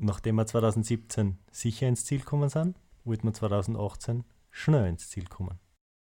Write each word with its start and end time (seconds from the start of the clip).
nachdem 0.00 0.36
wir 0.36 0.46
2017 0.46 1.38
sicher 1.50 1.86
ins 1.88 2.04
Ziel 2.04 2.20
gekommen 2.20 2.48
sind, 2.48 2.76
wollten 3.04 3.28
wir 3.28 3.32
2018 3.32 4.24
schnell 4.50 4.88
ins 4.88 5.08
Ziel 5.08 5.26
kommen. 5.26 5.58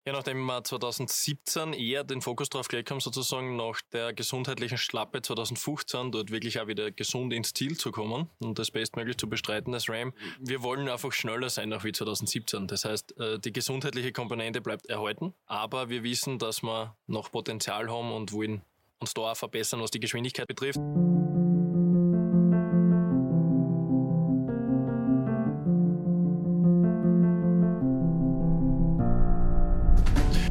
Ja, 0.06 0.14
nachdem 0.14 0.46
wir 0.46 0.64
2017 0.64 1.74
eher 1.74 2.02
den 2.02 2.22
Fokus 2.22 2.48
darauf 2.48 2.68
gelegt 2.68 2.90
haben, 2.90 2.98
sozusagen 2.98 3.56
nach 3.56 3.82
der 3.92 4.14
gesundheitlichen 4.14 4.78
Schlappe 4.78 5.20
2015 5.20 6.12
dort 6.12 6.30
wirklich 6.30 6.58
auch 6.58 6.66
wieder 6.66 6.90
gesund 6.90 7.34
ins 7.34 7.52
Ziel 7.52 7.76
zu 7.76 7.92
kommen 7.92 8.30
und 8.38 8.58
das 8.58 8.70
bestmöglich 8.70 9.18
zu 9.18 9.28
bestreiten, 9.28 9.72
das 9.72 9.90
RAM. 9.90 10.14
Wir 10.40 10.62
wollen 10.62 10.88
einfach 10.88 11.12
schneller 11.12 11.50
sein, 11.50 11.70
auch 11.74 11.84
wie 11.84 11.92
2017. 11.92 12.68
Das 12.68 12.86
heißt, 12.86 13.20
äh, 13.20 13.38
die 13.38 13.52
gesundheitliche 13.52 14.12
Komponente 14.12 14.62
bleibt 14.62 14.86
erhalten, 14.86 15.34
aber 15.44 15.90
wir 15.90 16.02
wissen, 16.02 16.38
dass 16.38 16.62
wir 16.62 16.96
noch 17.06 17.30
Potenzial 17.30 17.90
haben 17.90 18.10
und 18.10 18.32
wollen 18.32 18.62
uns 19.00 19.12
da 19.12 19.32
auch 19.32 19.36
verbessern, 19.36 19.82
was 19.82 19.90
die 19.90 20.00
Geschwindigkeit 20.00 20.48
betrifft. 20.48 20.80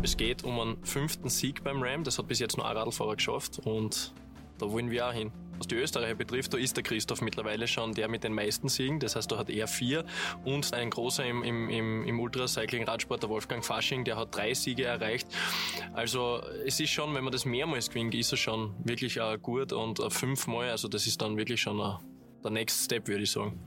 Es 0.07 0.15
geht 0.15 0.45
um 0.45 0.57
einen 0.57 0.85
fünften 0.85 1.27
Sieg 1.27 1.65
beim 1.65 1.83
Ram. 1.83 2.05
Das 2.05 2.17
hat 2.17 2.29
bis 2.29 2.39
jetzt 2.39 2.55
nur 2.55 2.65
ein 2.65 2.77
Radlfahrer 2.77 3.17
geschafft 3.17 3.59
und 3.65 4.13
da 4.57 4.71
wollen 4.71 4.89
wir 4.89 5.05
auch 5.05 5.11
hin. 5.11 5.33
Was 5.57 5.67
die 5.67 5.75
Österreicher 5.75 6.15
betrifft, 6.15 6.53
da 6.53 6.57
ist 6.57 6.77
der 6.77 6.83
Christoph 6.85 7.19
mittlerweile 7.19 7.67
schon 7.67 7.91
der 7.93 8.07
mit 8.07 8.23
den 8.23 8.31
meisten 8.31 8.69
Siegen. 8.69 9.01
Das 9.01 9.17
heißt, 9.17 9.29
da 9.29 9.37
hat 9.37 9.49
er 9.49 9.67
vier. 9.67 10.05
Und 10.45 10.73
ein 10.73 10.91
großer 10.91 11.25
im, 11.25 11.43
im, 11.43 11.69
im, 11.69 12.05
im 12.05 12.19
Ultracycling-Radsport, 12.21 13.23
der 13.23 13.29
Wolfgang 13.29 13.65
Fasching, 13.65 14.05
der 14.05 14.15
hat 14.15 14.33
drei 14.33 14.53
Siege 14.53 14.85
erreicht. 14.85 15.27
Also 15.91 16.41
es 16.65 16.79
ist 16.79 16.91
schon, 16.91 17.13
wenn 17.13 17.25
man 17.25 17.33
das 17.33 17.43
mehrmals 17.43 17.89
gewinnt, 17.89 18.15
ist 18.15 18.31
es 18.31 18.39
schon 18.39 18.75
wirklich 18.85 19.19
uh, 19.19 19.37
gut. 19.37 19.73
Und 19.73 19.99
uh, 19.99 20.09
fünfmal, 20.09 20.69
also 20.69 20.87
das 20.87 21.05
ist 21.05 21.21
dann 21.21 21.35
wirklich 21.35 21.59
schon 21.59 21.81
uh, 21.81 21.97
der 22.45 22.51
Next 22.51 22.85
Step, 22.85 23.09
würde 23.09 23.23
ich 23.23 23.31
sagen. 23.31 23.59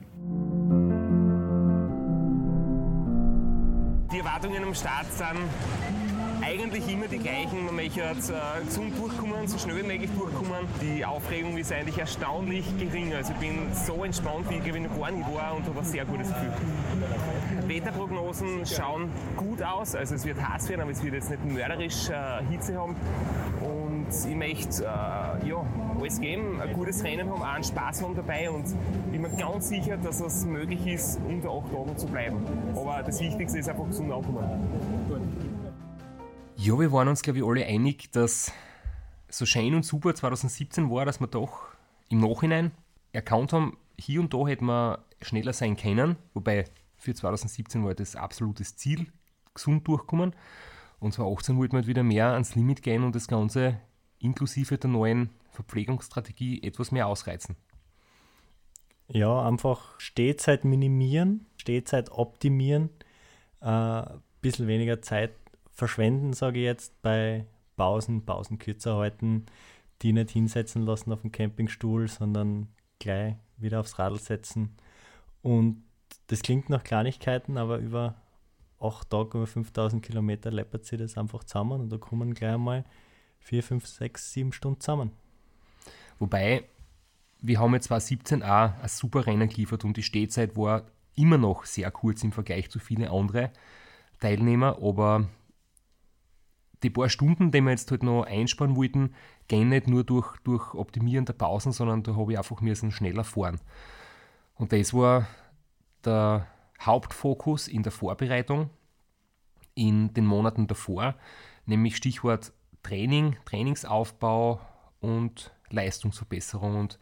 Die 4.11 4.17
Erwartungen 4.17 4.63
am 4.63 4.73
Start 4.73 5.05
sind 5.13 6.00
eigentlich 6.43 6.91
immer 6.91 7.07
die 7.07 7.19
gleichen. 7.19 7.65
Man 7.65 7.75
möchte 7.75 8.01
äh, 8.01 8.65
gesund 8.65 8.97
durchkommen, 8.97 9.47
so 9.47 9.57
schnell 9.57 9.77
wie 9.77 9.87
möglich 9.87 10.09
durchkommen. 10.17 10.67
Die 10.81 11.05
Aufregung 11.05 11.57
ist 11.57 11.71
eigentlich 11.71 11.97
erstaunlich 11.97 12.65
gering. 12.77 13.13
Also 13.13 13.33
ich 13.33 13.39
bin 13.39 13.67
so 13.73 14.03
entspannt, 14.03 14.49
wie 14.49 14.55
ich 14.55 14.79
noch 14.79 14.99
gar 14.99 15.11
nicht 15.11 15.33
war 15.33 15.55
und 15.55 15.65
habe 15.65 15.79
ein 15.79 15.85
sehr 15.85 16.05
gutes 16.05 16.27
Gefühl. 16.29 16.51
Wetterprognosen 17.67 18.65
schauen 18.65 19.09
gut 19.37 19.61
aus. 19.61 19.95
Also 19.95 20.15
es 20.15 20.25
wird 20.25 20.37
heiß 20.41 20.69
werden, 20.69 20.81
aber 20.81 20.91
es 20.91 21.03
wird 21.03 21.13
jetzt 21.13 21.29
nicht 21.29 21.45
mörderisch 21.45 22.09
äh, 22.09 22.43
Hitze 22.49 22.77
haben. 22.77 22.95
Und 23.61 24.07
ich 24.09 24.35
möchte 24.35 24.83
äh, 24.83 25.47
ja, 25.47 25.65
alles 25.99 26.19
geben, 26.19 26.59
ein 26.61 26.73
gutes 26.73 27.03
Rennen 27.03 27.29
haben, 27.29 27.41
auch 27.41 27.53
einen 27.53 27.63
Spaß 27.63 28.01
haben 28.01 28.15
dabei 28.15 28.49
und 28.49 28.65
ich 28.65 29.11
bin 29.11 29.21
mir 29.21 29.29
ganz 29.29 29.69
sicher, 29.69 29.97
dass 29.97 30.19
es 30.19 30.45
möglich 30.45 30.85
ist, 30.87 31.19
unter 31.27 31.49
acht 31.49 31.71
Tagen 31.71 31.97
zu 31.97 32.07
bleiben. 32.07 32.37
Aber 32.75 33.03
das 33.03 33.19
Wichtigste 33.21 33.59
ist 33.59 33.69
einfach 33.69 33.85
gesund 33.85 34.11
ankommen. 34.11 35.50
Ja, 36.63 36.77
wir 36.79 36.91
waren 36.91 37.07
uns, 37.07 37.23
glaube 37.23 37.39
ich, 37.39 37.43
alle 37.43 37.65
einig, 37.65 38.11
dass 38.11 38.53
so 39.29 39.47
schön 39.47 39.73
und 39.73 39.83
super 39.83 40.13
2017 40.13 40.91
war, 40.91 41.05
dass 41.05 41.19
wir 41.19 41.25
doch 41.25 41.63
im 42.09 42.19
Nachhinein 42.19 42.69
erkannt 43.13 43.51
haben, 43.51 43.77
hier 43.97 44.19
und 44.19 44.31
da 44.31 44.45
hätten 44.45 44.65
wir 44.65 45.03
schneller 45.23 45.53
sein 45.53 45.75
können. 45.75 46.17
Wobei 46.35 46.65
für 46.97 47.15
2017 47.15 47.83
war 47.83 47.95
das 47.95 48.15
absolutes 48.15 48.75
Ziel, 48.75 49.07
gesund 49.55 49.87
durchkommen. 49.87 50.35
Und 50.99 51.15
2018 51.15 51.57
wollten 51.57 51.73
wir 51.73 51.77
halt 51.77 51.87
wieder 51.87 52.03
mehr 52.03 52.27
ans 52.33 52.53
Limit 52.53 52.83
gehen 52.83 53.03
und 53.03 53.15
das 53.15 53.27
Ganze 53.27 53.79
inklusive 54.19 54.77
der 54.77 54.91
neuen 54.91 55.31
Verpflegungsstrategie 55.49 56.61
etwas 56.61 56.91
mehr 56.91 57.07
ausreizen. 57.07 57.55
Ja, 59.07 59.47
einfach 59.47 59.99
Stehzeit 59.99 60.63
minimieren, 60.63 61.47
Stehzeit 61.57 62.11
optimieren, 62.11 62.91
ein 63.61 64.03
äh, 64.03 64.19
bisschen 64.41 64.67
weniger 64.67 65.01
Zeit 65.01 65.31
verschwenden, 65.73 66.33
sage 66.33 66.59
ich 66.59 66.65
jetzt, 66.65 67.01
bei 67.01 67.45
Pausen, 67.75 68.25
Pausen 68.25 68.59
kürzer 68.59 68.97
halten, 68.97 69.45
die 70.01 70.13
nicht 70.13 70.31
hinsetzen 70.31 70.83
lassen 70.83 71.11
auf 71.11 71.21
dem 71.21 71.31
Campingstuhl, 71.31 72.07
sondern 72.07 72.67
gleich 72.99 73.35
wieder 73.57 73.79
aufs 73.79 73.99
Radl 73.99 74.19
setzen. 74.19 74.75
Und 75.41 75.83
das 76.27 76.41
klingt 76.41 76.69
nach 76.69 76.83
Kleinigkeiten, 76.83 77.57
aber 77.57 77.77
über 77.77 78.15
acht 78.79 79.09
Tage, 79.09 79.37
über 79.37 79.47
5000 79.47 80.03
Kilometer 80.03 80.51
läppert 80.51 80.85
sich 80.85 80.99
das 80.99 81.17
einfach 81.17 81.43
zusammen 81.43 81.81
und 81.81 81.89
da 81.89 81.97
kommen 81.97 82.33
gleich 82.33 82.53
einmal 82.53 82.85
vier, 83.39 83.63
fünf, 83.63 83.87
sechs, 83.87 84.33
sieben 84.33 84.53
Stunden 84.53 84.79
zusammen. 84.79 85.11
Wobei, 86.19 86.65
wir 87.41 87.59
haben 87.59 87.73
jetzt 87.73 87.85
2017 87.85 88.43
auch 88.43 88.73
ein 88.81 88.87
super 88.87 89.25
Rennen 89.25 89.49
geliefert 89.49 89.83
und 89.83 89.97
die 89.97 90.03
Stehzeit 90.03 90.55
war 90.55 90.85
immer 91.15 91.37
noch 91.37 91.65
sehr 91.65 91.89
kurz 91.91 92.23
im 92.23 92.31
Vergleich 92.31 92.69
zu 92.69 92.79
vielen 92.79 93.07
anderen 93.07 93.49
Teilnehmer, 94.19 94.77
aber 94.81 95.27
die 96.83 96.89
paar 96.89 97.09
Stunden, 97.09 97.51
die 97.51 97.61
wir 97.61 97.71
jetzt 97.71 97.91
halt 97.91 98.03
noch 98.03 98.23
einsparen 98.23 98.75
wollten, 98.75 99.13
gehen 99.47 99.69
nicht 99.69 99.87
nur 99.87 100.03
durch, 100.03 100.37
durch 100.43 100.73
Optimieren 100.73 101.25
der 101.25 101.33
Pausen, 101.33 101.71
sondern 101.71 102.03
da 102.03 102.15
habe 102.15 102.31
ich 102.31 102.37
einfach 102.37 102.61
müssen 102.61 102.91
schneller 102.91 103.23
fahren. 103.23 103.59
Und 104.55 104.71
das 104.73 104.93
war 104.93 105.27
der 106.03 106.47
Hauptfokus 106.81 107.67
in 107.67 107.83
der 107.83 107.91
Vorbereitung 107.91 108.69
in 109.75 110.13
den 110.13 110.25
Monaten 110.25 110.67
davor, 110.67 111.15
nämlich 111.65 111.95
Stichwort 111.95 112.53
Training, 112.83 113.37
Trainingsaufbau 113.45 114.59
und 114.99 115.51
Leistungsverbesserung. 115.69 116.75
Und, 116.79 116.99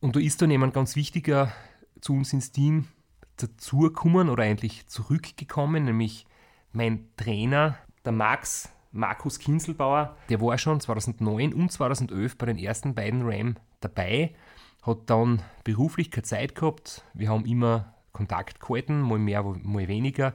und 0.00 0.16
da 0.16 0.20
ist 0.20 0.40
dann 0.40 0.50
jemand 0.50 0.72
ganz 0.72 0.96
wichtiger 0.96 1.52
zu 2.00 2.14
uns 2.14 2.32
ins 2.32 2.52
Team 2.52 2.88
dazugekommen 3.36 4.28
oder 4.28 4.44
eigentlich 4.44 4.86
zurückgekommen, 4.86 5.84
nämlich 5.84 6.26
mein 6.72 7.08
Trainer, 7.16 7.76
der 8.04 8.12
Max 8.12 8.70
Markus 8.92 9.38
Kinselbauer, 9.38 10.16
der 10.28 10.40
war 10.40 10.58
schon 10.58 10.80
2009 10.80 11.54
und 11.54 11.70
2011 11.70 12.36
bei 12.36 12.46
den 12.46 12.58
ersten 12.58 12.94
beiden 12.94 13.22
RAM 13.22 13.56
dabei, 13.80 14.34
hat 14.82 14.98
dann 15.06 15.42
beruflich 15.64 16.10
keine 16.10 16.24
Zeit 16.24 16.54
gehabt. 16.54 17.04
Wir 17.14 17.28
haben 17.28 17.44
immer 17.44 17.94
Kontakt 18.12 18.60
gehalten, 18.60 19.00
mal 19.00 19.18
mehr, 19.18 19.42
mal 19.42 19.88
weniger. 19.88 20.34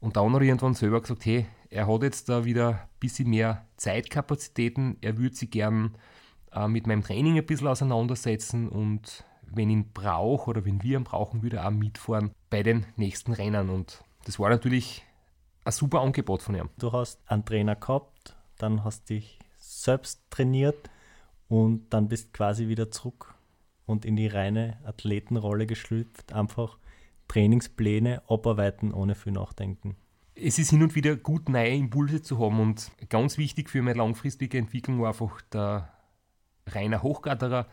Und 0.00 0.16
dann 0.16 0.32
hat 0.32 0.42
er 0.42 0.46
irgendwann 0.46 0.74
selber 0.74 1.00
gesagt, 1.00 1.24
hey, 1.24 1.46
er 1.70 1.86
hat 1.86 2.02
jetzt 2.02 2.28
da 2.28 2.44
wieder 2.44 2.68
ein 2.68 2.88
bisschen 3.00 3.30
mehr 3.30 3.66
Zeitkapazitäten, 3.76 4.96
er 5.00 5.18
würde 5.18 5.34
sich 5.34 5.50
gern 5.50 5.96
äh, 6.52 6.68
mit 6.68 6.86
meinem 6.86 7.02
Training 7.02 7.36
ein 7.36 7.46
bisschen 7.46 7.66
auseinandersetzen 7.66 8.68
und 8.68 9.24
wenn 9.42 9.70
ihn 9.70 9.92
braucht 9.92 10.48
oder 10.48 10.64
wenn 10.64 10.82
wir 10.82 10.98
ihn 10.98 11.04
brauchen, 11.04 11.42
würde 11.42 11.58
er 11.58 11.68
auch 11.68 11.72
mitfahren 11.72 12.32
bei 12.50 12.62
den 12.62 12.86
nächsten 12.96 13.32
Rennen. 13.32 13.70
Und 13.70 14.04
das 14.24 14.38
war 14.38 14.50
natürlich 14.50 15.06
ein 15.68 15.72
super 15.72 16.00
Angebot 16.00 16.42
von 16.42 16.54
ihm. 16.54 16.70
Du 16.78 16.92
hast 16.92 17.20
einen 17.26 17.44
Trainer 17.44 17.76
gehabt, 17.76 18.34
dann 18.56 18.84
hast 18.84 19.10
dich 19.10 19.38
selbst 19.58 20.22
trainiert 20.30 20.88
und 21.48 21.90
dann 21.90 22.08
bist 22.08 22.32
quasi 22.32 22.68
wieder 22.68 22.90
zurück 22.90 23.34
und 23.84 24.06
in 24.06 24.16
die 24.16 24.28
reine 24.28 24.78
Athletenrolle 24.84 25.66
geschlüpft. 25.66 26.32
Einfach 26.32 26.78
Trainingspläne 27.28 28.22
abarbeiten 28.28 28.94
ohne 28.94 29.14
viel 29.14 29.32
nachdenken. 29.32 29.96
Es 30.34 30.58
ist 30.58 30.70
hin 30.70 30.82
und 30.82 30.94
wieder 30.94 31.16
gut, 31.16 31.50
neue 31.50 31.74
Impulse 31.74 32.22
zu 32.22 32.38
haben 32.38 32.60
und 32.60 32.90
ganz 33.10 33.36
wichtig 33.36 33.68
für 33.68 33.82
meine 33.82 33.98
langfristige 33.98 34.56
Entwicklung 34.56 35.02
war 35.02 35.08
einfach 35.08 35.42
der 35.52 35.92
Rainer 36.66 37.02
Hochgatterer, 37.02 37.66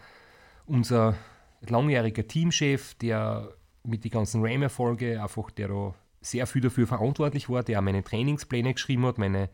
unser 0.66 1.16
langjähriger 1.62 2.28
Teamchef, 2.28 2.96
der 2.96 3.54
mit 3.84 4.04
den 4.04 4.12
ganzen 4.12 4.46
RAM-Erfolge 4.46 5.22
einfach, 5.22 5.52
der 5.52 5.70
da 5.70 5.96
sehr 6.26 6.48
viel 6.48 6.62
dafür 6.62 6.88
verantwortlich 6.88 7.50
war, 7.50 7.64
der 7.64 7.82
meine 7.82 8.04
Trainingspläne 8.04 8.74
geschrieben 8.74 9.06
hat, 9.06 9.18
meine 9.18 9.50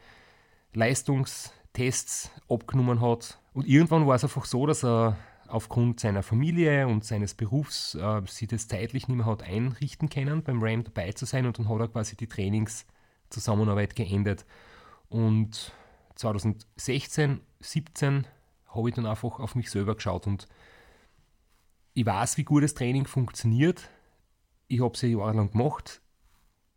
Leistungstests 0.74 2.32
abgenommen 2.48 3.02
hat. 3.02 3.40
Und 3.54 3.68
irgendwann 3.68 4.08
war 4.08 4.16
es 4.16 4.24
einfach 4.24 4.46
so, 4.46 4.66
dass 4.66 4.84
er 4.84 5.18
aufgrund 5.48 6.00
seiner 6.00 6.24
Familie 6.24 6.88
und 6.88 7.04
seines 7.04 7.34
Berufs 7.36 7.96
äh, 7.96 8.22
sich 8.26 8.48
das 8.48 8.68
zeitlich 8.68 9.08
nicht 9.08 9.18
mehr 9.18 9.26
hat 9.26 9.44
einrichten 9.44 10.10
können, 10.10 10.44
beim 10.44 10.64
RAM 10.64 10.84
dabei 10.84 11.12
zu 11.12 11.26
sein 11.26 11.46
und 11.46 11.60
dann 11.60 11.68
hat 11.68 11.80
er 11.80 11.88
quasi 11.90 12.16
die 12.16 12.28
Trainingszusammenarbeit 12.28 13.96
geendet. 13.96 14.46
Und 15.10 15.74
2016, 16.16 17.42
2017 17.60 18.28
habe 18.74 18.90
ich 18.90 18.96
dann 18.96 19.06
einfach 19.06 19.40
auf 19.40 19.56
mich 19.56 19.70
selber 19.70 19.96
geschaut 19.96 20.28
und 20.28 20.48
ich 21.94 22.06
weiß, 22.06 22.38
wie 22.38 22.46
gut 22.46 22.64
das 22.64 22.74
Training 22.74 23.06
funktioniert. 23.06 23.90
Ich 24.70 24.82
habe 24.82 24.94
es 24.94 25.02
ja 25.02 25.10
jahrelang 25.10 25.52
gemacht. 25.52 26.01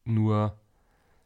Nur 0.05 0.59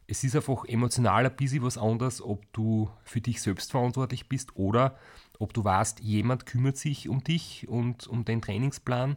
es 0.06 0.24
ist 0.24 0.34
einfach 0.34 0.64
emotional 0.64 1.26
ein 1.26 1.36
bisschen 1.36 1.62
was 1.62 1.76
anderes, 1.76 2.22
ob 2.22 2.50
du 2.52 2.90
für 3.04 3.20
dich 3.20 3.42
selbst 3.42 3.70
verantwortlich 3.70 4.28
bist 4.28 4.56
oder 4.56 4.96
ob 5.38 5.52
du 5.52 5.62
weißt, 5.62 6.00
jemand 6.00 6.46
kümmert 6.46 6.78
sich 6.78 7.08
um 7.08 7.22
dich 7.22 7.68
und 7.68 8.06
um 8.06 8.24
deinen 8.24 8.40
Trainingsplan 8.40 9.16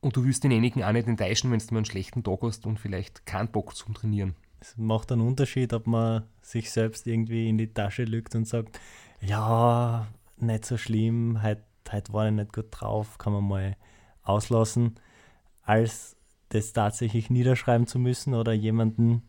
und 0.00 0.16
du 0.16 0.24
wirst 0.24 0.42
denjenigen 0.42 0.82
auch 0.82 0.92
nicht 0.92 1.06
enttäuschen, 1.06 1.50
wenn 1.50 1.60
du 1.60 1.66
mal 1.70 1.78
einen 1.78 1.84
schlechten 1.84 2.24
Tag 2.24 2.40
hast 2.42 2.66
und 2.66 2.80
vielleicht 2.80 3.24
keinen 3.24 3.48
Bock 3.48 3.76
zum 3.76 3.94
Trainieren. 3.94 4.34
Es 4.60 4.76
macht 4.76 5.12
einen 5.12 5.20
Unterschied, 5.20 5.72
ob 5.72 5.86
man 5.86 6.24
sich 6.40 6.70
selbst 6.70 7.06
irgendwie 7.06 7.48
in 7.48 7.58
die 7.58 7.72
Tasche 7.72 8.04
lügt 8.04 8.34
und 8.34 8.46
sagt, 8.46 8.80
ja, 9.20 10.08
nicht 10.38 10.64
so 10.64 10.76
schlimm, 10.76 11.42
heute, 11.42 11.62
heute 11.90 12.12
war 12.12 12.26
ich 12.26 12.32
nicht 12.32 12.52
gut 12.52 12.66
drauf, 12.70 13.18
kann 13.18 13.32
man 13.32 13.44
mal 13.46 13.76
auslassen 14.22 14.96
als 15.62 16.16
das 16.54 16.72
tatsächlich 16.72 17.30
niederschreiben 17.30 17.86
zu 17.86 17.98
müssen 17.98 18.34
oder 18.34 18.52
jemanden 18.52 19.22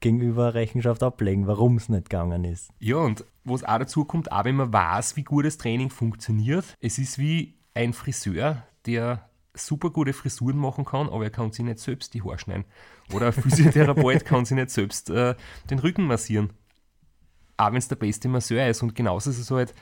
gegenüber 0.00 0.54
Rechenschaft 0.54 1.02
ablegen, 1.02 1.46
warum 1.46 1.76
es 1.76 1.88
nicht 1.88 2.08
gegangen 2.08 2.44
ist. 2.44 2.70
Ja, 2.78 2.96
und 2.96 3.24
was 3.44 3.64
auch 3.64 3.78
dazu 3.78 4.04
kommt, 4.04 4.32
auch 4.32 4.44
wenn 4.44 4.56
man 4.56 4.72
weiß, 4.72 5.16
wie 5.16 5.24
gut 5.24 5.44
das 5.44 5.58
Training 5.58 5.90
funktioniert, 5.90 6.64
es 6.80 6.98
ist 6.98 7.18
wie 7.18 7.58
ein 7.74 7.92
Friseur, 7.92 8.64
der 8.86 9.28
super 9.52 9.90
gute 9.90 10.12
Frisuren 10.12 10.56
machen 10.56 10.84
kann, 10.84 11.08
aber 11.08 11.24
er 11.24 11.30
kann 11.30 11.52
sich 11.52 11.64
nicht 11.64 11.80
selbst 11.80 12.14
die 12.14 12.22
Haare 12.22 12.38
schneiden. 12.38 12.64
Oder 13.12 13.26
ein 13.26 13.32
Physiotherapeut 13.32 14.24
kann 14.24 14.44
sich 14.44 14.54
nicht 14.54 14.70
selbst 14.70 15.10
äh, 15.10 15.34
den 15.68 15.78
Rücken 15.80 16.06
massieren. 16.06 16.50
Auch 17.56 17.68
wenn 17.68 17.76
es 17.76 17.88
der 17.88 17.96
beste 17.96 18.28
Masseur 18.28 18.66
ist. 18.66 18.82
Und 18.82 18.94
genauso 18.94 19.28
ist 19.28 19.38
es 19.38 19.50
halt, 19.50 19.74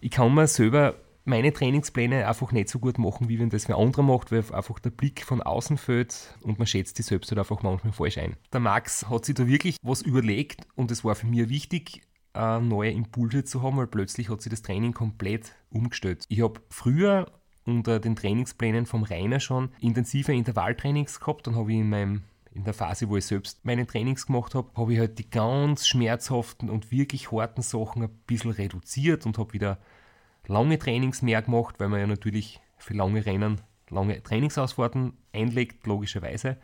ich 0.00 0.10
kann 0.10 0.34
mir 0.34 0.46
selber 0.46 0.96
meine 1.24 1.52
Trainingspläne 1.52 2.26
einfach 2.26 2.52
nicht 2.52 2.68
so 2.68 2.78
gut 2.78 2.98
machen, 2.98 3.28
wie 3.28 3.38
wenn 3.38 3.50
das 3.50 3.68
wer 3.68 3.76
andere 3.76 4.02
macht, 4.02 4.32
weil 4.32 4.44
einfach 4.52 4.78
der 4.78 4.90
Blick 4.90 5.24
von 5.24 5.42
außen 5.42 5.78
fällt 5.78 6.36
und 6.42 6.58
man 6.58 6.66
schätzt 6.66 6.98
die 6.98 7.02
selbst 7.02 7.30
halt 7.30 7.38
einfach 7.38 7.62
manchmal 7.62 7.92
falsch 7.92 8.18
ein. 8.18 8.36
Der 8.52 8.60
Max 8.60 9.08
hat 9.08 9.24
sich 9.24 9.34
da 9.34 9.46
wirklich 9.46 9.76
was 9.82 10.02
überlegt 10.02 10.66
und 10.74 10.90
es 10.90 11.04
war 11.04 11.14
für 11.14 11.26
mich 11.26 11.48
wichtig, 11.48 12.02
neue 12.34 12.92
Impulse 12.92 13.44
zu 13.44 13.62
haben, 13.62 13.76
weil 13.76 13.88
plötzlich 13.88 14.28
hat 14.28 14.40
sich 14.40 14.50
das 14.50 14.62
Training 14.62 14.94
komplett 14.94 15.52
umgestellt. 15.70 16.24
Ich 16.28 16.42
habe 16.42 16.60
früher 16.70 17.26
unter 17.64 17.98
den 17.98 18.16
Trainingsplänen 18.16 18.86
vom 18.86 19.02
Rainer 19.02 19.40
schon 19.40 19.70
intensive 19.80 20.32
Intervalltrainings 20.32 21.20
gehabt. 21.20 21.46
Dann 21.46 21.56
habe 21.56 21.72
ich 21.72 21.78
in 21.78 21.90
meinem 21.90 22.22
in 22.52 22.64
der 22.64 22.74
Phase, 22.74 23.08
wo 23.08 23.16
ich 23.16 23.26
selbst 23.26 23.64
meine 23.64 23.86
Trainings 23.86 24.26
gemacht 24.26 24.56
habe, 24.56 24.70
habe 24.74 24.92
ich 24.92 24.98
halt 24.98 25.18
die 25.20 25.30
ganz 25.30 25.86
schmerzhaften 25.86 26.68
und 26.68 26.90
wirklich 26.90 27.30
harten 27.30 27.62
Sachen 27.62 28.02
ein 28.02 28.10
bisschen 28.26 28.50
reduziert 28.50 29.24
und 29.24 29.38
habe 29.38 29.52
wieder 29.52 29.78
lange 30.50 30.78
Trainings 30.78 31.22
mehr 31.22 31.42
gemacht, 31.42 31.76
weil 31.78 31.88
man 31.88 32.00
ja 32.00 32.06
natürlich 32.06 32.60
für 32.78 32.94
lange 32.94 33.24
Rennen 33.24 33.60
lange 33.90 34.22
Trainingsausfahrten 34.22 35.14
einlegt, 35.32 35.86
logischerweise. 35.86 36.56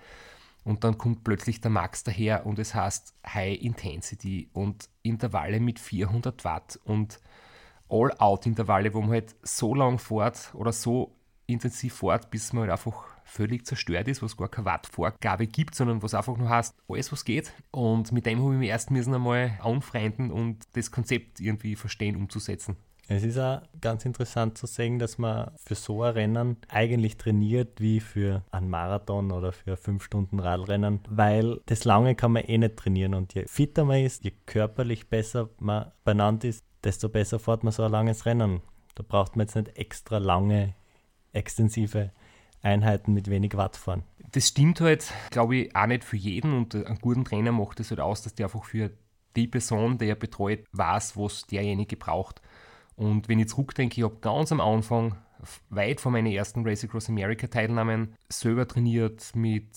Und 0.64 0.82
dann 0.82 0.98
kommt 0.98 1.22
plötzlich 1.22 1.60
der 1.60 1.70
Max 1.70 2.02
daher 2.02 2.46
und 2.46 2.58
es 2.58 2.74
heißt 2.74 3.14
High 3.26 3.60
Intensity 3.60 4.50
und 4.52 4.88
Intervalle 5.02 5.60
mit 5.60 5.78
400 5.78 6.44
Watt 6.44 6.80
und 6.84 7.20
All-Out-Intervalle, 7.88 8.92
wo 8.92 9.00
man 9.00 9.10
halt 9.10 9.36
so 9.42 9.74
lang 9.74 9.98
fährt 9.98 10.52
oder 10.54 10.72
so 10.72 11.16
intensiv 11.46 11.94
fährt, 11.94 12.30
bis 12.30 12.52
man 12.52 12.62
halt 12.62 12.72
einfach 12.72 13.04
völlig 13.24 13.64
zerstört 13.64 14.08
ist, 14.08 14.22
was 14.22 14.36
gar 14.36 14.48
keine 14.48 14.64
Wattvorgabe 14.64 15.46
gibt, 15.46 15.76
sondern 15.76 16.02
was 16.02 16.14
einfach 16.14 16.36
nur 16.36 16.48
heißt, 16.48 16.74
alles 16.88 17.12
was 17.12 17.24
geht. 17.24 17.52
Und 17.70 18.10
mit 18.10 18.26
dem 18.26 18.42
habe 18.42 18.54
ich 18.54 18.58
mich 18.58 18.68
erst 18.68 18.90
müssen 18.90 19.14
einmal 19.14 19.58
anfreunden 19.62 20.32
und 20.32 20.64
das 20.72 20.90
Konzept 20.90 21.40
irgendwie 21.40 21.76
verstehen, 21.76 22.16
umzusetzen. 22.16 22.76
Es 23.08 23.22
ist 23.22 23.38
auch 23.38 23.62
ganz 23.80 24.04
interessant 24.04 24.58
zu 24.58 24.66
sehen, 24.66 24.98
dass 24.98 25.16
man 25.16 25.52
für 25.64 25.76
so 25.76 26.02
ein 26.02 26.14
Rennen 26.14 26.56
eigentlich 26.68 27.16
trainiert 27.16 27.80
wie 27.80 28.00
für 28.00 28.42
einen 28.50 28.68
Marathon 28.68 29.30
oder 29.30 29.52
für 29.52 29.76
fünf 29.76 30.02
Stunden 30.02 30.40
Radrennen, 30.40 31.00
weil 31.08 31.60
das 31.66 31.84
lange 31.84 32.16
kann 32.16 32.32
man 32.32 32.44
eh 32.44 32.58
nicht 32.58 32.76
trainieren 32.76 33.14
und 33.14 33.34
je 33.34 33.44
fitter 33.46 33.84
man 33.84 34.00
ist, 34.00 34.24
je 34.24 34.32
körperlich 34.46 35.08
besser 35.08 35.50
man 35.60 35.92
benannt 36.04 36.42
ist, 36.42 36.64
desto 36.82 37.08
besser 37.08 37.38
fährt 37.38 37.62
man 37.62 37.72
so 37.72 37.84
ein 37.84 37.92
langes 37.92 38.26
Rennen. 38.26 38.60
Da 38.96 39.04
braucht 39.06 39.36
man 39.36 39.46
jetzt 39.46 39.54
nicht 39.54 39.76
extra 39.78 40.18
lange, 40.18 40.74
extensive 41.32 42.10
Einheiten 42.60 43.12
mit 43.12 43.30
wenig 43.30 43.56
Watt 43.56 43.76
fahren. 43.76 44.02
Das 44.32 44.48
stimmt 44.48 44.80
halt, 44.80 45.12
glaube 45.30 45.56
ich, 45.56 45.76
auch 45.76 45.86
nicht 45.86 46.02
für 46.02 46.16
jeden 46.16 46.52
und 46.54 46.74
einen 46.74 46.98
guten 46.98 47.24
Trainer 47.24 47.52
macht 47.52 47.78
es 47.78 47.90
halt 47.90 48.00
aus, 48.00 48.22
dass 48.22 48.34
der 48.34 48.46
einfach 48.46 48.64
für 48.64 48.90
die 49.36 49.46
Person, 49.46 49.98
die 49.98 50.08
er 50.08 50.16
betreut, 50.16 50.64
weiß, 50.72 51.16
was 51.16 51.46
derjenige 51.46 51.96
braucht. 51.96 52.40
Und 52.96 53.28
wenn 53.28 53.38
ich 53.38 53.48
zurückdenke, 53.48 54.00
ich 54.00 54.04
habe 54.04 54.16
ganz 54.20 54.50
am 54.52 54.60
Anfang, 54.60 55.16
weit 55.68 56.00
vor 56.00 56.12
meinen 56.12 56.32
ersten 56.32 56.66
Race 56.66 56.84
Across 56.84 57.10
America 57.10 57.46
Teilnahmen, 57.46 58.14
selber 58.28 58.66
trainiert 58.66 59.34
mit, 59.34 59.68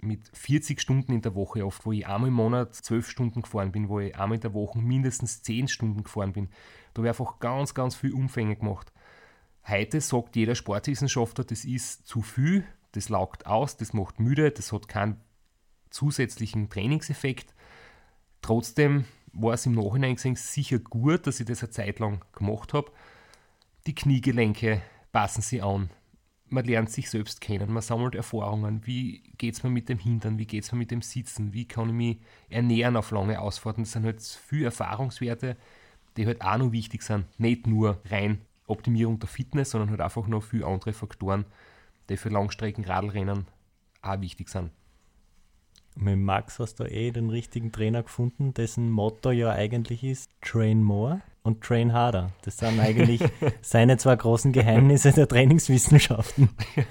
mit 0.00 0.30
40 0.32 0.80
Stunden 0.80 1.12
in 1.12 1.22
der 1.22 1.34
Woche 1.34 1.66
oft, 1.66 1.84
wo 1.84 1.92
ich 1.92 2.06
einmal 2.06 2.28
im 2.28 2.34
Monat 2.34 2.74
12 2.74 3.08
Stunden 3.08 3.42
gefahren 3.42 3.72
bin, 3.72 3.88
wo 3.88 4.00
ich 4.00 4.16
einmal 4.16 4.36
in 4.36 4.42
der 4.42 4.54
Woche 4.54 4.78
mindestens 4.78 5.42
10 5.42 5.68
Stunden 5.68 6.04
gefahren 6.04 6.32
bin. 6.32 6.48
Da 6.94 7.00
habe 7.00 7.08
ich 7.08 7.18
einfach 7.18 7.40
ganz, 7.40 7.74
ganz 7.74 7.96
viel 7.96 8.12
Umfänge 8.12 8.56
gemacht. 8.56 8.92
Heute 9.66 10.00
sagt 10.00 10.36
jeder 10.36 10.54
Sportwissenschaftler, 10.54 11.44
das 11.44 11.64
ist 11.64 12.06
zu 12.06 12.22
viel, 12.22 12.64
das 12.92 13.08
laugt 13.08 13.46
aus, 13.46 13.76
das 13.76 13.92
macht 13.92 14.20
müde, 14.20 14.50
das 14.50 14.72
hat 14.72 14.88
keinen 14.88 15.20
zusätzlichen 15.90 16.70
Trainingseffekt. 16.70 17.54
Trotzdem 18.40 19.04
war 19.40 19.54
es 19.54 19.66
im 19.66 19.72
Nachhinein 19.72 20.16
gesehen 20.16 20.36
sicher 20.36 20.78
gut, 20.78 21.26
dass 21.26 21.40
ich 21.40 21.46
das 21.46 21.62
eine 21.62 21.70
Zeit 21.70 21.98
lang 21.98 22.24
gemacht 22.32 22.74
habe. 22.74 22.90
Die 23.86 23.94
Kniegelenke 23.94 24.82
passen 25.12 25.42
sie 25.42 25.62
an. 25.62 25.90
Man 26.50 26.64
lernt 26.64 26.90
sich 26.90 27.10
selbst 27.10 27.42
kennen, 27.42 27.72
man 27.72 27.82
sammelt 27.82 28.14
Erfahrungen. 28.14 28.86
Wie 28.86 29.22
geht 29.36 29.54
es 29.54 29.62
mir 29.62 29.70
mit 29.70 29.88
dem 29.88 29.98
Hintern? 29.98 30.38
Wie 30.38 30.46
geht 30.46 30.64
es 30.64 30.72
mir 30.72 30.78
mit 30.78 30.90
dem 30.90 31.02
Sitzen? 31.02 31.52
Wie 31.52 31.66
kann 31.66 31.90
ich 31.90 31.94
mich 31.94 32.18
ernähren 32.48 32.96
auf 32.96 33.10
lange 33.10 33.38
Ausfahrten? 33.38 33.84
Das 33.84 33.92
sind 33.92 34.04
halt 34.04 34.22
viele 34.22 34.66
Erfahrungswerte, 34.66 35.56
die 36.16 36.26
halt 36.26 36.40
auch 36.40 36.56
noch 36.56 36.72
wichtig 36.72 37.02
sind. 37.02 37.26
Nicht 37.38 37.66
nur 37.66 38.00
rein 38.10 38.40
Optimierung 38.66 39.18
der 39.18 39.28
Fitness, 39.28 39.70
sondern 39.70 39.90
halt 39.90 40.00
einfach 40.00 40.26
noch 40.26 40.42
viele 40.42 40.66
andere 40.66 40.94
Faktoren, 40.94 41.44
die 42.08 42.16
für 42.16 42.30
Langstrecken-Radlrennen 42.30 43.46
auch 44.00 44.20
wichtig 44.20 44.48
sind. 44.48 44.70
Mit 45.96 46.18
Max 46.18 46.58
hast 46.58 46.80
du 46.80 46.84
eh 46.84 47.10
den 47.10 47.30
richtigen 47.30 47.72
Trainer 47.72 48.02
gefunden, 48.02 48.54
dessen 48.54 48.90
Motto 48.90 49.30
ja 49.30 49.50
eigentlich 49.50 50.04
ist 50.04 50.30
Train 50.40 50.82
more 50.82 51.22
und 51.42 51.62
Train 51.62 51.92
harder. 51.92 52.32
Das 52.42 52.58
sind 52.58 52.78
eigentlich 52.78 53.22
seine 53.62 53.96
zwei 53.96 54.14
großen 54.16 54.52
Geheimnisse 54.52 55.12
der 55.12 55.28
Trainingswissenschaften. 55.28 56.50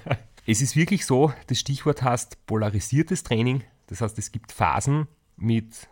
Es 0.50 0.62
ist 0.62 0.76
wirklich 0.76 1.04
so, 1.04 1.30
das 1.48 1.58
Stichwort 1.58 2.02
heißt 2.02 2.46
polarisiertes 2.46 3.22
Training. 3.22 3.64
Das 3.86 4.00
heißt, 4.00 4.18
es 4.18 4.32
gibt 4.32 4.50
Phasen 4.50 5.06
mit 5.36 5.88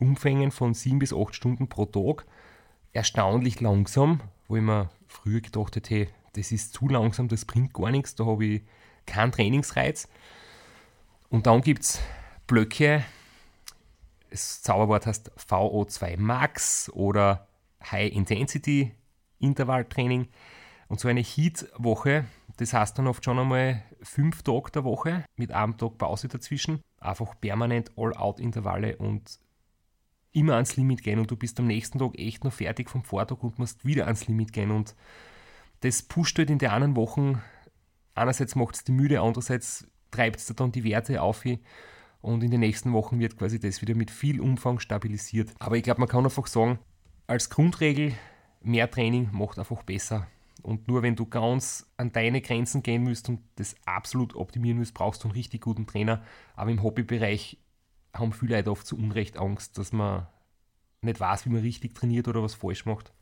Umfängen 0.00 0.50
von 0.50 0.74
sieben 0.74 0.98
bis 0.98 1.12
acht 1.12 1.36
Stunden 1.36 1.68
pro 1.68 1.84
Tag. 1.84 2.26
Erstaunlich 2.92 3.60
langsam, 3.60 4.20
wo 4.48 4.56
ich 4.56 4.62
mir 4.62 4.90
früher 5.06 5.40
gedacht 5.40 5.76
hätte, 5.76 5.94
hey, 5.94 6.08
das 6.32 6.50
ist 6.50 6.72
zu 6.72 6.88
langsam, 6.88 7.28
das 7.28 7.44
bringt 7.44 7.72
gar 7.72 7.92
nichts, 7.92 8.16
da 8.16 8.26
habe 8.26 8.44
ich 8.44 8.62
keinen 9.06 9.30
Trainingsreiz. 9.30 10.08
Und 11.28 11.46
dann 11.46 11.60
gibt 11.60 11.82
es 11.84 12.00
Blöcke, 12.50 13.04
das 14.28 14.60
Zauberwort 14.60 15.06
heißt 15.06 15.30
VO2 15.38 16.18
Max 16.18 16.90
oder 16.92 17.46
High 17.80 18.12
Intensity 18.12 18.90
Intervalltraining. 19.38 20.26
Und 20.88 20.98
so 20.98 21.06
eine 21.06 21.20
Heat-Woche, 21.20 22.24
das 22.56 22.72
heißt 22.72 22.98
dann 22.98 23.06
oft 23.06 23.24
schon 23.24 23.38
einmal 23.38 23.84
fünf 24.02 24.42
Tage 24.42 24.72
der 24.72 24.82
Woche 24.82 25.24
mit 25.36 25.52
einem 25.52 25.76
Tag 25.76 25.96
Pause 25.96 26.26
dazwischen. 26.26 26.80
Einfach 26.98 27.40
permanent 27.40 27.92
All-Out-Intervalle 27.96 28.96
und 28.96 29.38
immer 30.32 30.54
ans 30.54 30.74
Limit 30.74 31.04
gehen 31.04 31.20
und 31.20 31.30
du 31.30 31.36
bist 31.36 31.60
am 31.60 31.68
nächsten 31.68 32.00
Tag 32.00 32.18
echt 32.18 32.42
noch 32.42 32.52
fertig 32.52 32.90
vom 32.90 33.04
Vortag 33.04 33.44
und 33.44 33.60
musst 33.60 33.84
wieder 33.84 34.06
ans 34.06 34.26
Limit 34.26 34.52
gehen. 34.52 34.72
Und 34.72 34.96
das 35.82 36.02
pusht 36.02 36.36
halt 36.36 36.50
in 36.50 36.58
den 36.58 36.70
anderen 36.70 36.96
Wochen. 36.96 37.40
Einerseits 38.16 38.56
macht 38.56 38.74
es 38.74 38.82
die 38.82 38.90
müde, 38.90 39.20
andererseits 39.20 39.86
treibt 40.10 40.40
es 40.40 40.46
dann 40.46 40.72
die 40.72 40.82
Werte 40.82 41.22
auf 41.22 41.44
und 42.22 42.42
in 42.42 42.50
den 42.50 42.60
nächsten 42.60 42.92
Wochen 42.92 43.18
wird 43.18 43.36
quasi 43.36 43.58
das 43.58 43.80
wieder 43.80 43.94
mit 43.94 44.10
viel 44.10 44.40
Umfang 44.40 44.78
stabilisiert. 44.78 45.52
Aber 45.58 45.76
ich 45.76 45.82
glaube, 45.82 46.00
man 46.00 46.08
kann 46.08 46.24
einfach 46.24 46.46
sagen, 46.46 46.78
als 47.26 47.50
Grundregel, 47.50 48.12
mehr 48.62 48.90
Training 48.90 49.30
macht 49.32 49.58
einfach 49.58 49.82
besser. 49.82 50.26
Und 50.62 50.88
nur 50.88 51.02
wenn 51.02 51.16
du 51.16 51.24
ganz 51.24 51.86
an 51.96 52.12
deine 52.12 52.42
Grenzen 52.42 52.82
gehen 52.82 53.04
musst 53.04 53.28
und 53.28 53.40
das 53.56 53.74
absolut 53.86 54.36
optimieren 54.36 54.78
musst, 54.78 54.92
brauchst 54.92 55.24
du 55.24 55.28
einen 55.28 55.36
richtig 55.36 55.62
guten 55.62 55.86
Trainer. 55.86 56.22
Aber 56.54 56.70
im 56.70 56.82
Hobbybereich 56.82 57.58
haben 58.12 58.32
viele 58.32 58.56
Leute 58.56 58.70
oft 58.70 58.86
zu 58.86 58.98
Unrecht 58.98 59.38
Angst, 59.38 59.78
dass 59.78 59.92
man 59.92 60.26
nicht 61.00 61.20
weiß, 61.20 61.46
wie 61.46 61.50
man 61.50 61.62
richtig 61.62 61.94
trainiert 61.94 62.28
oder 62.28 62.42
was 62.42 62.54
falsch 62.54 62.84
macht. 62.84 63.12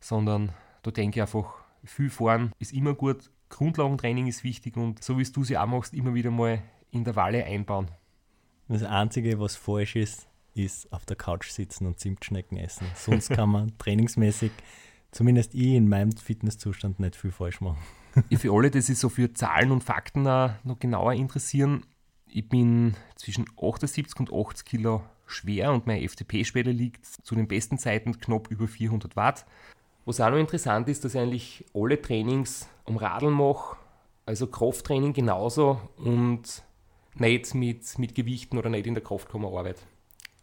Sondern 0.00 0.52
da 0.82 0.90
denke 0.90 1.18
ich 1.18 1.22
einfach, 1.22 1.54
viel 1.84 2.10
fahren 2.10 2.52
ist 2.58 2.72
immer 2.72 2.94
gut, 2.94 3.30
Grundlagentraining 3.48 4.26
ist 4.26 4.44
wichtig 4.44 4.76
und 4.76 5.02
so 5.02 5.18
wie 5.18 5.24
du 5.24 5.44
sie 5.44 5.56
auch 5.56 5.66
machst, 5.66 5.94
immer 5.94 6.12
wieder 6.12 6.30
mal 6.30 6.62
Intervalle 6.90 7.44
einbauen. 7.44 7.90
Das 8.68 8.82
Einzige, 8.82 9.40
was 9.40 9.56
falsch 9.56 9.96
ist, 9.96 10.28
ist 10.54 10.92
auf 10.92 11.06
der 11.06 11.16
Couch 11.16 11.50
sitzen 11.50 11.86
und 11.86 11.98
Zimtschnecken 11.98 12.58
essen. 12.58 12.86
Sonst 12.94 13.30
kann 13.30 13.48
man 13.48 13.72
trainingsmäßig, 13.78 14.52
zumindest 15.10 15.54
ich 15.54 15.74
in 15.74 15.88
meinem 15.88 16.12
Fitnesszustand, 16.12 17.00
nicht 17.00 17.16
viel 17.16 17.30
falsch 17.30 17.60
machen. 17.60 17.78
Für 18.36 18.52
alle, 18.52 18.70
die 18.70 18.80
sich 18.80 18.98
so 18.98 19.08
für 19.08 19.32
Zahlen 19.32 19.70
und 19.70 19.84
Fakten 19.84 20.22
noch 20.22 20.78
genauer 20.78 21.14
interessieren, 21.14 21.82
ich 22.30 22.48
bin 22.48 22.94
zwischen 23.16 23.46
78 23.60 24.20
und 24.20 24.32
80 24.32 24.66
Kilo 24.66 25.02
schwer 25.26 25.72
und 25.72 25.86
meine 25.86 26.06
FTP-Schwelle 26.06 26.72
liegt 26.72 27.06
zu 27.06 27.34
den 27.34 27.48
besten 27.48 27.78
Zeiten 27.78 28.18
knapp 28.18 28.50
über 28.50 28.66
400 28.66 29.16
Watt. 29.16 29.46
Was 30.04 30.20
auch 30.20 30.30
noch 30.30 30.38
interessant 30.38 30.88
ist, 30.88 31.04
dass 31.04 31.14
ich 31.14 31.20
eigentlich 31.20 31.64
alle 31.74 32.00
Trainings 32.00 32.68
am 32.84 32.96
Radeln 32.96 33.32
mache, 33.32 33.76
also 34.26 34.46
Krafttraining 34.46 35.12
genauso 35.12 35.80
und 35.96 36.62
nicht 37.20 37.54
mit, 37.54 37.98
mit 37.98 38.14
Gewichten 38.14 38.58
oder 38.58 38.70
nicht 38.70 38.86
in 38.86 38.94
der 38.94 39.02
Kraftkammerarbeit. 39.02 39.76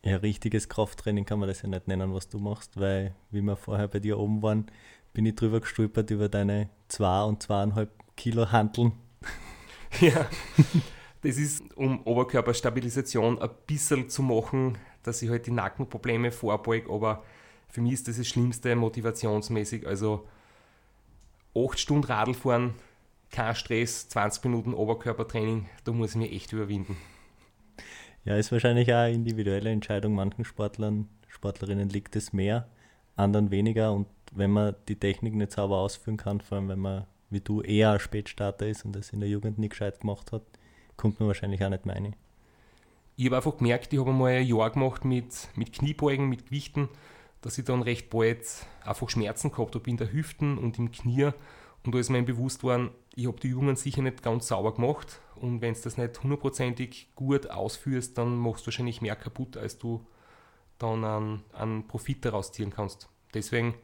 Ja, 0.04 0.18
richtiges 0.18 0.70
Krafttraining 0.70 1.26
kann 1.26 1.40
man 1.40 1.50
das 1.50 1.64
ja 1.64 1.70
nicht 1.70 1.88
nennen, 1.88 2.14
was 2.14 2.30
du 2.30 2.38
machst, 2.38 2.80
weil, 2.80 3.16
wie 3.32 3.42
wir 3.42 3.56
vorher 3.56 3.88
bei 3.88 4.00
dir 4.00 4.20
oben 4.20 4.42
waren, 4.44 4.68
bin 5.14 5.26
ich 5.26 5.36
drüber 5.36 5.62
gestolpert 5.62 6.12
über 6.12 6.30
deine 6.30 6.70
2 6.90 7.24
und 7.24 7.44
2,5 7.44 7.88
Kilo 8.16 8.52
Hanteln. 8.52 8.94
Ja, 10.02 10.30
das 11.22 11.38
ist, 11.38 11.64
um 11.78 12.02
Oberkörperstabilisation 12.04 13.40
ein 13.40 13.50
bisschen 13.66 14.10
zu 14.10 14.24
machen, 14.24 14.78
dass 15.04 15.22
ich 15.22 15.30
halt 15.30 15.48
die 15.48 15.52
Nackenprobleme 15.52 16.34
vorbeuge, 16.34 16.92
aber 16.92 17.24
für 17.70 17.80
mich 17.80 17.94
ist 17.94 18.08
das 18.10 18.18
das 18.18 18.28
Schlimmste 18.28 18.76
motivationsmäßig. 18.76 19.88
Also 19.88 20.28
8 21.56 21.80
Stunden 21.80 22.04
Radl 22.04 22.34
fahren, 22.34 22.74
kein 23.32 23.56
Stress, 23.56 24.10
20 24.10 24.44
Minuten 24.46 24.74
Oberkörpertraining, 24.74 25.68
da 25.84 25.92
muss 25.92 26.12
ich 26.12 26.16
mich 26.18 26.32
echt 26.32 26.54
überwinden. 26.54 26.98
Ja, 28.24 28.36
ist 28.38 28.52
wahrscheinlich 28.52 28.92
auch 28.92 28.98
eine 28.98 29.14
individuelle 29.14 29.70
Entscheidung. 29.70 30.16
Manchen 30.16 30.46
Sportlern, 30.46 31.08
Sportlerinnen 31.28 31.90
liegt 31.90 32.16
es 32.16 32.34
mehr, 32.34 32.68
anderen 33.16 33.52
weniger. 33.52 33.94
Und 33.94 34.08
wenn 34.32 34.52
man 34.52 34.76
die 34.88 34.96
Technik 34.96 35.36
nicht 35.36 35.52
sauber 35.52 35.78
ausführen 35.78 36.18
kann, 36.18 36.42
vor 36.42 36.58
allem 36.58 36.70
wenn 36.70 36.80
man 36.80 37.06
wie 37.30 37.42
du 37.42 37.62
eher 37.62 37.92
ein 37.92 38.00
Spätstarter 38.00 38.68
ist 38.68 38.86
und 38.86 38.96
das 38.96 39.10
in 39.10 39.20
der 39.20 39.30
Jugend 39.30 39.58
nicht 39.60 39.72
gescheit 39.72 40.00
gemacht 40.00 40.32
hat, 40.32 40.44
kommt 40.96 41.20
man 41.20 41.28
wahrscheinlich 41.28 41.64
auch 41.64 41.70
nicht 41.70 41.88
rein. 41.88 42.16
Ich 43.18 43.26
habe 43.26 43.38
einfach 43.38 43.58
gemerkt, 43.58 43.94
ich 43.94 44.00
habe 44.00 44.12
einmal 44.12 44.34
ein 44.34 44.48
Jahr 44.48 44.70
gemacht 44.70 45.06
mit, 45.06 45.50
mit 45.56 45.74
Kniebeugen, 45.74 46.28
mit 46.28 46.48
Gewichten, 46.48 46.90
dass 47.42 47.58
ich 47.58 47.66
dann 47.66 47.82
recht 47.82 48.10
bald 48.10 48.46
einfach 48.84 49.10
Schmerzen 49.10 49.52
gehabt 49.52 49.76
habe 49.76 49.90
in 49.90 49.98
der 49.98 50.12
Hüften 50.12 50.58
und 50.58 50.78
im 50.80 50.92
Knie. 50.92 51.32
Und 51.84 51.94
da 51.94 52.00
ist 52.00 52.10
mir 52.10 52.24
bewusst 52.24 52.64
worden, 52.64 52.90
ich 53.16 53.28
habe 53.28 53.40
die 53.40 53.48
Übungen 53.48 53.76
sicher 53.76 54.02
nicht 54.02 54.24
ganz 54.24 54.48
sauber 54.48 54.74
gemacht. 54.74 55.22
Und 55.36 55.62
wenn 55.62 55.74
du 55.74 55.82
das 55.82 55.98
nicht 55.98 56.22
hundertprozentig 56.22 57.10
gut 57.16 57.50
ausführst, 57.50 58.18
dann 58.18 58.38
machst 58.38 58.64
du 58.64 58.68
wahrscheinlich 58.68 59.02
mehr 59.02 59.16
kaputt, 59.16 59.58
als 59.58 59.78
du 59.78 60.06
dann 60.78 61.04
einen, 61.04 61.44
einen 61.54 61.88
Profit 61.88 62.26
daraus 62.26 62.52
ziehen 62.52 62.72
kannst. 62.72 63.10
Deswegen 63.34 63.76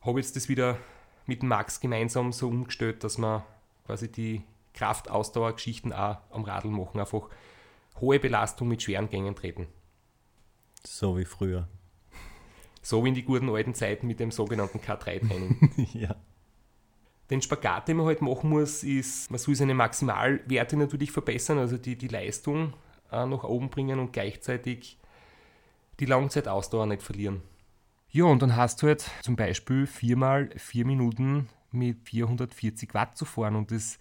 habe 0.00 0.20
ich 0.20 0.26
jetzt 0.26 0.36
das 0.36 0.48
wieder 0.48 0.78
mit 1.26 1.42
Max 1.42 1.80
gemeinsam 1.80 2.32
so 2.32 2.48
umgestellt, 2.48 3.04
dass 3.04 3.18
wir 3.18 3.44
quasi 3.86 4.10
die 4.10 4.42
Kraftausdauergeschichten 4.74 5.92
auch 5.92 6.18
am 6.30 6.44
Radl 6.44 6.68
machen. 6.68 7.00
Einfach 7.00 7.28
hohe 8.00 8.20
Belastung 8.20 8.68
mit 8.68 8.82
schweren 8.82 9.10
Gängen 9.10 9.34
treten. 9.34 9.66
So 10.84 11.18
wie 11.18 11.24
früher. 11.24 11.68
So 12.82 13.04
wie 13.04 13.08
in 13.08 13.14
die 13.14 13.24
guten 13.24 13.50
alten 13.50 13.74
Zeiten 13.74 14.06
mit 14.06 14.20
dem 14.20 14.30
sogenannten 14.30 14.78
K3-Training. 14.78 15.88
ja. 15.92 16.14
Den 17.30 17.42
Spagat, 17.42 17.88
den 17.88 17.98
man 17.98 18.06
halt 18.06 18.22
machen 18.22 18.48
muss, 18.48 18.82
ist, 18.82 19.30
man 19.30 19.38
soll 19.38 19.54
seine 19.54 19.74
Maximalwerte 19.74 20.76
natürlich 20.76 21.12
verbessern, 21.12 21.58
also 21.58 21.76
die, 21.76 21.96
die 21.96 22.08
Leistung 22.08 22.72
äh, 23.12 23.26
nach 23.26 23.44
oben 23.44 23.68
bringen 23.68 23.98
und 23.98 24.12
gleichzeitig 24.12 24.98
die 26.00 26.06
Langzeitausdauer 26.06 26.86
nicht 26.86 27.02
verlieren. 27.02 27.42
Ja, 28.10 28.24
und 28.24 28.40
dann 28.40 28.56
hast 28.56 28.82
du 28.82 28.86
halt 28.86 29.10
zum 29.22 29.36
Beispiel 29.36 29.86
viermal 29.86 30.48
vier 30.56 30.86
Minuten 30.86 31.48
mit 31.70 32.08
440 32.08 32.94
Watt 32.94 33.18
zu 33.18 33.26
fahren 33.26 33.56
und 33.56 33.70
das 33.70 33.98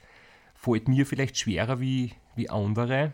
fällt 0.55 0.87
mir 0.87 1.05
vielleicht 1.05 1.37
schwerer 1.37 1.81
wie, 1.81 2.13
wie 2.35 2.49
andere, 2.49 3.11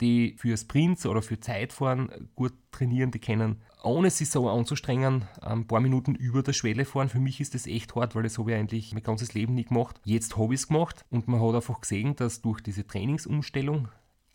die 0.00 0.36
für 0.38 0.56
Sprints 0.56 1.06
oder 1.06 1.22
für 1.22 1.40
Zeitfahren 1.40 2.30
gut 2.36 2.52
trainieren, 2.70 3.10
die 3.10 3.18
kennen, 3.18 3.62
ohne 3.82 4.10
sich 4.10 4.30
so 4.30 4.48
anzustrengen, 4.48 5.26
ein 5.40 5.66
paar 5.66 5.80
Minuten 5.80 6.14
über 6.14 6.42
der 6.42 6.52
Schwelle 6.52 6.84
fahren. 6.84 7.08
Für 7.08 7.20
mich 7.20 7.40
ist 7.40 7.54
das 7.54 7.66
echt 7.66 7.94
hart, 7.94 8.14
weil 8.14 8.22
das 8.22 8.38
habe 8.38 8.52
ich 8.52 8.56
eigentlich 8.56 8.92
mein 8.92 9.02
ganzes 9.02 9.34
Leben 9.34 9.54
nie 9.54 9.64
gemacht. 9.64 10.00
Jetzt 10.04 10.36
habe 10.36 10.54
ich 10.54 10.60
es 10.60 10.68
gemacht 10.68 11.04
und 11.10 11.28
man 11.28 11.40
hat 11.40 11.54
einfach 11.54 11.80
gesehen, 11.80 12.14
dass 12.16 12.42
durch 12.42 12.60
diese 12.60 12.86
Trainingsumstellung, 12.86 13.88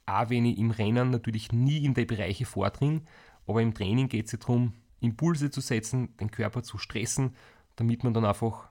auch 0.05 0.29
wenn 0.29 0.45
ich 0.45 0.57
im 0.57 0.71
Rennen 0.71 1.09
natürlich 1.09 1.51
nie 1.51 1.85
in 1.85 1.93
die 1.93 2.05
Bereiche 2.05 2.45
vordringe, 2.45 3.03
aber 3.47 3.61
im 3.61 3.73
Training 3.73 4.09
geht 4.09 4.25
es 4.25 4.33
ja 4.33 4.39
darum, 4.39 4.73
Impulse 4.99 5.51
zu 5.51 5.61
setzen, 5.61 6.15
den 6.17 6.31
Körper 6.31 6.63
zu 6.63 6.77
stressen, 6.77 7.35
damit 7.75 8.03
man 8.03 8.13
dann 8.13 8.25
einfach 8.25 8.69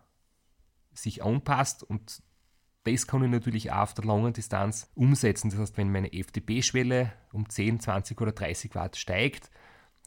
sich 0.94 1.22
anpasst 1.22 1.82
und 1.82 2.22
das 2.84 3.06
kann 3.06 3.22
ich 3.22 3.30
natürlich 3.30 3.72
auch 3.72 3.82
auf 3.82 3.94
der 3.94 4.04
langen 4.04 4.32
Distanz 4.32 4.90
umsetzen. 4.94 5.50
Das 5.50 5.58
heißt, 5.58 5.76
wenn 5.76 5.92
meine 5.92 6.12
FDP-Schwelle 6.12 7.12
um 7.32 7.48
10, 7.48 7.80
20 7.80 8.20
oder 8.20 8.32
30 8.32 8.74
Watt 8.74 8.96
steigt, 8.96 9.50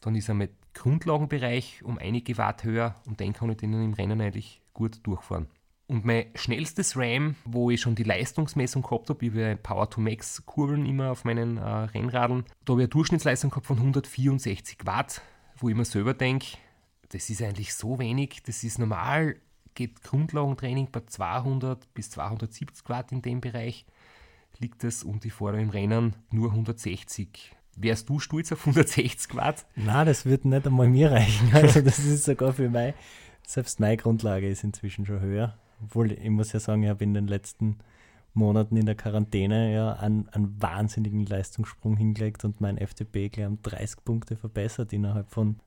dann 0.00 0.14
ist 0.14 0.28
er 0.28 0.34
mit 0.34 0.52
Grundlagenbereich 0.74 1.82
um 1.84 1.98
einige 1.98 2.36
Watt 2.36 2.64
höher 2.64 2.94
und 3.06 3.20
dann 3.20 3.32
kann 3.32 3.50
ich 3.50 3.56
den 3.56 3.72
im 3.72 3.94
Rennen 3.94 4.20
eigentlich 4.20 4.62
gut 4.74 5.06
durchfahren. 5.06 5.48
Und 5.88 6.04
mein 6.04 6.26
schnellstes 6.34 6.96
RAM, 6.96 7.36
wo 7.44 7.70
ich 7.70 7.80
schon 7.80 7.94
die 7.94 8.02
Leistungsmessung 8.02 8.82
gehabt 8.82 9.08
habe, 9.08 9.24
über 9.24 9.54
Power-to-Max-Kurbeln 9.54 10.84
immer 10.84 11.12
auf 11.12 11.24
meinen 11.24 11.58
äh, 11.58 11.62
Rennradeln, 11.62 12.44
da 12.64 12.72
habe 12.72 12.82
ich 12.82 12.86
eine 12.86 12.88
Durchschnittsleistung 12.88 13.50
gehabt 13.50 13.66
von 13.66 13.78
164 13.78 14.78
Watt 14.84 15.22
wo 15.58 15.68
ich 15.68 15.74
mir 15.74 15.84
selber 15.84 16.14
denke, 16.14 16.58
das 17.08 17.30
ist 17.30 17.42
eigentlich 17.42 17.74
so 17.74 17.98
wenig, 17.98 18.42
das 18.44 18.64
ist 18.64 18.78
normal, 18.78 19.36
geht 19.76 20.02
Grundlagentraining 20.02 20.88
bei 20.90 21.02
200 21.06 21.94
bis 21.94 22.10
270 22.10 22.88
Watt 22.88 23.12
in 23.12 23.22
dem 23.22 23.40
Bereich 23.40 23.86
liegt 24.58 24.82
es 24.84 25.04
und 25.04 25.24
ich 25.24 25.32
fahre 25.32 25.60
im 25.60 25.70
Rennen 25.70 26.16
nur 26.30 26.50
160. 26.50 27.54
Wärst 27.76 28.08
du 28.08 28.18
stolz 28.18 28.50
auf 28.52 28.60
160 28.60 29.36
Watt? 29.36 29.66
Nein, 29.76 30.06
das 30.06 30.24
wird 30.24 30.44
nicht 30.44 30.66
einmal 30.66 30.88
mir 30.88 31.12
reichen. 31.12 31.50
Also 31.52 31.82
das 31.82 31.98
ist 31.98 32.24
sogar 32.24 32.52
für 32.52 32.70
mich, 32.70 32.94
selbst 33.46 33.80
meine 33.80 33.96
Grundlage 33.96 34.48
ist 34.48 34.64
inzwischen 34.64 35.06
schon 35.06 35.20
höher. 35.20 35.58
Obwohl, 35.82 36.12
ich 36.12 36.30
muss 36.30 36.52
ja 36.52 36.60
sagen, 36.60 36.82
ich 36.82 36.88
habe 36.88 37.04
in 37.04 37.14
den 37.14 37.26
letzten 37.26 37.78
Monaten 38.32 38.76
in 38.76 38.86
der 38.86 38.94
Quarantäne 38.94 39.72
ja 39.74 39.92
einen, 39.92 40.28
einen 40.30 40.60
wahnsinnigen 40.60 41.26
Leistungssprung 41.26 41.96
hingelegt 41.96 42.44
und 42.44 42.60
mein 42.60 42.78
FDP 42.78 43.28
gleich 43.28 43.46
um 43.46 43.60
30 43.62 44.04
Punkte 44.04 44.36
verbessert 44.36 44.92
innerhalb 44.92 45.30
von, 45.30 45.60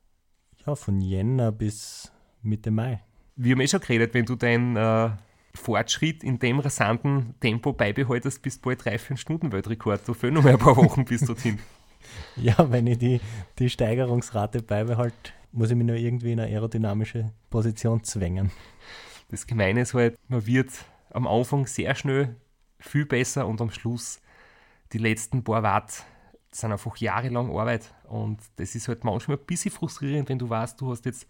ja, 0.65 0.75
von 0.75 0.99
Jänner 0.99 1.51
bis 1.51 2.11
Mitte 2.41 2.71
Mai. 2.71 3.01
Wir 3.41 3.53
haben 3.53 3.61
eh 3.61 3.67
schon 3.69 3.79
geredet, 3.79 4.13
wenn 4.13 4.25
du 4.25 4.35
deinen 4.35 4.75
äh, 4.75 5.11
Fortschritt 5.55 6.25
in 6.25 6.39
dem 6.39 6.59
rasanten 6.59 7.35
Tempo 7.39 7.71
beibehaltest, 7.71 8.41
bist 8.41 8.57
du 8.57 8.67
bald 8.67 8.83
3 8.83 8.97
4 8.97 9.15
Stunden 9.15 9.53
Weltrekord. 9.53 10.05
Du 10.05 10.13
fehlen 10.13 10.33
noch 10.33 10.43
ein 10.43 10.57
paar 10.57 10.75
Wochen 10.75 11.05
bis 11.05 11.21
dorthin. 11.21 11.57
ja, 12.35 12.69
wenn 12.69 12.85
ich 12.85 12.97
die, 12.97 13.21
die 13.57 13.69
Steigerungsrate 13.69 14.61
beibehalte, 14.61 15.31
muss 15.53 15.71
ich 15.71 15.77
mich 15.77 15.87
nur 15.87 15.95
irgendwie 15.95 16.33
in 16.33 16.41
eine 16.41 16.51
aerodynamische 16.51 17.31
Position 17.49 18.03
zwängen. 18.03 18.51
Das 19.29 19.47
Gemeine 19.47 19.83
ist 19.83 19.93
halt, 19.93 20.17
man 20.27 20.45
wird 20.45 20.71
am 21.11 21.25
Anfang 21.25 21.65
sehr 21.65 21.95
schnell 21.95 22.35
viel 22.77 23.05
besser 23.05 23.47
und 23.47 23.61
am 23.61 23.71
Schluss 23.71 24.19
die 24.91 24.97
letzten 24.97 25.45
paar 25.45 25.63
Watt 25.63 26.03
sind 26.51 26.73
einfach 26.73 26.97
jahrelang 26.97 27.57
Arbeit 27.57 27.93
und 28.03 28.41
das 28.57 28.75
ist 28.75 28.89
halt 28.89 29.05
manchmal 29.05 29.37
ein 29.37 29.45
bisschen 29.45 29.71
frustrierend, 29.71 30.27
wenn 30.27 30.39
du 30.39 30.49
weißt, 30.49 30.81
du 30.81 30.91
hast 30.91 31.05
jetzt 31.05 31.25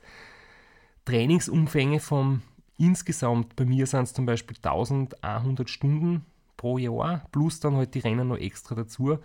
Trainingsumfänge 1.10 2.00
von 2.00 2.42
insgesamt, 2.78 3.56
bei 3.56 3.66
mir 3.66 3.88
sind 3.88 4.04
es 4.04 4.13
zum 4.13 4.25
Beispiel 4.25 4.58
1100 4.58 5.70
Stunden 5.70 6.25
pro 6.56 6.78
Jahr, 6.78 7.25
plus 7.32 7.60
dann 7.60 7.75
halt 7.75 7.96
die 7.96 8.00
Rennen 8.00 8.28
noch 8.28 8.38
extra 8.38 8.75
dazu. 8.75 9.18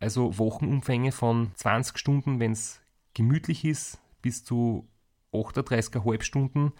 Also 0.00 0.38
Wochenumfänge 0.38 1.12
von 1.12 1.52
20 1.54 1.98
Stunden, 1.98 2.40
wenn 2.40 2.52
es 2.52 2.80
gemütlich 3.14 3.64
ist, 3.64 3.98
bis 4.22 4.44
zu 4.44 4.86
38,5 5.32 6.22
Stunden 6.22 6.72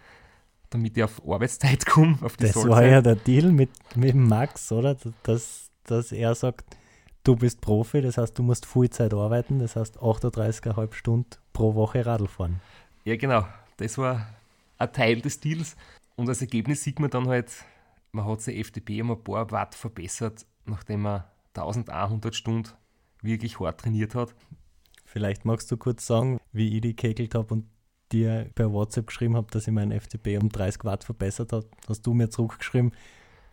damit 0.70 0.96
ich 0.96 1.04
auf 1.04 1.22
Arbeitszeit 1.26 1.86
komme. 1.86 2.18
Auf 2.20 2.36
die 2.36 2.44
das 2.44 2.54
Sollzeit. 2.54 2.70
war 2.72 2.84
ja 2.84 3.00
der 3.00 3.14
Deal 3.14 3.52
mit, 3.52 3.70
mit 3.94 4.14
Max, 4.16 4.72
oder? 4.72 4.96
Dass, 5.22 5.70
dass 5.84 6.10
er 6.10 6.34
sagt, 6.34 6.76
du 7.22 7.36
bist 7.36 7.60
Profi, 7.60 8.00
das 8.02 8.18
heißt, 8.18 8.36
du 8.36 8.42
musst 8.42 8.66
Vollzeit 8.66 9.14
arbeiten, 9.14 9.60
das 9.60 9.76
heißt 9.76 9.98
38,5 9.98 10.92
Stunden 10.94 11.30
pro 11.52 11.76
Woche 11.76 12.04
Radl 12.04 12.26
fahren. 12.26 12.60
Ja, 13.04 13.16
genau. 13.16 13.44
Das 13.76 13.98
war 13.98 14.26
ein 14.78 14.92
Teil 14.92 15.20
des 15.20 15.40
Deals. 15.40 15.76
Und 16.16 16.28
als 16.28 16.40
Ergebnis 16.40 16.82
sieht 16.82 17.00
man 17.00 17.10
dann 17.10 17.28
halt, 17.28 17.50
man 18.12 18.24
hat 18.24 18.40
seine 18.40 18.58
FDP 18.58 19.02
um 19.02 19.10
ein 19.10 19.22
paar 19.22 19.50
Watt 19.50 19.74
verbessert, 19.74 20.46
nachdem 20.64 21.02
man 21.02 21.24
1100 21.54 22.34
Stunden 22.34 22.70
wirklich 23.22 23.58
hart 23.60 23.80
trainiert 23.80 24.14
hat. 24.14 24.34
Vielleicht 25.04 25.44
magst 25.44 25.70
du 25.70 25.76
kurz 25.76 26.06
sagen, 26.06 26.40
wie 26.52 26.74
ich 26.74 26.80
die 26.80 26.94
kegelt 26.94 27.34
habe 27.34 27.54
und 27.54 27.66
dir 28.12 28.50
per 28.54 28.72
WhatsApp 28.72 29.08
geschrieben 29.08 29.36
habe, 29.36 29.50
dass 29.50 29.66
ich 29.66 29.72
meinen 29.72 29.98
FTP 29.98 30.38
um 30.40 30.48
30 30.48 30.84
Watt 30.84 31.04
verbessert 31.04 31.52
habe, 31.52 31.66
hast 31.88 32.06
du 32.06 32.14
mir 32.14 32.30
zurückgeschrieben, 32.30 32.92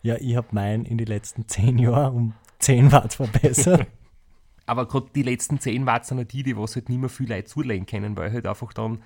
ja, 0.02 0.16
ich 0.16 0.36
habe 0.36 0.48
meinen 0.50 0.84
in 0.84 0.98
den 0.98 1.06
letzten 1.06 1.46
10 1.46 1.78
Jahren 1.78 2.14
um 2.14 2.34
10 2.58 2.92
Watt 2.92 3.14
verbessert. 3.14 3.86
Aber 4.66 4.86
gerade 4.86 5.06
die 5.14 5.22
letzten 5.22 5.60
10 5.60 5.86
Watt 5.86 6.06
sind 6.06 6.32
die, 6.32 6.42
die 6.42 6.56
was 6.56 6.74
halt 6.74 6.88
nicht 6.88 6.98
mehr 6.98 7.08
viel 7.08 7.28
Leute 7.28 7.44
zulegen 7.44 7.86
können, 7.86 8.16
weil 8.16 8.32
halt 8.32 8.46
einfach 8.46 8.72
dann 8.72 9.02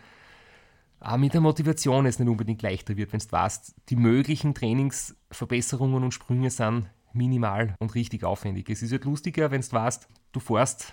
auch 1.00 1.16
mit 1.16 1.34
der 1.34 1.40
Motivation 1.40 2.06
es 2.06 2.18
nicht 2.18 2.28
unbedingt 2.28 2.62
leichter 2.62 2.96
wird, 2.96 3.12
wenn 3.12 3.20
du 3.20 3.30
weißt, 3.30 3.74
die 3.88 3.96
möglichen 3.96 4.54
Trainingsverbesserungen 4.54 6.02
und 6.02 6.12
Sprünge 6.12 6.50
sind 6.50 6.88
minimal 7.12 7.74
und 7.78 7.94
richtig 7.94 8.24
aufwendig. 8.24 8.68
Es 8.70 8.82
ist 8.82 8.92
halt 8.92 9.04
lustiger, 9.04 9.50
wenn 9.50 9.60
du 9.60 9.72
weißt, 9.72 10.08
du 10.32 10.40
fährst 10.40 10.92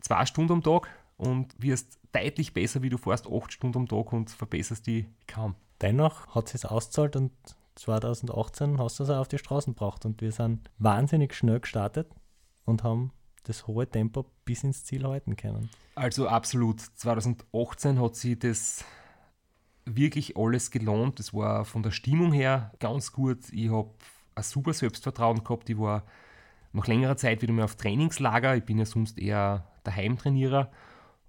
zwei 0.00 0.26
Stunden 0.26 0.52
am 0.52 0.62
Tag 0.62 0.88
und 1.16 1.54
wirst 1.60 1.98
deutlich 2.12 2.52
besser, 2.52 2.82
wie 2.82 2.90
du 2.90 2.98
fährst 2.98 3.26
acht 3.26 3.52
Stunden 3.52 3.78
am 3.78 3.88
Tag 3.88 4.12
und 4.12 4.30
verbesserst 4.30 4.86
die 4.86 5.08
kaum. 5.26 5.54
Dennoch 5.80 6.34
hat 6.34 6.54
es 6.54 6.64
ausgezahlt 6.64 7.16
und 7.16 7.32
2018 7.76 8.78
hast 8.78 8.98
du 8.98 9.02
es 9.04 9.10
auch 9.10 9.18
auf 9.18 9.28
die 9.28 9.38
Straßen 9.38 9.74
gebracht 9.74 10.04
und 10.04 10.20
wir 10.20 10.30
sind 10.30 10.70
wahnsinnig 10.78 11.34
schnell 11.34 11.60
gestartet 11.60 12.08
und 12.64 12.84
haben 12.84 13.12
das 13.44 13.66
hohe 13.66 13.88
Tempo 13.88 14.26
bis 14.44 14.62
ins 14.64 14.84
Ziel 14.84 15.04
halten 15.06 15.36
können. 15.36 15.70
Also 15.96 16.28
absolut. 16.28 16.80
2018 16.80 18.00
hat 18.00 18.16
sich 18.16 18.38
das 18.38 18.84
wirklich 19.86 20.36
alles 20.36 20.70
gelohnt. 20.70 21.18
Das 21.18 21.34
war 21.34 21.64
von 21.64 21.82
der 21.82 21.90
Stimmung 21.90 22.32
her 22.32 22.72
ganz 22.78 23.12
gut. 23.12 23.52
Ich 23.52 23.70
habe 23.70 23.90
ein 24.34 24.42
super 24.42 24.72
Selbstvertrauen 24.72 25.44
gehabt. 25.44 25.68
Ich 25.70 25.78
war 25.78 26.04
nach 26.72 26.86
längerer 26.86 27.16
Zeit 27.16 27.42
wieder 27.42 27.52
mal 27.52 27.64
auf 27.64 27.76
Trainingslager. 27.76 28.56
Ich 28.56 28.64
bin 28.64 28.78
ja 28.78 28.84
sonst 28.84 29.18
eher 29.18 29.66
daheim 29.84 30.16
Trainierer 30.18 30.70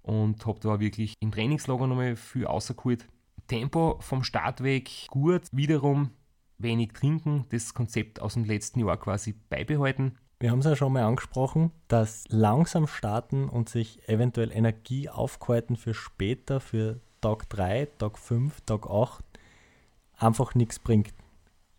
und 0.02 0.46
habe 0.46 0.60
da 0.60 0.80
wirklich 0.80 1.14
im 1.20 1.32
Trainingslager 1.32 1.86
nochmal 1.86 2.16
viel 2.16 2.46
rausgeholt. 2.46 3.06
Tempo 3.46 3.98
vom 4.00 4.24
Startweg 4.24 5.06
gut, 5.08 5.42
wiederum 5.52 6.10
wenig 6.58 6.92
trinken, 6.92 7.44
das 7.50 7.74
Konzept 7.74 8.20
aus 8.20 8.34
dem 8.34 8.44
letzten 8.44 8.80
Jahr 8.80 8.96
quasi 8.96 9.34
beibehalten. 9.50 10.18
Wir 10.40 10.50
haben 10.50 10.58
es 10.58 10.66
ja 10.66 10.76
schon 10.76 10.92
mal 10.92 11.04
angesprochen, 11.04 11.70
dass 11.88 12.24
langsam 12.28 12.86
starten 12.86 13.48
und 13.48 13.68
sich 13.68 14.06
eventuell 14.08 14.52
Energie 14.52 15.08
aufhalten 15.08 15.76
für 15.76 15.94
später, 15.94 16.60
für 16.60 17.00
Tag 17.20 17.48
3, 17.50 17.86
Tag 17.98 18.18
5, 18.18 18.60
Tag 18.62 18.88
8, 18.88 19.24
einfach 20.18 20.54
nichts 20.54 20.78
bringt. 20.78 21.14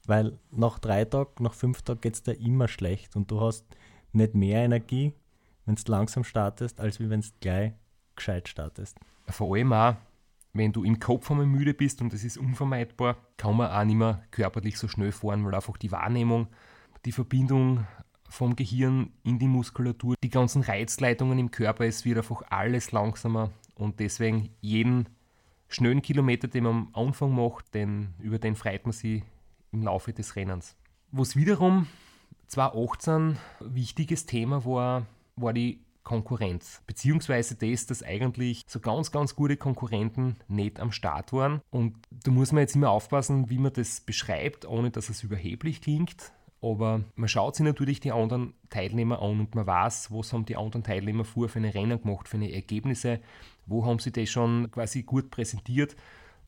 Weil 0.06 0.40
nach 0.52 0.80
drei 0.80 1.04
Tagen, 1.06 1.44
nach 1.44 1.54
fünf 1.54 1.82
Tagen 1.82 2.02
geht 2.02 2.14
es 2.14 2.24
dir 2.24 2.40
immer 2.40 2.68
schlecht 2.68 3.16
und 3.16 3.30
du 3.30 3.42
hast 3.42 3.66
nicht 4.14 4.36
mehr 4.36 4.64
Energie, 4.64 5.14
wenn 5.66 5.76
du 5.76 5.82
langsam 5.92 6.24
startest, 6.24 6.80
als 6.80 7.00
wenn 7.00 7.22
du 7.22 7.28
gleich 7.42 7.74
gescheit 8.16 8.48
startest. 8.48 8.98
Vor 9.28 9.56
allem 9.56 9.74
auch, 9.74 9.96
wenn 10.54 10.72
du 10.72 10.84
im 10.84 11.00
Kopf 11.00 11.30
einmal 11.30 11.46
müde 11.46 11.74
bist 11.74 12.02
und 12.02 12.14
das 12.14 12.24
ist 12.24 12.38
unvermeidbar, 12.38 13.18
kann 13.36 13.58
man 13.58 13.70
auch 13.70 13.84
nicht 13.84 13.98
mehr 13.98 14.24
körperlich 14.32 14.78
so 14.78 14.88
schnell 14.88 15.12
fahren, 15.12 15.46
weil 15.46 15.54
einfach 15.54 15.78
die 15.78 15.92
Wahrnehmung, 15.92 16.48
die 17.06 17.12
Verbindung 17.12 17.86
vom 18.30 18.56
Gehirn 18.56 19.12
in 19.24 19.40
die 19.40 19.48
Muskulatur, 19.48 20.16
die 20.24 20.30
ganzen 20.30 20.62
Reizleitungen 20.62 21.38
im 21.38 21.52
Körper, 21.52 21.86
es 21.86 22.06
wird 22.06 22.18
einfach 22.18 22.44
alles 22.50 22.92
langsamer 22.92 23.52
und 23.76 24.00
deswegen 24.00 24.50
jeden 24.62 25.08
schnellen 25.70 26.02
Kilometer, 26.02 26.48
den 26.48 26.64
man 26.64 26.74
am 26.74 26.90
Anfang 26.94 27.34
macht, 27.34 27.74
den, 27.74 28.14
über 28.20 28.40
den 28.40 28.56
freut 28.56 28.86
man 28.86 28.94
sich 28.94 29.24
im 29.72 29.84
Laufe 29.84 30.14
des 30.14 30.36
Rennens. 30.36 30.76
Was 31.12 31.36
wiederum 31.36 31.88
2018 32.48 33.14
ein 33.14 33.38
wichtiges 33.60 34.26
Thema 34.26 34.66
war, 34.66 35.06
war 35.36 35.54
die 35.54 35.80
Konkurrenz. 36.04 36.82
Beziehungsweise 36.88 37.56
das, 37.56 37.86
dass 37.86 38.02
eigentlich 38.02 38.64
so 38.66 38.80
ganz, 38.80 39.12
ganz 39.12 39.36
gute 39.36 39.58
Konkurrenten 39.58 40.38
nicht 40.48 40.80
am 40.80 40.94
Start 40.94 41.34
waren. 41.34 41.60
Und 41.70 41.98
da 42.10 42.32
muss 42.32 42.54
man 42.54 42.62
jetzt 42.62 42.76
immer 42.76 42.92
aufpassen, 42.92 43.50
wie 43.50 43.58
man 43.58 43.74
das 43.74 44.00
beschreibt, 44.00 44.66
ohne 44.66 44.90
dass 44.90 45.10
es 45.10 45.24
überheblich 45.24 45.82
klingt. 45.82 46.32
Aber 46.62 47.02
man 47.16 47.28
schaut 47.28 47.58
sich 47.58 47.66
natürlich 47.66 48.00
die 48.00 48.14
anderen 48.14 48.54
Teilnehmer 48.70 49.22
an 49.22 49.42
und 49.42 49.56
man 49.56 49.68
weiß, 49.68 50.10
was 50.12 50.32
haben 50.32 50.46
die 50.46 50.56
anderen 50.56 50.84
Teilnehmer 50.84 51.26
vor 51.26 51.50
für 51.50 51.60
eine 51.60 51.74
Rennen 51.74 52.02
gemacht, 52.02 52.30
für 52.30 52.38
eine 52.38 52.54
Ergebnisse, 52.54 53.20
wo 53.68 53.86
haben 53.86 54.00
sie 54.00 54.12
das 54.12 54.30
schon 54.30 54.72
quasi 54.72 55.04
gut 55.04 55.30
präsentiert. 55.30 55.96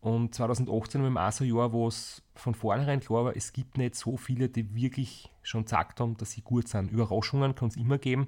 Und 0.02 0.34
2018 0.34 1.02
war 1.02 1.08
im 1.08 1.18
auch 1.18 1.32
so 1.32 1.44
Jahr, 1.44 1.74
wo 1.74 1.88
es 1.88 2.22
von 2.36 2.56
vornherein 2.56 3.02
klar 3.02 3.26
war, 3.26 3.36
es 3.36 3.52
gibt 3.52 3.78
nicht 3.78 3.96
so 3.96 4.16
viele, 4.16 4.48
die 4.48 4.74
wirklich 4.74 5.30
schon 5.42 5.66
gesagt 5.66 6.00
haben, 6.00 6.16
dass 6.18 6.32
sie 6.32 6.42
gut 6.42 6.70
sind. 6.70 6.92
Überraschungen 6.92 7.54
kann 7.54 7.68
es 7.68 7.76
immer 7.76 7.98
geben, 7.98 8.28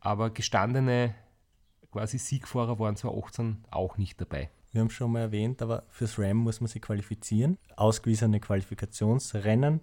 aber 0.00 0.30
gestandene 0.30 1.14
quasi 1.90 2.18
Siegfahrer 2.18 2.78
waren 2.78 2.96
2018 2.96 3.64
auch 3.70 3.96
nicht 3.96 4.20
dabei. 4.20 4.50
Wir 4.70 4.82
haben 4.82 4.88
es 4.88 4.92
schon 4.92 5.12
mal 5.12 5.20
erwähnt, 5.20 5.62
aber 5.62 5.84
fürs 5.88 6.18
RAM 6.18 6.36
muss 6.36 6.60
man 6.60 6.68
sich 6.68 6.82
qualifizieren. 6.82 7.56
Ausgewiesene 7.76 8.38
Qualifikationsrennen. 8.38 9.80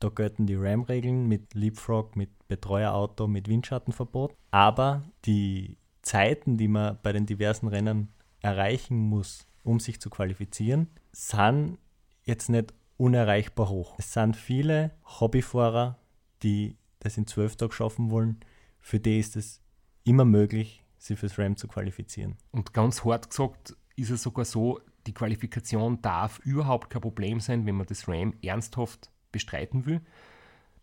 Da 0.00 0.08
gelten 0.08 0.46
die 0.46 0.56
RAM-Regeln 0.56 1.26
mit 1.26 1.54
Leapfrog, 1.54 2.16
mit 2.16 2.30
Betreuerauto, 2.48 3.28
mit 3.28 3.48
Windschattenverbot. 3.48 4.34
Aber 4.50 5.04
die 5.24 5.78
Zeiten, 6.06 6.56
die 6.56 6.68
man 6.68 6.98
bei 7.02 7.12
den 7.12 7.26
diversen 7.26 7.66
Rennen 7.66 8.08
erreichen 8.40 8.96
muss, 8.96 9.48
um 9.64 9.80
sich 9.80 10.00
zu 10.00 10.08
qualifizieren, 10.08 10.86
sind 11.10 11.78
jetzt 12.22 12.48
nicht 12.48 12.72
unerreichbar 12.96 13.68
hoch. 13.68 13.96
Es 13.98 14.12
sind 14.12 14.36
viele 14.36 14.92
Hobbyfahrer, 15.04 15.98
die 16.44 16.76
das 17.00 17.16
in 17.16 17.26
zwölf 17.26 17.56
Tagen 17.56 17.72
schaffen 17.72 18.10
wollen. 18.10 18.38
Für 18.78 19.00
die 19.00 19.18
ist 19.18 19.34
es 19.34 19.60
immer 20.04 20.24
möglich, 20.24 20.84
sich 20.96 21.18
fürs 21.18 21.38
RAM 21.40 21.56
zu 21.56 21.66
qualifizieren. 21.66 22.36
Und 22.52 22.72
ganz 22.72 23.04
hart 23.04 23.28
gesagt 23.30 23.76
ist 23.96 24.10
es 24.10 24.22
sogar 24.22 24.44
so, 24.44 24.80
die 25.08 25.14
Qualifikation 25.14 26.00
darf 26.02 26.38
überhaupt 26.40 26.88
kein 26.88 27.02
Problem 27.02 27.40
sein, 27.40 27.66
wenn 27.66 27.74
man 27.74 27.86
das 27.86 28.06
RAM 28.06 28.32
ernsthaft 28.42 29.10
bestreiten 29.32 29.86
will. 29.86 30.00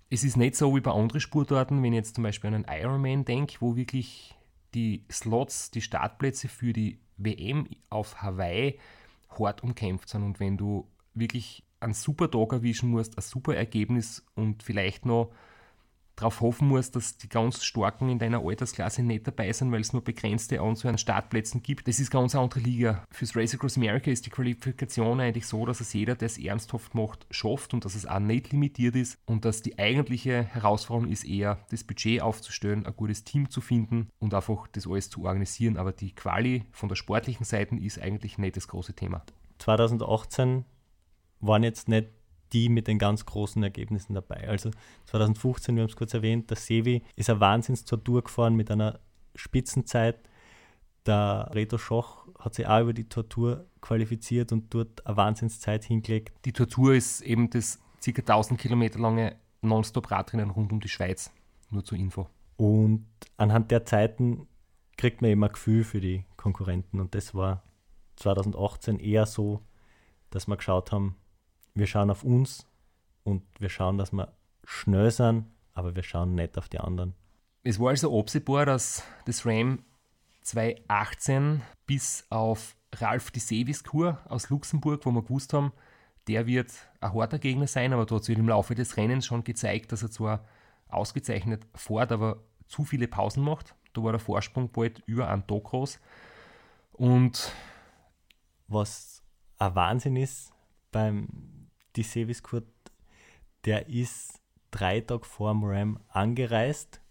Es 0.10 0.26
ist 0.26 0.36
nicht 0.36 0.56
so 0.56 0.76
wie 0.76 0.82
bei 0.82 0.92
anderen 0.92 1.22
Sportarten, 1.22 1.82
wenn 1.82 1.94
ich 1.94 1.98
jetzt 1.98 2.16
zum 2.16 2.26
Beispiel 2.26 2.50
an 2.50 2.66
einen 2.66 2.82
Ironman 2.82 3.24
denke, 3.24 3.56
wo 3.62 3.78
wirklich 3.78 4.36
die 4.74 5.06
Slots, 5.12 5.72
die 5.72 5.82
Startplätze 5.82 6.48
für 6.48 6.74
die 6.74 7.00
WM 7.18 7.68
auf 7.90 8.22
Hawaii 8.22 8.80
hart 9.30 9.64
umkämpft 9.64 10.10
sind. 10.10 10.24
Und 10.24 10.40
wenn 10.40 10.58
du 10.58 10.88
wirklich 11.14 11.64
einen 11.80 11.94
super 11.94 12.30
Tag 12.30 12.54
erwischen 12.54 12.90
musst, 12.90 13.18
ein 13.18 13.22
super 13.22 13.56
Ergebnis 13.56 14.26
und 14.36 14.64
vielleicht 14.64 15.06
noch 15.06 15.32
darauf 16.16 16.42
hoffen 16.42 16.68
musst, 16.68 16.96
dass 16.96 17.18
die 17.18 17.30
ganz 17.30 17.64
Starken 17.64 18.10
in 18.10 18.20
deiner 18.20 18.46
Altersklasse 18.46 19.04
nicht 19.04 19.28
dabei 19.28 19.52
sind, 19.52 19.72
weil 19.72 19.82
es 19.82 19.94
nur 19.94 20.04
begrenzte 20.04 20.62
Anzahl 20.62 20.92
an 20.92 20.98
Startplätzen 20.98 21.64
gibt. 21.64 21.88
Das 21.88 22.00
ist 22.00 22.12
ganz 22.12 22.36
eine 22.36 22.44
andere 22.44 22.60
Liga. 22.60 23.04
Fürs 23.12 23.36
Race 23.36 23.54
Across 23.54 23.78
America 23.78 24.12
ist 24.12 24.26
die 24.26 24.30
Qualifikation 24.30 25.20
eigentlich 25.20 25.48
so, 25.48 25.66
dass 25.66 25.82
es 25.82 25.94
jeder, 25.94 26.16
der 26.16 26.28
es 26.28 26.38
ernsthaft 26.38 26.94
macht, 26.94 27.26
schafft 27.32 27.74
und 27.74 27.86
dass 27.86 27.96
es 27.96 28.06
auch 28.06 28.20
nicht 28.20 28.52
limitiert 28.52 28.96
ist 28.96 29.18
und 29.26 29.46
dass 29.46 29.62
die 29.62 29.80
eigentliche 29.80 30.44
Herausforderung 30.44 31.12
ist 31.12 31.24
eher, 31.24 31.66
das 31.72 31.84
Budget 31.84 32.22
aufzustellen, 32.22 32.86
ein 32.86 32.96
gutes 32.96 33.24
Team 33.24 33.50
zu 33.50 33.62
finden 33.62 34.10
und 34.20 34.34
einfach 34.34 34.68
das 34.68 34.88
alles 34.88 35.10
zu 35.10 35.24
organisieren. 35.24 35.78
Aber 35.78 35.92
die 35.92 36.14
Quali 36.14 36.66
von 36.72 36.90
der 36.90 36.96
sportlichen 36.96 37.46
Seite 37.46 37.76
ist 37.76 38.00
eigentlich 38.00 38.38
nicht 38.38 38.56
das 38.56 38.68
große 38.68 38.94
Thema. 38.94 39.24
2018 39.60 40.66
waren 41.40 41.64
jetzt 41.64 41.88
nicht 41.88 42.10
die 42.54 42.70
mit 42.70 42.88
den 42.88 43.00
ganz 43.00 43.26
großen 43.26 43.62
Ergebnissen 43.64 44.14
dabei. 44.14 44.48
Also 44.48 44.72
2015, 45.06 45.76
wir 45.76 45.84
haben 45.84 45.90
es 45.90 45.96
kurz 45.96 46.14
erwähnt, 46.14 46.50
der 46.50 46.58
Sevi 46.58 47.04
ist 47.16 47.30
ein 47.30 47.40
Wahnsinns 47.40 47.86
zur 47.86 48.04
Tour 48.04 48.24
gefahren 48.24 48.56
mit 48.56 48.72
einer 48.72 49.00
Spitzenzeit. 49.36 50.20
Der 51.06 51.50
Reto 51.54 51.78
Schoch 51.78 52.28
hat 52.40 52.54
sich 52.54 52.68
auch 52.68 52.82
über 52.82 52.94
die 52.94 53.10
Tortur 53.10 53.66
qualifiziert 53.82 54.52
und 54.52 54.74
dort 54.74 55.06
eine 55.06 55.18
Wahnsinnszeit 55.18 55.84
hingelegt. 55.84 56.34
Die 56.46 56.54
Tortur 56.54 56.94
ist 56.94 57.22
eben 57.22 57.50
das 57.50 57.80
ca. 58.04 58.12
1000 58.12 58.60
Kilometer 58.60 59.00
lange 59.00 59.36
Nonstop-Radrennen 59.62 60.52
rund 60.52 60.72
um 60.72 60.80
die 60.80 60.90
Schweiz. 60.90 61.32
Nur 61.70 61.84
zur 61.84 61.98
Info. 61.98 62.28
Und 62.56 63.06
anhand 63.38 63.72
der 63.72 63.86
Zeiten 63.86 64.48
kriegt 64.98 65.22
man 65.22 65.32
immer 65.32 65.48
ein 65.48 65.54
Gefühl 65.54 65.84
für 65.84 66.00
die 66.00 66.26
Konkurrenten. 66.38 67.00
Und 67.00 67.16
das 67.16 67.34
war 67.34 67.64
2018 68.18 69.00
eher 69.00 69.26
so, 69.26 69.62
dass 70.30 70.48
wir 70.48 70.58
geschaut 70.58 70.92
haben, 70.92 71.16
wir 71.76 71.88
schauen 71.88 72.10
auf 72.10 72.24
uns 72.24 72.68
und 73.24 73.44
wir 73.60 73.70
schauen, 73.70 73.98
dass 73.98 74.12
wir 74.12 74.34
schnell 74.64 75.12
sind, 75.12 75.46
aber 75.74 75.96
wir 75.96 76.04
schauen 76.04 76.36
nicht 76.36 76.58
auf 76.58 76.70
die 76.70 76.80
anderen. 76.80 77.16
Es 77.64 77.80
war 77.80 77.90
also 77.90 78.18
absehbar, 78.18 78.66
dass 78.66 79.04
das 79.26 79.46
Ram 79.46 79.84
2018 80.42 81.62
bis 81.86 82.26
auf 82.30 82.76
Ralf 82.96 83.32
de 83.32 83.42
Seviskur 83.42 84.20
aus 84.28 84.50
Luxemburg, 84.50 85.06
wo 85.06 85.12
wir 85.12 85.24
gewusst 85.24 85.54
haben, 85.54 85.72
der 86.28 86.46
wird 86.48 86.72
ein 87.02 87.14
harter 87.14 87.40
Gegner 87.40 87.68
sein, 87.68 87.94
aber 87.94 88.10
wird 88.10 88.30
im 88.30 88.48
Laufe 88.48 88.76
des 88.76 88.98
Rennens 88.98 89.26
schon 89.26 89.44
gezeigt, 89.44 89.92
dass 89.92 90.04
er 90.04 90.12
zwar 90.12 90.46
ausgezeichnet 90.88 91.66
fährt, 91.76 92.12
aber 92.12 92.44
zu 92.68 92.84
viele 92.84 93.08
Pausen 93.08 93.44
macht. 93.44 93.76
Da 93.94 94.04
war 94.04 94.12
der 94.12 94.20
Vorsprung 94.20 94.72
bald 94.72 95.04
über 95.06 95.28
einen 95.28 95.46
Tag 95.48 95.64
groß. 95.64 96.00
Und 96.94 97.52
was 98.68 99.24
ein 99.58 99.76
Wahnsinn 99.76 100.16
ist 100.16 100.54
beim 100.92 101.53
die 101.96 102.04
Seviskurt, 102.04 102.68
der 103.66 103.88
ist 103.88 104.40
drei 104.72 105.02
Tage 105.02 105.26
vor 105.26 105.52
dem 105.52 105.64
Ram 105.64 106.00
angereist 106.10 107.02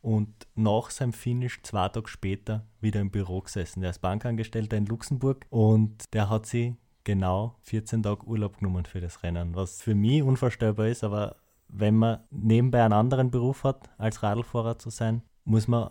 und 0.00 0.46
nach 0.54 0.90
seinem 0.90 1.12
Finish 1.12 1.62
zwei 1.62 1.88
Tage 1.88 2.08
später 2.08 2.66
wieder 2.80 3.00
im 3.00 3.10
Büro 3.10 3.40
gesessen. 3.40 3.80
Der 3.80 3.90
ist 3.90 4.00
Bankangestellter 4.00 4.76
in 4.76 4.86
Luxemburg 4.86 5.46
und 5.50 6.12
der 6.12 6.28
hat 6.28 6.46
sich 6.46 6.74
genau 7.04 7.56
14 7.62 8.02
Tage 8.02 8.26
Urlaub 8.26 8.58
genommen 8.58 8.86
für 8.86 9.00
das 9.00 9.22
Rennen, 9.22 9.54
was 9.54 9.82
für 9.82 9.94
mich 9.94 10.22
unvorstellbar 10.22 10.88
ist, 10.88 11.04
aber 11.04 11.36
wenn 11.68 11.96
man 11.96 12.20
nebenbei 12.30 12.82
einen 12.82 12.92
anderen 12.92 13.30
Beruf 13.30 13.64
hat, 13.64 13.90
als 13.98 14.22
Radlfahrer 14.22 14.78
zu 14.78 14.90
sein, 14.90 15.22
muss 15.44 15.68
man 15.68 15.90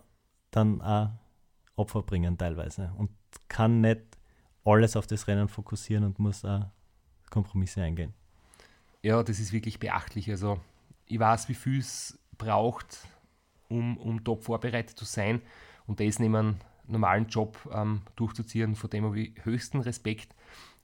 dann 0.52 0.82
auch 0.82 1.10
Opfer 1.76 2.04
bringen 2.04 2.38
teilweise 2.38 2.92
und 2.98 3.10
kann 3.48 3.82
nicht 3.82 4.02
alles 4.64 4.96
auf 4.96 5.08
das 5.08 5.28
Rennen 5.28 5.48
fokussieren 5.48 6.04
und 6.04 6.20
muss 6.20 6.46
auch 6.46 6.68
Kompromisse 7.30 7.82
eingehen. 7.82 8.14
Ja, 9.04 9.22
das 9.22 9.40
ist 9.40 9.52
wirklich 9.52 9.80
beachtlich. 9.80 10.30
Also 10.30 10.60
ich 11.08 11.20
weiß, 11.20 11.50
wie 11.50 11.54
viel 11.54 11.80
es 11.80 12.18
braucht, 12.38 13.06
um, 13.68 13.98
um 13.98 14.24
top 14.24 14.44
vorbereitet 14.44 14.98
zu 14.98 15.04
sein 15.04 15.42
und 15.86 16.00
das 16.00 16.20
neben 16.20 16.36
einem 16.36 16.56
normalen 16.88 17.28
Job 17.28 17.58
ähm, 17.74 18.02
durchzuziehen, 18.16 18.76
vor 18.76 18.90
dem 18.90 19.04
habe 19.04 19.20
ich 19.20 19.46
höchsten 19.46 19.82
Respekt. 19.82 20.34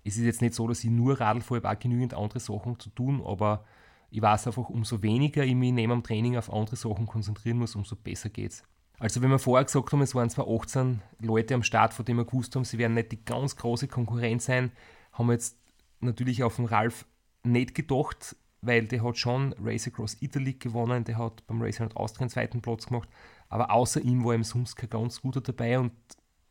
Es 0.03 0.17
ist 0.17 0.23
jetzt 0.23 0.41
nicht 0.41 0.53
so, 0.53 0.67
dass 0.67 0.83
ich 0.83 0.89
nur 0.89 1.19
Radl 1.19 1.41
fahre, 1.41 1.59
ich 1.59 1.65
habe 1.65 1.77
auch 1.77 1.79
genügend 1.79 2.13
andere 2.13 2.39
Sachen 2.39 2.77
zu 2.77 2.89
tun, 2.89 3.21
aber 3.25 3.63
ich 4.11 4.21
weiß 4.21 4.47
einfach, 4.47 4.69
umso 4.69 5.01
weniger 5.01 5.45
ich 5.45 5.55
mich 5.55 5.71
neben 5.71 5.91
dem 5.91 6.03
Training 6.03 6.35
auf 6.35 6.51
andere 6.51 6.75
Sachen 6.75 7.05
konzentrieren 7.05 7.57
muss, 7.57 7.75
umso 7.75 7.95
besser 7.95 8.29
geht 8.29 8.51
es. 8.51 8.63
Also 8.97 9.21
wenn 9.21 9.29
wir 9.29 9.39
vorher 9.39 9.63
gesagt 9.63 9.91
haben, 9.93 10.01
es 10.01 10.15
waren 10.15 10.29
zwar 10.29 10.47
18 10.49 11.01
Leute 11.19 11.53
am 11.53 11.63
Start, 11.63 11.93
von 11.93 12.03
denen 12.03 12.19
wir 12.19 12.25
gewusst 12.25 12.55
haben, 12.55 12.65
sie 12.65 12.77
werden 12.77 12.95
nicht 12.95 13.13
die 13.13 13.23
ganz 13.23 13.55
große 13.55 13.87
Konkurrenz 13.87 14.45
sein, 14.45 14.71
haben 15.13 15.27
wir 15.27 15.33
jetzt 15.33 15.57
natürlich 16.01 16.43
auf 16.43 16.57
den 16.57 16.65
Ralf 16.65 17.05
nicht 17.43 17.75
gedacht, 17.75 18.35
weil 18.61 18.85
der 18.85 19.03
hat 19.03 19.17
schon 19.17 19.53
Race 19.63 19.87
Across 19.87 20.21
Italy 20.21 20.53
gewonnen, 20.53 21.03
der 21.03 21.17
hat 21.17 21.45
beim 21.47 21.61
Racing 21.61 21.83
Around 21.83 21.97
Austria 21.97 22.21
einen 22.21 22.29
zweiten 22.29 22.61
Platz 22.61 22.87
gemacht, 22.87 23.09
aber 23.47 23.71
außer 23.71 24.01
ihm 24.01 24.23
war 24.25 24.35
ihm 24.35 24.43
sonst 24.43 24.75
kein 24.75 24.89
ganz 24.89 25.21
guter 25.21 25.41
dabei 25.41 25.79
und 25.79 25.93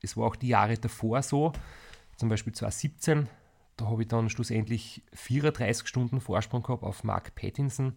es 0.00 0.16
war 0.16 0.26
auch 0.26 0.36
die 0.36 0.48
Jahre 0.48 0.78
davor 0.78 1.22
so, 1.22 1.52
zum 2.16 2.28
Beispiel 2.28 2.52
2017, 2.52 3.28
da 3.76 3.86
habe 3.86 4.02
ich 4.02 4.08
dann 4.08 4.28
schlussendlich 4.28 5.02
34 5.12 5.86
Stunden 5.86 6.20
Vorsprung 6.20 6.62
gehabt 6.62 6.82
auf 6.82 7.04
Mark 7.04 7.34
Pattinson. 7.36 7.96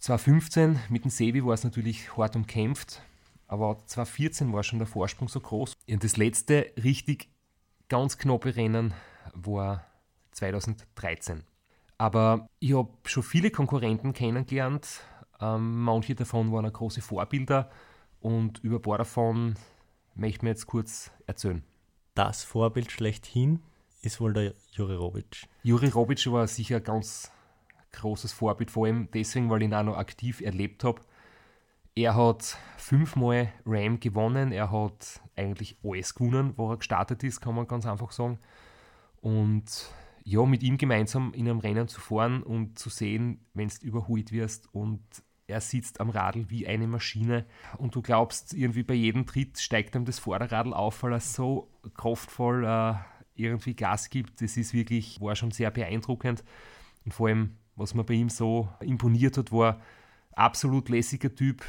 2015 0.00 0.78
mit 0.90 1.04
dem 1.04 1.10
Sebi 1.10 1.44
war 1.44 1.54
es 1.54 1.64
natürlich 1.64 2.16
hart 2.16 2.36
umkämpft, 2.36 3.02
aber 3.46 3.78
2014 3.86 4.52
war 4.52 4.62
schon 4.62 4.78
der 4.78 4.86
Vorsprung 4.86 5.28
so 5.28 5.40
groß. 5.40 5.74
Und 5.88 6.04
das 6.04 6.18
letzte 6.18 6.70
richtig 6.82 7.30
ganz 7.88 8.18
knappe 8.18 8.54
Rennen 8.54 8.92
war 9.32 9.87
2013. 10.38 11.44
Aber 11.98 12.48
ich 12.60 12.74
habe 12.74 12.90
schon 13.04 13.22
viele 13.22 13.50
Konkurrenten 13.50 14.12
kennengelernt. 14.12 15.00
Ähm, 15.40 15.82
manche 15.82 16.14
davon 16.14 16.52
waren 16.52 16.72
große 16.72 17.02
Vorbilder 17.02 17.70
und 18.20 18.58
über 18.62 18.76
ein 18.76 18.82
paar 18.82 18.98
davon 18.98 19.54
möchte 20.14 20.36
ich 20.38 20.42
mir 20.42 20.50
jetzt 20.50 20.66
kurz 20.66 21.10
erzählen. 21.26 21.62
Das 22.14 22.44
Vorbild 22.44 22.90
schlechthin 22.90 23.60
ist 24.02 24.20
wohl 24.20 24.32
der 24.32 24.54
Juri 24.72 24.94
Robic. 24.94 25.46
Juri 25.62 25.88
Robic 25.88 26.24
war 26.32 26.46
sicher 26.46 26.76
ein 26.76 26.84
ganz 26.84 27.30
großes 27.92 28.32
Vorbild, 28.32 28.70
vor 28.70 28.86
allem 28.86 29.08
deswegen, 29.12 29.50
weil 29.50 29.62
ich 29.62 29.68
ihn 29.68 29.74
auch 29.74 29.82
noch 29.82 29.96
aktiv 29.96 30.40
erlebt 30.40 30.84
habe. 30.84 31.00
Er 31.94 32.14
hat 32.14 32.56
fünfmal 32.76 33.52
Ram 33.66 33.98
gewonnen, 33.98 34.52
er 34.52 34.70
hat 34.70 35.20
eigentlich 35.36 35.76
alles 35.82 36.14
gewonnen, 36.14 36.54
wo 36.56 36.70
er 36.70 36.76
gestartet 36.76 37.24
ist, 37.24 37.40
kann 37.40 37.56
man 37.56 37.66
ganz 37.66 37.86
einfach 37.86 38.12
sagen. 38.12 38.38
Und 39.20 39.90
ja, 40.28 40.44
mit 40.44 40.62
ihm 40.62 40.76
gemeinsam 40.76 41.32
in 41.32 41.48
einem 41.48 41.58
Rennen 41.58 41.88
zu 41.88 42.02
fahren 42.02 42.42
und 42.42 42.78
zu 42.78 42.90
sehen, 42.90 43.46
wenn 43.54 43.68
du 43.68 43.86
überholt 43.86 44.30
wirst 44.30 44.72
und 44.74 45.00
er 45.46 45.62
sitzt 45.62 46.00
am 46.00 46.10
Radl 46.10 46.50
wie 46.50 46.66
eine 46.66 46.86
Maschine 46.86 47.46
und 47.78 47.94
du 47.94 48.02
glaubst, 48.02 48.52
irgendwie 48.52 48.82
bei 48.82 48.92
jedem 48.92 49.24
Tritt 49.24 49.58
steigt 49.58 49.94
ihm 49.94 50.04
das 50.04 50.18
Vorderradl 50.18 50.74
auf, 50.74 51.02
weil 51.02 51.14
er 51.14 51.20
so 51.20 51.70
kraftvoll 51.94 52.66
äh, 52.66 52.94
irgendwie 53.36 53.74
Gas 53.74 54.10
gibt. 54.10 54.42
Das 54.42 54.58
ist 54.58 54.74
wirklich, 54.74 55.18
war 55.22 55.34
schon 55.34 55.50
sehr 55.50 55.70
beeindruckend. 55.70 56.44
Und 57.06 57.14
vor 57.14 57.28
allem, 57.28 57.56
was 57.74 57.94
mir 57.94 58.04
bei 58.04 58.14
ihm 58.14 58.28
so 58.28 58.68
imponiert 58.80 59.38
hat, 59.38 59.50
war 59.50 59.80
absolut 60.32 60.90
lässiger 60.90 61.34
Typ, 61.34 61.64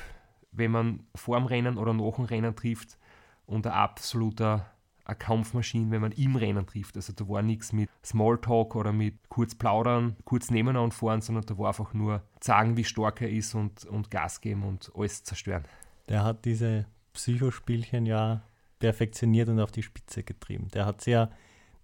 wenn 0.52 0.72
man 0.72 1.08
vor 1.16 1.38
dem 1.38 1.46
Rennen 1.46 1.78
oder 1.78 1.94
nach 1.94 2.16
dem 2.16 2.26
Rennen 2.26 2.54
trifft 2.58 2.98
und 3.46 3.66
ein 3.66 3.72
absoluter 3.72 4.70
eine 5.10 5.18
Kampfmaschine, 5.18 5.92
wenn 5.92 6.02
man 6.02 6.12
im 6.14 6.36
Rennen 6.36 6.66
trifft. 6.66 6.96
Also 6.96 7.14
da 7.14 7.28
war 7.28 7.42
nichts 7.42 7.74
mit 7.74 7.90
Smalltalk 8.04 8.76
oder 8.76 8.94
mit 8.94 9.16
kurz 9.30 9.56
plaudern, 9.56 10.16
kurz 10.24 10.50
nebeneinander 10.52 10.96
fahren, 10.96 11.22
sondern 11.22 11.46
da 11.46 11.58
war 11.58 11.70
einfach 11.70 11.94
nur 11.94 12.24
sagen, 12.40 12.78
wie 12.78 12.84
stark 12.84 13.22
er 13.22 13.30
ist 13.30 13.56
und, 13.56 13.86
und 13.86 14.12
Gas 14.12 14.42
geben 14.42 14.64
und 14.64 14.92
alles 14.96 15.24
zerstören. 15.24 15.64
Der 16.08 16.24
hat 16.24 16.46
diese 16.46 16.86
Psychospielchen 17.14 18.06
ja 18.06 18.42
perfektioniert 18.80 19.50
und 19.50 19.60
auf 19.60 19.72
die 19.72 19.84
Spitze 19.84 20.24
getrieben. 20.24 20.70
Der 20.74 20.86
hat 20.86 21.02
sie 21.02 21.12
ja 21.12 21.30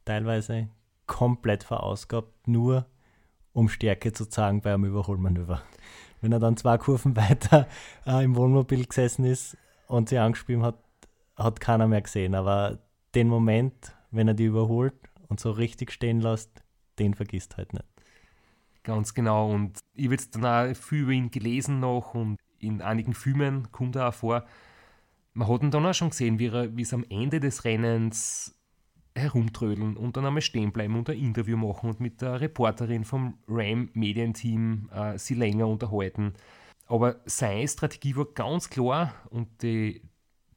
teilweise 0.06 0.70
komplett 1.08 1.64
verausgabt, 1.64 2.48
nur 2.48 2.86
um 3.54 3.70
Stärke 3.70 4.12
zu 4.14 4.26
zeigen 4.28 4.62
bei 4.62 4.74
einem 4.74 4.86
Überholmanöver. 4.86 5.62
Wenn 6.22 6.32
er 6.32 6.40
dann 6.40 6.58
zwei 6.58 6.78
Kurven 6.78 7.16
weiter 7.18 7.68
äh, 8.06 8.24
im 8.24 8.36
Wohnmobil 8.36 8.86
gesessen 8.86 9.26
ist 9.26 9.58
und 9.88 10.10
sie 10.10 10.18
angespielt 10.18 10.62
hat, 10.62 10.76
hat 11.36 11.60
keiner 11.60 11.88
mehr 11.88 12.02
gesehen. 12.02 12.36
Aber 12.36 12.80
den 13.16 13.28
Moment, 13.28 13.96
wenn 14.12 14.28
er 14.28 14.34
die 14.34 14.46
überholt 14.46 14.96
und 15.28 15.40
so 15.40 15.52
richtig 15.52 15.92
stehen 15.92 16.22
lässt, 16.22 16.64
den 17.00 17.14
vergisst 17.14 17.58
halt 17.58 17.74
nicht. 17.74 17.86
Ganz 18.84 19.14
genau. 19.14 19.52
Und 19.52 19.80
ich 19.96 20.06
habe 20.06 20.16
jetzt 20.16 20.36
dann 20.36 20.46
auch 20.46 20.76
viel 20.76 21.04
über 21.04 21.12
ihn 21.12 21.32
gelesen 21.32 21.80
noch 21.80 22.14
und 22.14 22.38
in 22.60 22.82
einigen 22.82 23.14
Filmen 23.14 23.72
kommt 23.72 23.96
er 23.96 24.10
auch 24.10 24.14
vor. 24.14 24.46
Man 25.34 25.48
hat 25.48 25.64
ihn 25.64 25.72
dann 25.72 25.86
auch 25.86 25.94
schon 25.94 26.12
gesehen, 26.12 26.40
wie, 26.40 26.48
er, 26.48 26.76
wie 26.78 26.84
es 26.84 26.94
am 26.94 27.06
Ende 27.10 27.40
des 27.40 27.66
Rennens 27.66 28.56
herumtrödeln 29.16 29.98
und 29.98 30.18
dann 30.18 30.26
einmal 30.26 30.42
stehen 30.42 30.72
bleiben 30.72 30.96
und 30.96 31.10
ein 31.10 31.18
Interview 31.18 31.58
machen 31.58 31.90
und 31.90 32.00
mit 32.00 32.22
der 32.22 32.42
Reporterin 32.42 33.06
vom 33.06 33.38
RAM 33.48 33.90
Medienteam 33.94 34.90
äh, 34.94 35.18
sie 35.18 35.36
länger 35.36 35.68
unterhalten. 35.68 36.34
Aber 36.86 37.22
seine 37.26 37.68
Strategie 37.68 38.16
war 38.16 38.26
ganz 38.26 38.70
klar 38.70 39.14
und 39.30 39.64
die, 39.64 40.02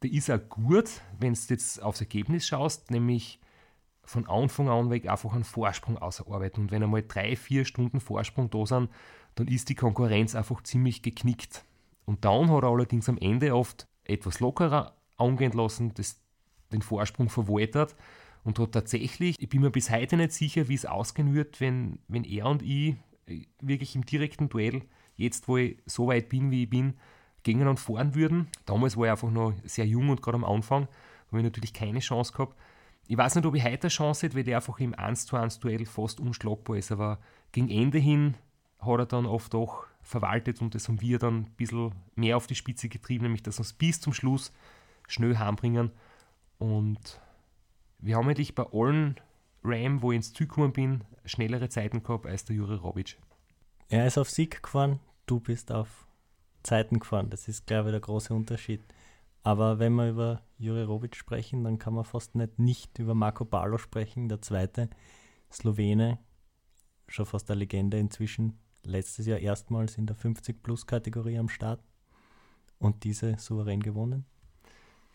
die 0.03 0.15
ist 0.15 0.29
auch 0.29 0.39
gut, 0.49 1.01
wenn 1.19 1.33
du 1.33 1.39
jetzt 1.49 1.81
aufs 1.81 1.99
Ergebnis 1.99 2.47
schaust, 2.47 2.91
nämlich 2.91 3.39
von 4.03 4.27
Anfang 4.27 4.69
an 4.69 4.89
weg 4.89 5.07
einfach 5.07 5.33
einen 5.33 5.43
Vorsprung 5.43 5.97
ausarbeiten. 5.97 6.63
Und 6.63 6.71
wenn 6.71 6.81
einmal 6.81 7.03
drei, 7.03 7.35
vier 7.35 7.65
Stunden 7.65 7.99
Vorsprung 7.99 8.49
da 8.49 8.65
sind, 8.65 8.89
dann 9.35 9.47
ist 9.47 9.69
die 9.69 9.75
Konkurrenz 9.75 10.35
einfach 10.35 10.63
ziemlich 10.63 11.01
geknickt. 11.01 11.63
Und 12.05 12.25
dann 12.25 12.49
hat 12.49 12.63
er 12.63 12.69
allerdings 12.69 13.07
am 13.07 13.17
Ende 13.17 13.55
oft 13.55 13.87
etwas 14.03 14.39
lockerer 14.39 14.95
angehen 15.17 15.51
lassen, 15.51 15.93
das, 15.93 16.19
den 16.71 16.81
Vorsprung 16.81 17.29
verwaltet 17.29 17.95
und 18.43 18.57
hat 18.57 18.71
tatsächlich, 18.71 19.35
ich 19.39 19.49
bin 19.49 19.61
mir 19.61 19.69
bis 19.69 19.91
heute 19.91 20.17
nicht 20.17 20.31
sicher, 20.31 20.67
wie 20.69 20.75
es 20.75 20.85
ausgehen 20.85 21.33
wird, 21.33 21.61
wenn, 21.61 21.99
wenn 22.07 22.23
er 22.23 22.47
und 22.47 22.63
ich 22.63 22.95
äh, 23.27 23.45
wirklich 23.61 23.95
im 23.95 24.05
direkten 24.05 24.49
Duell, 24.49 24.81
jetzt 25.17 25.47
wo 25.47 25.57
ich 25.57 25.77
so 25.85 26.07
weit 26.07 26.29
bin, 26.29 26.49
wie 26.49 26.63
ich 26.63 26.69
bin, 26.69 26.95
gegeneinander 27.43 27.81
fahren 27.81 28.15
würden. 28.15 28.47
Damals 28.65 28.97
war 28.97 29.05
ich 29.05 29.11
einfach 29.11 29.31
noch 29.31 29.53
sehr 29.63 29.85
jung 29.85 30.09
und 30.09 30.21
gerade 30.21 30.35
am 30.35 30.45
Anfang, 30.45 30.87
habe 31.27 31.37
ich 31.37 31.43
natürlich 31.43 31.73
keine 31.73 31.99
Chance 31.99 32.33
gehabt. 32.33 32.55
Ich 33.07 33.17
weiß 33.17 33.35
nicht, 33.35 33.45
ob 33.45 33.55
ich 33.55 33.63
heute 33.63 33.83
eine 33.83 33.89
Chance 33.89 34.25
hätte, 34.25 34.35
weil 34.35 34.43
der 34.43 34.57
einfach 34.57 34.79
im 34.79 34.93
1 34.93 35.25
zu 35.25 35.35
1 35.35 35.59
Duell 35.59 35.85
fast 35.85 36.19
unschlagbar 36.19 36.77
ist, 36.77 36.91
aber 36.91 37.19
gegen 37.51 37.69
Ende 37.69 37.97
hin 37.97 38.35
hat 38.79 38.99
er 38.99 39.05
dann 39.05 39.25
oft 39.25 39.55
auch 39.55 39.85
verwaltet 40.01 40.61
und 40.61 40.75
das 40.75 40.87
haben 40.87 41.01
wir 41.01 41.19
dann 41.19 41.37
ein 41.37 41.51
bisschen 41.57 41.93
mehr 42.15 42.37
auf 42.37 42.47
die 42.47 42.55
Spitze 42.55 42.89
getrieben, 42.89 43.23
nämlich 43.23 43.43
dass 43.43 43.57
wir 43.59 43.63
es 43.63 43.73
bis 43.73 43.99
zum 43.99 44.13
Schluss 44.13 44.51
schnell 45.07 45.37
heimbringen. 45.37 45.91
Und 46.57 47.19
wir 47.99 48.15
haben 48.15 48.27
eigentlich 48.27 48.55
bei 48.55 48.65
allen 48.71 49.19
Ram, 49.63 50.01
wo 50.01 50.11
ich 50.11 50.17
ins 50.17 50.33
Ziel 50.33 50.47
gekommen 50.47 50.73
bin, 50.73 51.03
schnellere 51.25 51.69
Zeiten 51.69 52.03
gehabt 52.03 52.25
als 52.25 52.45
der 52.45 52.55
Juri 52.55 52.75
Robic. 52.75 53.17
Er 53.89 54.07
ist 54.07 54.17
auf 54.17 54.29
Sieg 54.29 54.61
gefahren, 54.61 54.99
du 55.25 55.39
bist 55.39 55.71
auf 55.71 56.07
Zeiten 56.63 56.99
gefahren. 56.99 57.29
Das 57.29 57.47
ist, 57.47 57.67
glaube 57.67 57.89
ich, 57.89 57.93
der 57.93 58.01
große 58.01 58.33
Unterschied. 58.33 58.81
Aber 59.43 59.79
wenn 59.79 59.93
wir 59.93 60.09
über 60.09 60.41
Juri 60.57 60.83
Robic 60.83 61.15
sprechen, 61.15 61.63
dann 61.63 61.79
kann 61.79 61.93
man 61.93 62.03
fast 62.03 62.35
nicht 62.35 62.59
nicht 62.59 62.99
über 62.99 63.15
Marco 63.15 63.45
Balo 63.45 63.77
sprechen, 63.77 64.27
der 64.27 64.41
zweite 64.41 64.89
Slowene, 65.51 66.19
schon 67.07 67.25
fast 67.25 67.49
eine 67.49 67.59
Legende 67.59 67.97
inzwischen, 67.97 68.59
letztes 68.83 69.25
Jahr 69.25 69.39
erstmals 69.39 69.97
in 69.97 70.05
der 70.05 70.15
50-Plus-Kategorie 70.15 71.39
am 71.39 71.49
Start 71.49 71.81
und 72.77 73.03
diese 73.03 73.37
souverän 73.37 73.81
gewonnen. 73.81 74.25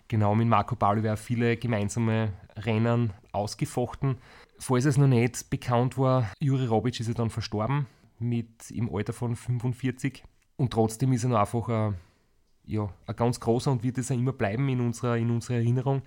Genau, 0.09 0.35
mit 0.35 0.49
Marco 0.49 0.77
Paolo 0.77 1.03
wäre 1.03 1.17
viele 1.17 1.57
gemeinsame 1.57 2.33
Rennen 2.57 3.13
ausgefochten. 3.33 4.19
Falls 4.59 4.85
es 4.85 4.99
noch 4.99 5.07
nicht 5.07 5.49
bekannt 5.49 5.97
war, 5.97 6.31
Juri 6.41 6.67
Robic 6.67 7.01
ist 7.01 7.09
ja 7.09 7.15
dann 7.15 7.31
verstorben 7.31 7.87
mit 8.19 8.71
im 8.71 8.95
Alter 8.95 9.13
von 9.13 9.35
45 9.35 10.23
und 10.57 10.73
trotzdem 10.73 11.13
ist 11.13 11.25
er 11.25 11.31
noch 11.31 11.41
einfach 11.41 11.69
ein, 11.69 11.95
ja, 12.65 12.89
ein 13.07 13.17
ganz 13.17 13.41
großer 13.41 13.71
und 13.71 13.83
wird 13.83 13.99
es 13.99 14.11
auch 14.11 14.17
immer 14.17 14.33
bleiben 14.33 14.69
in 14.69 14.81
unserer, 14.81 15.17
in 15.17 15.31
unserer 15.31 15.57
Erinnerung. 15.57 16.03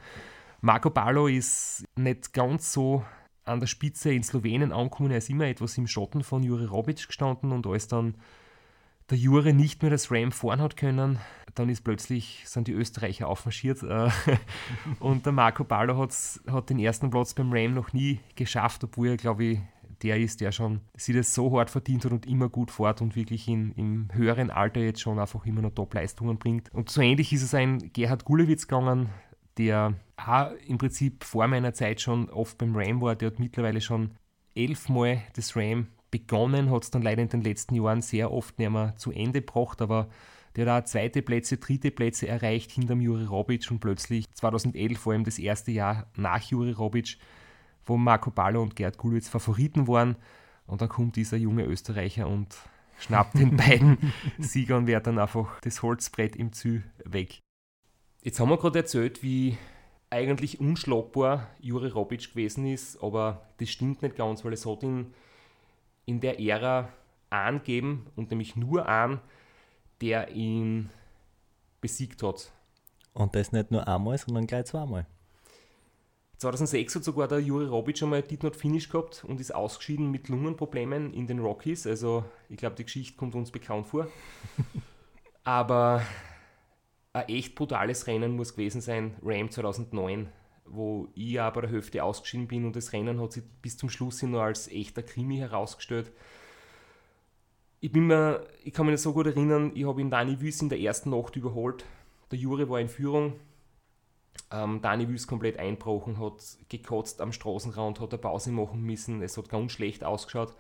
Marco 0.61 0.89
Paolo 0.89 1.27
ist 1.27 1.85
nicht 1.95 2.33
ganz 2.33 2.73
so 2.73 3.03
an 3.45 3.59
der 3.59 3.67
Spitze 3.67 4.11
in 4.11 4.23
Slowenien 4.23 4.71
angekommen, 4.71 5.11
er 5.11 5.19
ist 5.19 5.29
immer 5.29 5.45
etwas 5.45 5.77
im 5.77 5.87
Schatten 5.87 6.23
von 6.23 6.43
Juri 6.43 6.65
Robic 6.65 7.07
gestanden 7.07 7.51
und 7.51 7.65
als 7.67 7.87
dann 7.87 8.15
der 9.09 9.17
Jure 9.17 9.53
nicht 9.53 9.81
mehr 9.81 9.91
das 9.91 10.11
Ram 10.11 10.31
fahren 10.31 10.61
hat 10.61 10.75
können, 10.75 11.19
dann 11.55 11.69
ist 11.69 11.83
plötzlich, 11.83 12.43
sind 12.45 12.67
die 12.67 12.73
Österreicher 12.73 13.27
aufmarschiert 13.27 13.81
äh, 13.83 14.09
und 14.99 15.25
der 15.25 15.33
Marco 15.33 15.63
Ballo 15.63 15.97
hat 15.97 16.69
den 16.69 16.79
ersten 16.79 17.09
Platz 17.09 17.33
beim 17.33 17.53
Ram 17.53 17.73
noch 17.73 17.93
nie 17.93 18.19
geschafft, 18.35 18.83
obwohl 18.83 19.09
er, 19.09 19.17
glaube 19.17 19.43
ich, 19.45 19.59
der 20.03 20.19
ist, 20.19 20.41
der 20.41 20.51
schon 20.51 20.81
sich 20.95 21.15
das 21.15 21.33
so 21.33 21.57
hart 21.57 21.69
verdient 21.69 22.05
hat 22.05 22.11
und 22.11 22.25
immer 22.25 22.49
gut 22.49 22.71
fährt 22.71 23.01
und 23.01 23.15
wirklich 23.15 23.47
in, 23.47 23.71
im 23.73 24.07
höheren 24.13 24.49
Alter 24.51 24.81
jetzt 24.81 25.01
schon 25.01 25.19
einfach 25.19 25.45
immer 25.45 25.61
noch 25.61 25.71
Top-Leistungen 25.71 26.37
bringt. 26.37 26.73
Und 26.73 26.89
so 26.89 27.01
ähnlich 27.01 27.33
ist 27.33 27.43
es 27.43 27.53
ein 27.53 27.91
Gerhard 27.93 28.25
Gulewitz 28.25 28.67
gegangen, 28.67 29.09
der 29.57 29.95
auch 30.17 30.51
im 30.67 30.77
Prinzip 30.77 31.23
vor 31.23 31.47
meiner 31.47 31.73
Zeit 31.73 32.01
schon 32.01 32.29
oft 32.29 32.57
beim 32.57 32.75
Ram 32.75 33.01
war, 33.01 33.15
der 33.15 33.31
hat 33.31 33.39
mittlerweile 33.39 33.81
schon 33.81 34.11
elfmal 34.55 35.21
das 35.35 35.55
Ram 35.55 35.87
begonnen, 36.11 36.71
hat 36.71 36.83
es 36.83 36.91
dann 36.91 37.01
leider 37.01 37.21
in 37.21 37.29
den 37.29 37.41
letzten 37.41 37.75
Jahren 37.75 38.01
sehr 38.01 38.31
oft 38.31 38.57
nicht 38.59 38.71
mehr 38.71 38.95
zu 38.97 39.11
Ende 39.11 39.41
gebracht, 39.41 39.81
aber 39.81 40.09
der 40.55 40.65
hat 40.65 40.83
auch 40.83 40.87
zweite 40.87 41.21
Plätze, 41.21 41.57
dritte 41.57 41.91
Plätze 41.91 42.27
erreicht 42.27 42.71
hinterm 42.71 43.01
Juri 43.01 43.25
Robic 43.25 43.69
und 43.69 43.79
plötzlich 43.79 44.25
2011 44.33 44.97
vor 44.97 45.13
allem 45.13 45.23
das 45.23 45.37
erste 45.37 45.71
Jahr 45.71 46.07
nach 46.15 46.41
Juri 46.41 46.71
Robic, 46.71 47.17
wo 47.87 47.97
Marco 47.97 48.31
Ballo 48.31 48.61
und 48.61 48.75
Gerd 48.75 48.97
Gulwitz 48.97 49.29
Favoriten 49.29 49.87
waren 49.87 50.15
und 50.65 50.81
dann 50.81 50.89
kommt 50.89 51.15
dieser 51.15 51.37
junge 51.37 51.63
Österreicher 51.63 52.27
und 52.27 52.55
schnappt 52.99 53.35
den 53.35 53.57
beiden 53.57 54.13
Siegern 54.37 54.79
und 54.79 54.87
wehrt 54.87 55.07
dann 55.07 55.19
einfach 55.19 55.59
das 55.61 55.81
Holzbrett 55.81 56.35
im 56.35 56.53
Zü 56.53 56.81
weg. 57.03 57.39
Jetzt 58.21 58.39
haben 58.39 58.49
wir 58.49 58.57
gerade 58.57 58.79
erzählt, 58.79 59.23
wie 59.23 59.57
eigentlich 60.09 60.59
unschlagbar 60.59 61.47
Juri 61.59 61.89
Robic 61.89 62.29
gewesen 62.29 62.65
ist, 62.65 63.01
aber 63.01 63.41
das 63.57 63.69
stimmt 63.69 64.01
nicht 64.01 64.15
ganz, 64.15 64.43
weil 64.43 64.53
es 64.53 64.65
hat 64.65 64.83
ihn 64.83 65.13
in 66.05 66.19
der 66.19 66.39
Ära 66.39 66.89
angeben 67.29 68.07
und 68.15 68.29
nämlich 68.29 68.55
nur 68.55 68.87
einen, 68.87 69.19
der 70.01 70.31
ihn 70.31 70.89
besiegt 71.81 72.23
hat. 72.23 72.51
Und 73.13 73.35
das 73.35 73.51
nicht 73.51 73.71
nur 73.71 73.87
einmal, 73.87 74.17
sondern 74.17 74.47
gleich 74.47 74.65
zweimal. 74.65 75.05
2006 76.37 76.95
hat 76.95 77.03
sogar 77.03 77.27
der 77.27 77.39
Juri 77.39 77.65
Robic 77.65 78.01
einmal 78.03 78.21
Did 78.21 78.43
Not 78.43 78.55
Finish 78.55 78.89
gehabt 78.89 79.23
und 79.27 79.41
ist 79.41 79.55
ausgeschieden 79.55 80.11
mit 80.11 80.29
Lungenproblemen 80.29 81.13
in 81.13 81.25
den 81.25 81.39
Rockies. 81.39 81.87
Also 81.87 82.25
ich 82.47 82.57
glaube, 82.57 82.75
die 82.75 82.83
Geschichte 82.83 83.17
kommt 83.17 83.33
uns 83.33 83.49
bekannt 83.49 83.87
vor. 83.87 84.07
Aber 85.43 86.03
ein 87.13 87.29
echt 87.29 87.55
brutales 87.55 88.05
Rennen 88.05 88.35
muss 88.35 88.53
gewesen 88.53 88.81
sein, 88.81 89.15
Ram 89.23 89.49
2009, 89.49 90.29
wo 90.65 91.07
ich 91.15 91.39
aber 91.41 91.61
der 91.61 91.71
Hälfte 91.71 92.03
ausgeschieden 92.03 92.47
bin 92.47 92.65
und 92.65 92.75
das 92.75 92.93
Rennen 92.93 93.19
hat 93.19 93.31
sich 93.31 93.43
bis 93.61 93.77
zum 93.77 93.89
Schluss 93.89 94.21
nur 94.21 94.43
als 94.43 94.67
echter 94.67 95.01
Krimi 95.01 95.37
herausgestellt. 95.37 96.11
Ich, 97.79 97.91
bin 97.91 98.07
mir, 98.07 98.45
ich 98.63 98.73
kann 98.73 98.85
mich 98.85 98.93
nicht 98.93 99.01
so 99.01 99.13
gut 99.13 99.25
erinnern, 99.25 99.71
ich 99.73 99.85
habe 99.85 100.01
ihn 100.01 100.11
Dani 100.11 100.39
Wüss 100.41 100.61
in 100.61 100.69
der 100.69 100.79
ersten 100.79 101.09
Nacht 101.11 101.35
überholt. 101.35 101.85
Der 102.29 102.37
Juri 102.37 102.69
war 102.69 102.79
in 102.79 102.89
Führung, 102.89 103.39
ähm, 104.51 104.81
Dani 104.81 105.07
Wüst 105.09 105.27
komplett 105.27 105.57
einbrochen, 105.57 106.19
hat 106.19 106.41
gekotzt 106.69 107.21
am 107.21 107.31
Straßenrand, 107.31 107.99
hat 107.99 108.13
eine 108.13 108.21
Pause 108.21 108.51
machen 108.51 108.81
müssen, 108.81 109.21
es 109.21 109.37
hat 109.37 109.49
ganz 109.49 109.71
schlecht 109.71 110.03
ausgeschaut. 110.03 110.53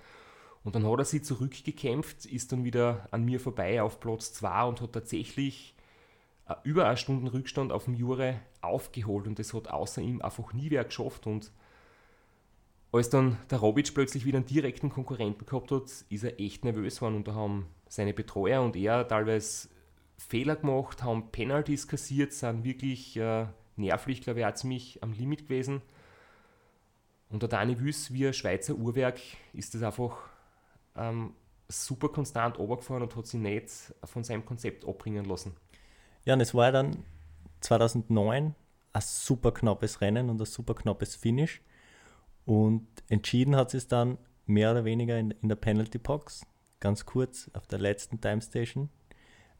Und 0.63 0.75
dann 0.75 0.85
hat 0.85 0.99
er 0.99 1.05
sich 1.05 1.23
zurückgekämpft, 1.23 2.25
ist 2.25 2.51
dann 2.51 2.65
wieder 2.65 3.07
an 3.11 3.23
mir 3.23 3.39
vorbei 3.39 3.81
auf 3.81 3.99
Platz 3.99 4.33
2 4.33 4.63
und 4.65 4.81
hat 4.81 4.93
tatsächlich 4.93 5.75
äh, 6.47 6.55
über 6.63 6.87
eine 6.87 6.97
Stunde 6.97 7.31
Rückstand 7.31 7.71
auf 7.71 7.85
dem 7.85 7.93
Jure 7.93 8.39
aufgeholt 8.61 9.27
und 9.27 9.39
das 9.39 9.53
hat 9.53 9.69
außer 9.69 10.01
ihm 10.01 10.21
einfach 10.21 10.53
nie 10.53 10.69
wer 10.69 10.83
geschafft. 10.83 11.27
Und 11.27 11.51
als 12.91 13.09
dann 13.09 13.37
der 13.49 13.59
Robic 13.59 13.93
plötzlich 13.93 14.25
wieder 14.25 14.37
einen 14.37 14.45
direkten 14.45 14.89
Konkurrenten 14.89 15.45
gehabt 15.45 15.71
hat, 15.71 15.83
ist 16.09 16.23
er 16.23 16.39
echt 16.39 16.65
nervös 16.65 16.95
geworden 16.95 17.15
und 17.15 17.27
da 17.27 17.35
haben 17.35 17.67
seine 17.87 18.13
Betreuer 18.13 18.61
und 18.61 18.75
er 18.75 19.07
teilweise 19.07 19.69
Fehler 20.17 20.55
gemacht, 20.55 21.03
haben 21.03 21.31
Penalties 21.31 21.87
kassiert, 21.87 22.33
sind 22.33 22.63
wirklich 22.63 23.15
äh, 23.17 23.45
nervlich, 23.77 24.21
glaube 24.21 24.39
ich, 24.39 24.45
auch 24.45 24.53
ziemlich 24.53 25.01
am 25.03 25.13
Limit 25.13 25.43
gewesen. 25.43 25.81
Und 27.29 27.41
der 27.41 27.49
Dani 27.49 27.79
Wüss, 27.79 28.13
wie 28.13 28.27
ein 28.27 28.33
Schweizer 28.33 28.75
Uhrwerk, 28.75 29.19
ist 29.53 29.73
das 29.73 29.83
einfach 29.83 30.17
ähm, 30.95 31.33
super 31.67 32.09
konstant 32.09 32.57
runtergefahren 32.57 33.03
und 33.03 33.15
hat 33.15 33.27
sich 33.27 33.39
nicht 33.39 33.69
von 34.03 34.23
seinem 34.23 34.45
Konzept 34.45 34.85
abbringen 34.85 35.25
lassen. 35.25 35.55
Ja, 36.25 36.33
und 36.33 36.41
es 36.41 36.53
war 36.53 36.71
dann 36.71 37.03
2009 37.61 38.55
ein 38.93 39.01
super 39.01 39.51
knappes 39.51 40.01
Rennen 40.01 40.29
und 40.29 40.41
ein 40.41 40.45
super 40.45 40.73
knappes 40.73 41.15
Finish. 41.15 41.61
Und 42.45 42.87
entschieden 43.09 43.55
hat 43.55 43.73
es 43.73 43.87
dann 43.87 44.17
mehr 44.45 44.71
oder 44.71 44.85
weniger 44.85 45.19
in, 45.19 45.31
in 45.31 45.49
der 45.49 45.57
Penalty 45.57 45.97
Box. 45.97 46.45
Ganz 46.79 47.05
kurz 47.05 47.51
auf 47.53 47.67
der 47.67 47.79
letzten 47.79 48.21
Time 48.21 48.41
Station 48.41 48.89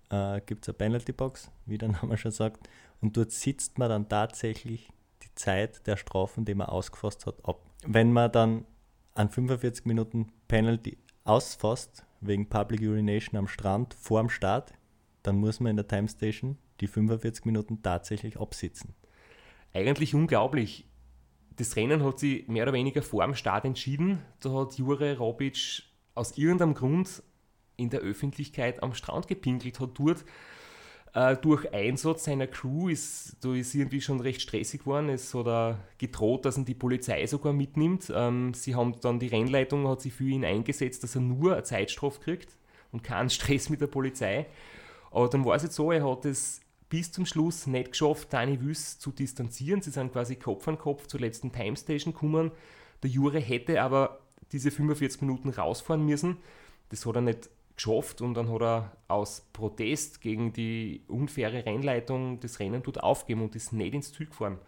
äh, 0.10 0.42
gibt 0.46 0.64
es 0.64 0.70
eine 0.70 0.78
Penalty 0.78 1.12
Box, 1.12 1.52
wie 1.66 1.78
der 1.78 1.90
Name 2.02 2.18
schon 2.18 2.32
sagt. 2.32 2.70
Und 3.02 3.18
dort 3.18 3.32
sitzt 3.32 3.78
man 3.78 3.90
dann 3.90 4.10
tatsächlich 4.10 4.90
die 5.24 5.34
Zeit 5.36 5.86
der 5.88 5.98
Strafen, 5.98 6.46
die 6.46 6.56
man 6.56 6.68
ausgefasst 6.68 7.26
hat, 7.26 7.46
ab. 7.46 7.62
Wenn 7.86 8.12
man 8.12 8.32
dann 8.32 8.66
an 9.14 9.30
45 9.30 9.86
Minuten 9.86 10.32
Penalty 10.48 10.98
ausfasst, 11.24 12.06
wegen 12.22 12.50
Public 12.50 12.82
Urination 12.82 13.38
am 13.38 13.48
Strand 13.48 13.94
vor 13.94 14.22
dem 14.22 14.30
Start, 14.30 14.74
dann 15.24 15.38
muss 15.38 15.60
man 15.60 15.72
in 15.72 15.76
der 15.76 15.88
Time 15.88 16.08
Station 16.08 16.58
die 16.80 16.88
45 16.88 17.46
Minuten 17.46 17.82
tatsächlich 17.82 18.40
absitzen. 18.40 18.94
Eigentlich 19.74 20.16
unglaublich. 20.16 20.88
Das 21.56 21.76
Rennen 21.76 22.04
hat 22.04 22.20
sich 22.20 22.48
mehr 22.48 22.64
oder 22.64 22.74
weniger 22.74 23.02
vor 23.02 23.26
dem 23.26 23.36
Start 23.36 23.66
entschieden. 23.66 24.20
Da 24.40 24.52
hat 24.54 24.78
Jure 24.78 25.18
Robic 25.18 25.84
aus 26.14 26.38
irgendeinem 26.38 26.74
Grund 26.74 27.24
in 27.78 27.90
der 27.90 28.00
Öffentlichkeit 28.02 28.82
am 28.82 28.94
Strand 28.94 29.28
gepinkelt, 29.28 29.80
hat 29.80 29.92
dort 30.00 30.26
äh, 31.18 31.36
durch 31.36 31.74
Einsatz 31.74 32.26
seiner 32.26 32.46
Crew 32.46 32.90
ist, 32.90 33.38
da 33.42 33.52
ist 33.56 33.74
irgendwie 33.74 34.02
schon 34.02 34.20
recht 34.20 34.40
stressig 34.40 34.82
geworden. 34.82 35.10
Es 35.10 35.34
hat 35.34 35.48
er 35.48 35.80
gedroht, 35.98 36.46
dass 36.46 36.58
ihn 36.58 36.66
die 36.66 36.76
Polizei 36.76 37.26
sogar 37.26 37.54
mitnimmt. 37.54 38.14
Ähm, 38.16 38.54
sie 38.54 38.76
haben 38.76 39.00
dann 39.02 39.20
die 39.20 39.28
Rennleitung 39.28 39.88
hat 39.88 40.02
sich 40.02 40.14
für 40.14 40.26
ihn 40.26 40.46
eingesetzt, 40.46 41.04
dass 41.04 41.16
er 41.16 41.22
nur 41.22 41.54
eine 41.54 41.64
Zeitstrafe 41.64 42.22
kriegt 42.22 42.56
und 42.92 43.04
keinen 43.04 43.30
Stress 43.32 43.70
mit 43.70 43.82
der 43.82 43.88
Polizei. 43.88 44.46
Aber 45.10 45.28
dann 45.28 45.44
war 45.44 45.56
es 45.56 45.64
jetzt 45.64 45.74
so, 45.74 45.92
er 45.92 46.08
hat 46.08 46.26
es 46.26 46.62
bis 46.88 47.12
zum 47.12 47.26
Schluss 47.26 47.66
nicht 47.66 47.94
geschafft, 47.94 48.32
Dani 48.32 48.62
Wüss 48.62 49.00
zu 49.00 49.12
distanzieren. 49.12 49.82
Sie 49.82 49.90
sind 49.90 50.14
quasi 50.14 50.36
Kopf 50.36 50.68
an 50.68 50.78
Kopf 50.78 51.08
zur 51.08 51.20
letzten 51.20 51.52
Time 51.52 51.76
Station 51.76 52.14
gekommen. 52.14 52.52
Der 53.02 53.10
Jure 53.10 53.40
hätte 53.40 53.82
aber 53.82 54.20
diese 54.52 54.70
45 54.70 55.22
Minuten 55.22 55.50
rausfahren 55.50 56.06
müssen. 56.06 56.38
Das 56.90 57.08
hat 57.08 57.16
er 57.16 57.22
nicht 57.22 57.50
geschafft 57.78 58.22
und 58.22 58.34
dann 58.34 58.52
hat 58.52 58.62
er 58.62 58.98
aus 59.08 59.48
Protest 59.54 60.20
gegen 60.20 60.52
die 60.52 61.04
unfaire 61.08 61.66
Rennleitung 61.66 62.40
das 62.40 62.60
Rennen 62.60 62.84
dort 62.84 63.02
aufgeben 63.02 63.44
und 63.44 63.56
ist 63.56 63.72
nicht 63.72 63.94
ins 63.94 64.12
Ziel 64.12 64.26
gefahren. 64.26 64.60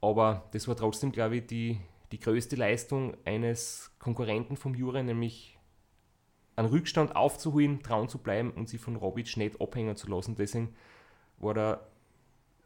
Aber 0.00 0.48
das 0.52 0.68
war 0.68 0.76
trotzdem, 0.76 1.12
glaube 1.12 1.36
ich, 1.36 1.46
die, 1.46 1.80
die 2.10 2.20
größte 2.20 2.56
Leistung 2.56 3.16
eines 3.24 3.92
Konkurrenten 3.98 4.56
vom 4.56 4.74
Jure, 4.74 5.02
nämlich 5.02 5.56
einen 6.56 6.68
Rückstand 6.68 7.16
aufzuholen, 7.16 7.82
trauen 7.82 8.08
zu 8.08 8.18
bleiben 8.18 8.50
und 8.50 8.68
sich 8.68 8.80
von 8.80 8.96
Robic 8.96 9.36
nicht 9.36 9.60
abhängen 9.60 9.96
zu 9.96 10.10
lassen. 10.10 10.34
Deswegen 10.34 10.74
war 11.38 11.54
der 11.54 11.86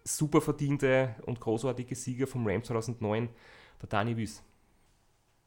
super 0.03 0.41
verdiente 0.41 1.15
und 1.27 1.39
großartige 1.39 1.95
Sieger 1.95 2.27
vom 2.27 2.47
Ram 2.47 2.65
2009, 2.65 3.29
der 3.81 3.89
Dani 3.89 4.17
Wies 4.17 4.43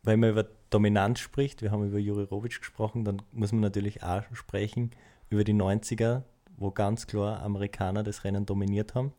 wenn 0.03 0.19
man 0.19 0.31
über 0.31 0.47
Dominanz 0.69 1.19
spricht, 1.19 1.61
wir 1.61 1.71
haben 1.71 1.87
über 1.87 1.97
Juri 1.97 2.23
Robic 2.23 2.59
gesprochen, 2.59 3.03
dann 3.03 3.21
muss 3.31 3.51
man 3.51 3.61
natürlich 3.61 4.03
auch 4.03 4.23
sprechen 4.33 4.91
über 5.29 5.43
die 5.43 5.53
90er, 5.53 6.23
wo 6.57 6.71
ganz 6.71 7.07
klar 7.07 7.41
Amerikaner 7.41 8.03
das 8.03 8.23
Rennen 8.23 8.45
dominiert 8.45 8.95
haben, 8.95 9.13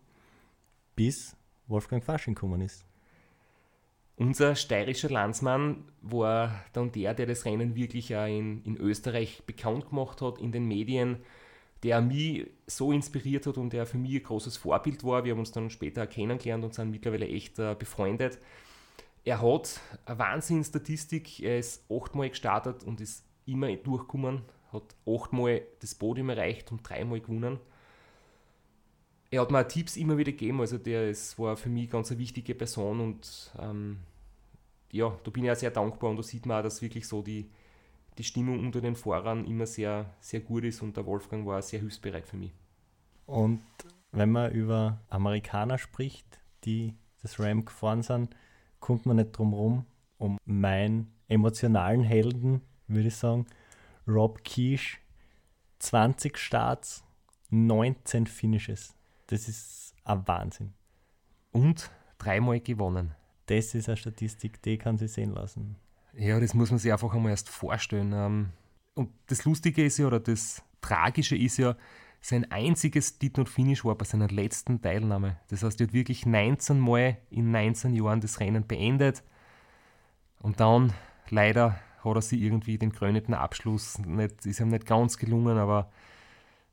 bis 0.95 1.37
Wolfgang 1.67 2.05
Fasching 2.05 2.35
gekommen 2.35 2.61
ist. 2.61 2.85
Unser 4.17 4.55
steirischer 4.55 5.09
Landsmann 5.09 5.85
war 6.03 6.63
dann 6.75 6.93
der, 6.93 7.15
der 7.15 7.27
das 7.27 7.47
Rennen 7.47 7.75
wirklich 7.75 8.15
auch 8.15 8.27
in, 8.27 8.63
in 8.65 8.77
Österreich 8.77 9.43
bekannt 9.47 9.89
gemacht 9.89 10.21
hat, 10.21 10.39
in 10.39 10.53
den 10.53 10.67
Medien, 10.67 11.21
der 11.83 12.03
mich 12.03 12.47
so 12.67 12.93
inspiriert 12.93 13.47
hat 13.47 13.57
und 13.57 13.73
der 13.73 13.87
für 13.87 13.97
mich 13.97 14.17
ein 14.17 14.23
großes 14.23 14.59
Vorbild 14.59 15.05
war. 15.05 15.25
Wir 15.25 15.33
haben 15.33 15.39
uns 15.39 15.53
dann 15.53 15.71
später 15.71 16.07
kennengelernt 16.07 16.65
und 16.65 16.75
sind 16.75 16.91
mittlerweile 16.91 17.27
echt 17.27 17.59
äh, 17.59 17.75
befreundet. 17.79 18.39
Er 19.25 19.43
hat 19.43 19.81
eine 20.07 20.19
Wahnsinnsstatistik. 20.19 21.41
Er 21.41 21.59
ist 21.59 21.85
achtmal 21.91 22.31
gestartet 22.31 22.85
und 22.85 23.01
ist 23.01 23.25
immer 23.47 23.75
durchgekommen. 23.75 24.43
Hat 24.73 24.95
achtmal 25.07 25.63
das 25.81 25.95
Podium 25.95 26.31
erreicht 26.31 26.73
und 26.73 26.89
dreimal 26.89 27.21
gewonnen. 27.21 27.59
Er 29.31 29.43
hat 29.43 29.51
mir 29.51 29.67
Tipps 29.69 29.97
immer 29.97 30.17
wieder 30.17 30.33
gegeben. 30.33 30.61
Also, 30.61 30.79
der 30.79 31.09
ist, 31.11 31.39
war 31.39 31.57
für 31.57 31.69
mich 31.69 31.91
ganz 31.91 32.11
eine 32.11 32.19
wichtige 32.19 32.55
Person 32.55 33.01
und 33.01 33.53
ähm, 33.59 33.99
ja, 34.91 35.17
da 35.23 35.31
bin 35.31 35.45
ich 35.45 35.51
auch 35.51 35.57
sehr 35.57 35.71
dankbar. 35.71 36.11
Und 36.11 36.17
da 36.17 36.23
sieht 36.23 36.47
man 36.47 36.59
auch, 36.59 36.63
dass 36.63 36.83
wirklich 36.83 37.07
so 37.07 37.23
die, 37.23 37.51
die 38.19 38.25
Stimmung 38.25 38.59
unter 38.59 38.81
den 38.81 38.97
Fahrern 38.97 39.45
immer 39.45 39.67
sehr, 39.67 40.15
sehr 40.21 40.41
gut 40.41 40.65
ist 40.65 40.83
und 40.83 40.97
der 40.97 41.07
Wolfgang 41.07 41.47
war 41.47 41.63
sehr 41.63 41.81
hilfsbereit 41.81 42.27
für 42.27 42.37
mich. 42.37 42.53
Und 43.27 43.63
wenn 44.11 44.33
man 44.33 44.51
über 44.51 45.01
Amerikaner 45.09 45.79
spricht, 45.79 46.41
die 46.65 46.97
das 47.23 47.39
Ram 47.39 47.65
gefahren 47.65 48.03
sind, 48.03 48.35
kommt 48.81 49.07
man 49.07 49.17
nicht 49.17 49.33
drum 49.33 49.53
rum, 49.53 49.87
um 50.19 50.39
meinen 50.45 51.13
emotionalen 51.29 52.03
Helden, 52.03 52.63
würde 52.89 53.09
ich 53.09 53.17
sagen, 53.17 53.47
Rob 54.07 54.43
Keish, 54.45 55.01
20 55.79 56.37
Starts, 56.37 57.05
19 57.51 58.27
Finishes. 58.27 58.95
Das 59.29 59.49
ist 59.49 59.95
ein 60.05 60.27
Wahnsinn. 60.27 60.73
Und 61.53 61.91
dreimal 62.19 62.61
gewonnen. 62.61 63.15
Das 63.47 63.75
ist 63.75 63.89
eine 63.89 63.97
Statistik, 63.97 64.63
die 64.63 64.79
kann 64.79 64.99
sich 64.99 65.13
sehen 65.13 65.33
lassen. 65.33 65.77
Ja, 66.15 66.39
das 66.41 66.55
muss 66.55 66.71
man 66.71 66.79
sich 66.79 66.93
einfach 66.93 67.15
einmal 67.15 67.31
erst 67.31 67.49
vorstellen. 67.49 68.13
Ähm, 68.13 68.51
und 68.95 69.11
das 69.27 69.45
Lustige 69.45 69.85
ist 69.85 69.99
ja, 69.99 70.07
oder 70.07 70.21
das 70.21 70.63
Tragische 70.81 71.37
ist 71.37 71.57
ja, 71.57 71.77
sein 72.21 72.51
einziges 72.51 73.19
Did 73.19 73.39
Not 73.39 73.49
Finish 73.49 73.85
war 73.85 73.95
bei 73.95 74.05
seiner 74.05 74.29
letzten 74.29 74.83
Teilnahme. 74.83 75.39
Das 75.49 75.63
heißt, 75.63 75.81
er 75.81 75.87
hat 75.87 75.95
wirklich 75.95 76.27
19 76.27 76.79
Mal 76.79 77.17
in 77.31 77.51
19 77.51 77.95
Jahren 77.95 78.21
das 78.21 78.41
Rennen 78.41 78.67
beendet. 78.67 79.23
Und 80.41 80.61
dann, 80.61 80.93
leider, 81.31 81.81
hat 82.05 82.15
er 82.15 82.23
sich 82.23 82.41
irgendwie 82.41 82.79
den 82.79 82.93
krönenden 82.93 83.35
Abschluss 83.35 83.99
nicht, 83.99 84.45
ist 84.47 84.61
ihm 84.61 84.69
nicht 84.69 84.87
ganz 84.87 85.17
gelungen, 85.17 85.59
aber 85.59 85.91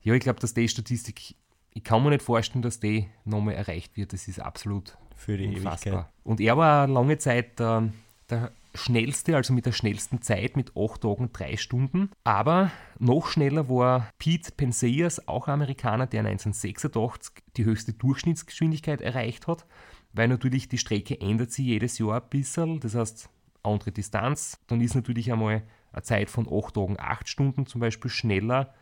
ja, 0.01 0.13
ich 0.13 0.21
glaube, 0.21 0.39
dass 0.39 0.53
die 0.53 0.67
Statistik, 0.67 1.35
ich 1.73 1.83
kann 1.83 2.03
mir 2.03 2.09
nicht 2.09 2.21
vorstellen, 2.21 2.61
dass 2.61 2.79
die 2.79 3.09
nochmal 3.25 3.55
erreicht 3.55 3.97
wird. 3.97 4.13
Das 4.13 4.27
ist 4.27 4.39
absolut 4.39 4.97
für 5.15 5.37
die 5.37 5.47
unfassbar. 5.47 5.93
Ewigkeit. 5.93 6.13
Und 6.23 6.39
er 6.39 6.57
war 6.57 6.87
lange 6.87 7.17
Zeit 7.17 7.59
äh, 7.59 7.81
der 8.29 8.51
schnellste, 8.73 9.35
also 9.35 9.53
mit 9.53 9.65
der 9.65 9.71
schnellsten 9.71 10.21
Zeit 10.21 10.55
mit 10.55 10.73
8 10.77 11.01
Tagen 11.01 11.31
3 11.31 11.57
Stunden. 11.57 12.11
Aber 12.23 12.71
noch 12.99 13.27
schneller 13.27 13.69
war 13.69 14.09
Pete 14.19 14.51
Penseias, 14.51 15.27
auch 15.27 15.47
Amerikaner, 15.47 16.07
der 16.07 16.21
1986 16.21 17.43
die 17.57 17.65
höchste 17.65 17.93
Durchschnittsgeschwindigkeit 17.93 19.01
erreicht 19.01 19.47
hat, 19.47 19.65
weil 20.13 20.27
natürlich 20.27 20.69
die 20.69 20.77
Strecke 20.77 21.19
ändert 21.19 21.51
sich 21.51 21.65
jedes 21.65 21.97
Jahr 21.97 22.21
ein 22.21 22.29
bisschen. 22.29 22.79
Das 22.79 22.95
heißt, 22.95 23.29
andere 23.63 23.91
Distanz. 23.91 24.59
Dann 24.67 24.81
ist 24.81 24.95
natürlich 24.95 25.31
einmal 25.31 25.63
eine 25.91 26.03
Zeit 26.03 26.29
von 26.29 26.47
8 26.51 26.75
Tagen 26.75 26.99
8 26.99 27.27
Stunden 27.27 27.65
zum 27.65 27.81
Beispiel 27.81 28.11
schneller, 28.11 28.73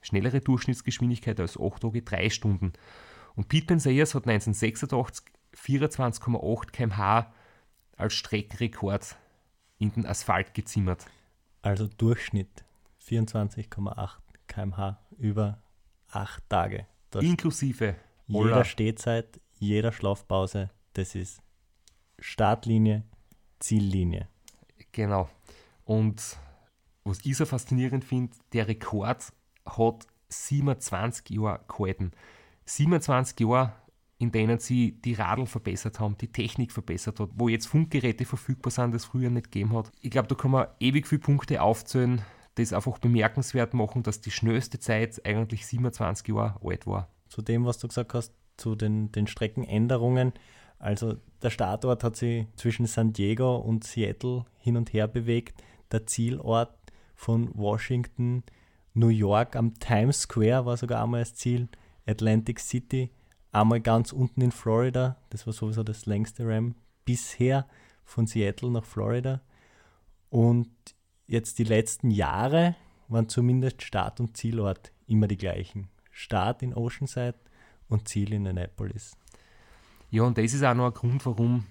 schnellere 0.00 0.40
Durchschnittsgeschwindigkeit 0.40 1.40
als 1.40 1.58
8 1.58 1.82
Tage 1.82 2.02
3 2.02 2.30
Stunden. 2.30 2.72
Und 3.34 3.48
Pete 3.48 3.66
Pensayers 3.66 4.14
hat 4.14 4.26
1986 4.26 5.26
24,8 5.54 6.70
km/h 6.70 7.32
als 7.96 8.14
Streckenrekord 8.14 9.16
in 9.78 9.92
den 9.92 10.06
Asphalt 10.06 10.54
gezimmert. 10.54 11.06
Also 11.62 11.86
Durchschnitt 11.86 12.64
24,8 13.04 14.18
km/h 14.46 14.98
über 15.18 15.62
8 16.10 16.48
Tage. 16.48 16.86
Das 17.10 17.24
Inklusive 17.24 17.96
jeder 18.26 18.54
aller 18.54 18.64
Stehzeit, 18.64 19.40
jeder 19.58 19.92
Schlafpause, 19.92 20.70
das 20.94 21.14
ist 21.14 21.42
Startlinie, 22.18 23.04
Ziellinie. 23.58 24.28
Genau. 24.92 25.28
Und 25.84 26.38
was 27.04 27.24
ich 27.24 27.36
so 27.36 27.46
faszinierend 27.46 28.04
finde, 28.04 28.36
der 28.52 28.68
Rekord 28.68 29.32
hat 29.64 30.06
27 30.28 31.30
Jahre 31.30 31.60
gehalten. 31.68 32.12
27 32.64 33.38
Jahre, 33.40 33.74
in 34.18 34.32
denen 34.32 34.58
sie 34.58 34.92
die 34.92 35.14
Radl 35.14 35.46
verbessert 35.46 36.00
haben, 36.00 36.16
die 36.18 36.32
Technik 36.32 36.72
verbessert 36.72 37.20
hat, 37.20 37.30
wo 37.34 37.48
jetzt 37.48 37.66
Funkgeräte 37.66 38.24
verfügbar 38.24 38.70
sind, 38.70 38.94
das 38.94 39.04
früher 39.04 39.30
nicht 39.30 39.52
gegeben 39.52 39.76
hat. 39.76 39.92
Ich 40.00 40.10
glaube, 40.10 40.28
da 40.28 40.34
kann 40.34 40.50
man 40.50 40.68
ewig 40.80 41.06
viele 41.06 41.20
Punkte 41.20 41.60
aufzählen, 41.60 42.22
das 42.54 42.72
einfach 42.72 42.98
bemerkenswert 42.98 43.74
machen, 43.74 44.02
dass 44.02 44.22
die 44.22 44.30
schnellste 44.30 44.78
Zeit 44.78 45.24
eigentlich 45.26 45.66
27 45.66 46.28
Jahre 46.28 46.58
alt 46.64 46.86
war. 46.86 47.10
Zu 47.28 47.42
dem, 47.42 47.66
was 47.66 47.78
du 47.78 47.88
gesagt 47.88 48.14
hast, 48.14 48.32
zu 48.56 48.74
den, 48.74 49.12
den 49.12 49.26
Streckenänderungen. 49.26 50.32
Also 50.78 51.16
der 51.42 51.50
Startort 51.50 52.02
hat 52.02 52.16
sich 52.16 52.46
zwischen 52.56 52.86
San 52.86 53.12
Diego 53.12 53.56
und 53.56 53.84
Seattle 53.84 54.46
hin 54.58 54.78
und 54.78 54.94
her 54.94 55.08
bewegt. 55.08 55.62
Der 55.92 56.06
Zielort 56.06 56.74
von 57.14 57.50
Washington, 57.54 58.42
New 58.94 59.08
York 59.08 59.56
am 59.56 59.74
Times 59.74 60.22
Square 60.22 60.64
war 60.64 60.76
sogar 60.78 61.02
einmal 61.02 61.20
das 61.20 61.34
Ziel, 61.34 61.68
Atlantic 62.06 62.60
City, 62.60 63.10
einmal 63.56 63.80
ganz 63.80 64.12
unten 64.12 64.42
in 64.42 64.52
Florida, 64.52 65.16
das 65.30 65.46
war 65.46 65.52
sowieso 65.52 65.82
das 65.82 66.06
längste 66.06 66.46
Ram 66.46 66.74
bisher 67.04 67.66
von 68.04 68.26
Seattle 68.26 68.70
nach 68.70 68.84
Florida. 68.84 69.40
Und 70.28 70.70
jetzt 71.26 71.58
die 71.58 71.64
letzten 71.64 72.10
Jahre 72.10 72.76
waren 73.08 73.28
zumindest 73.28 73.82
Start 73.82 74.20
und 74.20 74.36
Zielort 74.36 74.92
immer 75.06 75.26
die 75.26 75.36
gleichen. 75.36 75.88
Start 76.10 76.62
in 76.62 76.74
Oceanside 76.74 77.38
und 77.88 78.08
Ziel 78.08 78.32
in 78.32 78.46
Annapolis. 78.46 79.16
Ja, 80.10 80.22
und 80.22 80.38
das 80.38 80.52
ist 80.52 80.62
auch 80.62 80.74
noch 80.74 80.86
ein 80.86 80.94
Grund, 80.94 81.24
warum 81.26 81.66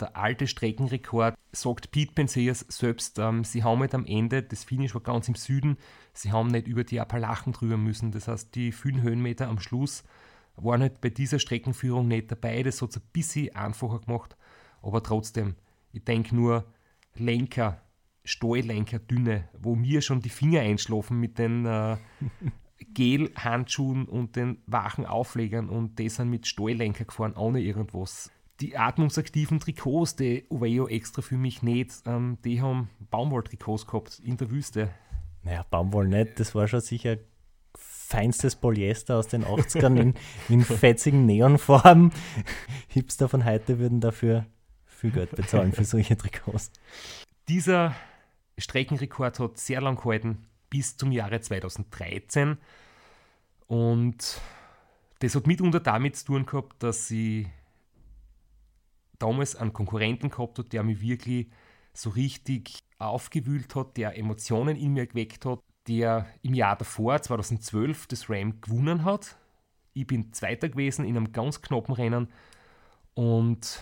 der 0.00 0.16
alte 0.16 0.46
Streckenrekord, 0.46 1.34
sagt 1.52 1.92
Pete 1.92 2.12
Penseers 2.12 2.60
selbst, 2.68 3.18
ähm, 3.18 3.44
sie 3.44 3.62
haben 3.62 3.80
halt 3.80 3.94
am 3.94 4.06
Ende, 4.06 4.42
das 4.42 4.64
Finish 4.64 4.94
war 4.94 5.02
ganz 5.02 5.28
im 5.28 5.36
Süden, 5.36 5.78
sie 6.12 6.32
haben 6.32 6.48
nicht 6.48 6.66
über 6.66 6.82
die 6.82 7.00
Appalachen 7.00 7.52
drüber 7.52 7.76
müssen. 7.76 8.10
Das 8.10 8.26
heißt, 8.26 8.54
die 8.54 8.72
vielen 8.72 9.02
Höhenmeter 9.02 9.48
am 9.48 9.60
Schluss 9.60 10.02
waren 10.56 10.82
halt 10.82 11.00
bei 11.00 11.10
dieser 11.10 11.38
Streckenführung 11.38 12.08
nicht 12.08 12.30
dabei. 12.30 12.62
Das 12.62 12.80
hat 12.80 12.90
es 12.90 12.96
ein 12.96 13.02
bisschen 13.12 13.54
einfacher 13.54 14.00
gemacht. 14.00 14.36
Aber 14.82 15.02
trotzdem, 15.02 15.56
ich 15.92 16.04
denke 16.04 16.34
nur, 16.34 16.64
Lenker, 17.16 17.80
Stalllenker, 18.24 18.98
dünne, 18.98 19.48
wo 19.58 19.74
mir 19.74 20.00
schon 20.02 20.20
die 20.20 20.30
Finger 20.30 20.60
einschlafen 20.60 21.20
mit 21.20 21.38
den 21.38 21.66
äh, 21.66 21.96
Gel-Handschuhen 22.94 24.06
und 24.06 24.36
den 24.36 24.58
wachen 24.66 25.06
Auflegern 25.06 25.68
und 25.68 25.98
die 25.98 26.08
sind 26.08 26.30
mit 26.30 26.46
Stalllenker 26.46 27.04
gefahren, 27.04 27.34
ohne 27.36 27.60
irgendwas. 27.60 28.30
Die 28.60 28.76
atmungsaktiven 28.76 29.58
Trikots, 29.58 30.16
die 30.16 30.46
Oveo 30.48 30.86
extra 30.86 31.22
für 31.22 31.36
mich 31.36 31.62
nicht, 31.62 32.02
ähm, 32.06 32.38
die 32.44 32.62
haben 32.62 32.88
Baumwolltrikots 33.10 33.86
gehabt 33.86 34.20
in 34.24 34.36
der 34.36 34.50
Wüste. 34.50 34.90
Naja, 35.42 35.64
Baumwoll 35.70 36.08
nicht, 36.08 36.40
das 36.40 36.54
war 36.54 36.68
schon 36.68 36.80
sicher 36.80 37.18
feinstes 38.06 38.56
Polyester 38.56 39.16
aus 39.16 39.28
den 39.28 39.44
80ern 39.44 39.98
in, 39.98 40.14
in 40.48 40.62
fetzigen 40.62 41.26
Neonfarben. 41.26 42.12
Hipster 42.88 43.28
von 43.28 43.44
heute 43.44 43.78
würden 43.78 44.00
dafür 44.00 44.46
viel 44.86 45.10
Geld 45.10 45.34
bezahlen 45.34 45.72
für 45.72 45.84
solche 45.84 46.16
Trikots. 46.16 46.70
Dieser 47.48 47.94
Streckenrekord 48.58 49.38
hat 49.40 49.58
sehr 49.58 49.80
lang 49.80 49.96
gehalten, 49.96 50.46
bis 50.70 50.96
zum 50.96 51.12
Jahre 51.12 51.40
2013. 51.40 52.58
Und 53.66 54.40
das 55.18 55.34
hat 55.34 55.46
mitunter 55.46 55.80
damit 55.80 56.16
zu 56.16 56.26
tun 56.26 56.46
gehabt, 56.46 56.82
dass 56.82 57.08
sie 57.08 57.48
damals 59.18 59.56
einen 59.56 59.72
Konkurrenten 59.72 60.30
gehabt 60.30 60.58
hat, 60.58 60.72
der 60.72 60.82
mich 60.82 61.00
wirklich 61.00 61.48
so 61.92 62.10
richtig 62.10 62.78
aufgewühlt 62.98 63.74
hat, 63.74 63.96
der 63.96 64.18
Emotionen 64.18 64.76
in 64.76 64.92
mir 64.92 65.06
geweckt 65.06 65.46
hat, 65.46 65.60
der 65.88 66.26
im 66.42 66.54
Jahr 66.54 66.76
davor, 66.76 67.20
2012, 67.20 68.06
das 68.06 68.30
Ram 68.30 68.60
gewonnen 68.60 69.04
hat. 69.04 69.36
Ich 69.92 70.06
bin 70.06 70.32
Zweiter 70.32 70.68
gewesen 70.68 71.04
in 71.04 71.16
einem 71.16 71.32
ganz 71.32 71.60
knappen 71.62 71.94
Rennen 71.94 72.28
und 73.14 73.80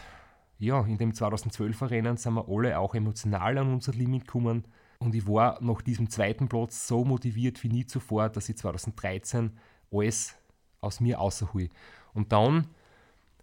ja, 0.58 0.84
in 0.84 0.98
dem 0.98 1.12
2012er 1.12 1.90
Rennen 1.90 2.16
sind 2.16 2.34
wir 2.34 2.48
alle 2.48 2.78
auch 2.78 2.94
emotional 2.94 3.58
an 3.58 3.72
unser 3.72 3.92
Limit 3.92 4.26
gekommen 4.26 4.64
und 4.98 5.14
ich 5.14 5.26
war 5.26 5.58
nach 5.62 5.82
diesem 5.82 6.08
zweiten 6.10 6.48
Platz 6.48 6.86
so 6.86 7.04
motiviert 7.04 7.62
wie 7.64 7.68
nie 7.68 7.86
zuvor, 7.86 8.28
dass 8.28 8.48
ich 8.48 8.56
2013 8.58 9.58
alles 9.90 10.36
aus 10.80 11.00
mir 11.00 11.20
außerhole. 11.20 11.68
Und 12.14 12.32
dann 12.32 12.68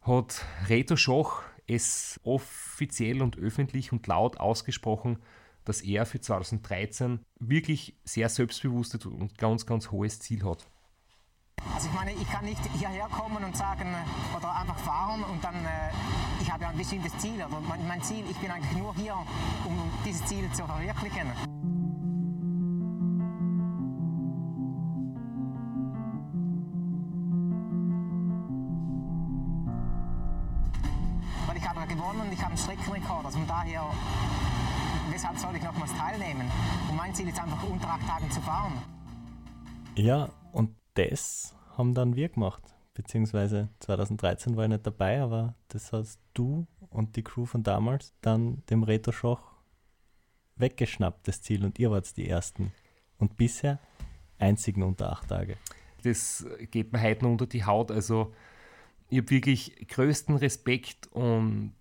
hat 0.01 0.45
Reto 0.69 0.95
Schoch 0.95 1.41
es 1.67 2.19
offiziell 2.23 3.21
und 3.21 3.37
öffentlich 3.37 3.91
und 3.91 4.07
laut 4.07 4.39
ausgesprochen, 4.39 5.19
dass 5.69 5.81
er 5.81 6.07
für 6.07 6.19
2013 6.19 7.19
wirklich 7.39 7.95
sehr 8.03 8.27
selbstbewusstes 8.27 9.05
und 9.05 9.37
ganz, 9.37 9.67
ganz 9.67 9.91
hohes 9.91 10.19
Ziel 10.19 10.43
hat. 10.43 10.67
Also 11.75 11.89
ich 11.89 11.93
meine, 11.93 12.11
ich 12.11 12.27
kann 12.27 12.43
nicht 12.43 12.59
hierher 12.75 13.07
kommen 13.07 13.43
und 13.43 13.55
sagen 13.55 13.93
äh, 13.93 14.35
oder 14.35 14.55
einfach 14.55 14.79
fahren 14.79 15.23
und 15.23 15.43
dann, 15.43 15.53
äh, 15.53 15.91
ich 16.41 16.51
habe 16.51 16.63
ja 16.63 16.69
ein 16.69 16.77
bestimmtes 16.77 17.15
Ziel. 17.19 17.35
Oder 17.35 17.61
mein, 17.67 17.87
mein 17.87 18.01
Ziel, 18.01 18.23
ich 18.31 18.37
bin 18.37 18.49
eigentlich 18.49 18.75
nur 18.79 18.95
hier, 18.95 19.13
um 19.65 19.77
dieses 20.03 20.25
Ziel 20.25 20.51
zu 20.53 20.65
verwirklichen. 20.65 21.27
Weil 31.45 31.57
ich 31.57 31.69
habe 31.69 31.85
gewonnen 31.85 32.21
und 32.21 32.33
ich 32.33 32.39
habe 32.39 32.53
einen 32.53 32.57
Streckenrekord. 32.57 33.25
Also 33.25 33.37
von 33.37 33.47
daher, 33.47 33.83
weshalb 35.19 35.37
soll 35.37 35.53
ich 35.57 35.63
nochmals 35.63 35.93
teilnehmen? 35.95 36.49
Und 36.89 36.95
mein 36.95 37.13
Ziel 37.13 37.27
ist 37.27 37.37
einfach 37.37 37.61
unter 37.63 37.89
acht 37.89 38.07
Tagen 38.07 38.31
zu 38.31 38.39
fahren. 38.39 38.71
Ja, 39.95 40.29
und 40.53 40.73
das 40.93 41.53
haben 41.77 41.93
dann 41.93 42.15
wir 42.15 42.29
gemacht. 42.29 42.63
Beziehungsweise 42.93 43.67
2013 43.81 44.55
war 44.55 44.63
ich 44.63 44.69
nicht 44.69 44.87
dabei, 44.87 45.21
aber 45.21 45.55
das 45.67 45.91
hast 45.91 46.21
du 46.33 46.67
und 46.89 47.17
die 47.17 47.23
Crew 47.23 47.45
von 47.45 47.63
damals 47.63 48.13
dann 48.21 48.63
dem 48.69 48.83
Reto 48.83 49.11
Schoch 49.11 49.41
weggeschnappt, 50.55 51.27
das 51.27 51.41
Ziel, 51.41 51.65
und 51.65 51.79
ihr 51.79 51.91
wart 51.91 52.15
die 52.15 52.29
Ersten. 52.29 52.71
Und 53.17 53.35
bisher 53.35 53.77
einzigen 54.37 54.83
unter 54.83 55.11
acht 55.11 55.27
Tage. 55.27 55.57
Das 56.01 56.45
geht 56.71 56.93
mir 56.93 57.01
heute 57.01 57.25
noch 57.25 57.31
unter 57.31 57.45
die 57.45 57.65
Haut. 57.65 57.91
Also 57.91 58.33
ich 59.09 59.17
habe 59.17 59.31
wirklich 59.31 59.85
größten 59.89 60.37
Respekt 60.37 61.07
und 61.07 61.73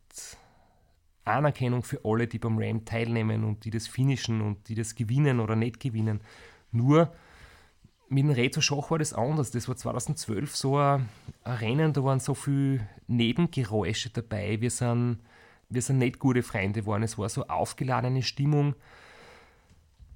Anerkennung 1.29 1.83
für 1.83 2.01
alle, 2.05 2.27
die 2.27 2.38
beim 2.38 2.59
Ram 2.59 2.85
teilnehmen 2.85 3.45
und 3.45 3.64
die 3.64 3.71
das 3.71 3.87
finishen 3.87 4.41
und 4.41 4.69
die 4.69 4.75
das 4.75 4.95
gewinnen 4.95 5.41
oder 5.41 5.57
nicht 5.57 5.81
gewinnen. 5.81 6.21
Nur 6.73 7.12
mit 8.09 8.25
dem 8.25 8.31
Reto 8.31 8.61
Schach 8.61 8.91
war 8.91 8.99
das 8.99 9.12
anders. 9.12 9.51
Das 9.51 9.69
war 9.69 9.77
2012 9.77 10.57
so 10.57 10.79
ein, 10.79 11.09
ein 11.45 11.57
Rennen, 11.57 11.93
da 11.93 12.03
waren 12.05 12.21
so 12.21 12.35
viele 12.35 12.88
Nebengeräusche 13.07 14.11
dabei. 14.11 14.61
Wir 14.61 14.71
sind, 14.71 15.19
wir 15.69 15.83
sind 15.83 15.99
nicht 15.99 16.19
gute 16.19 16.43
Freunde 16.43 16.81
geworden. 16.81 17.03
Es 17.03 17.19
war 17.19 17.29
so 17.29 17.47
aufgeladene 17.47 18.23
Stimmung. 18.23 18.75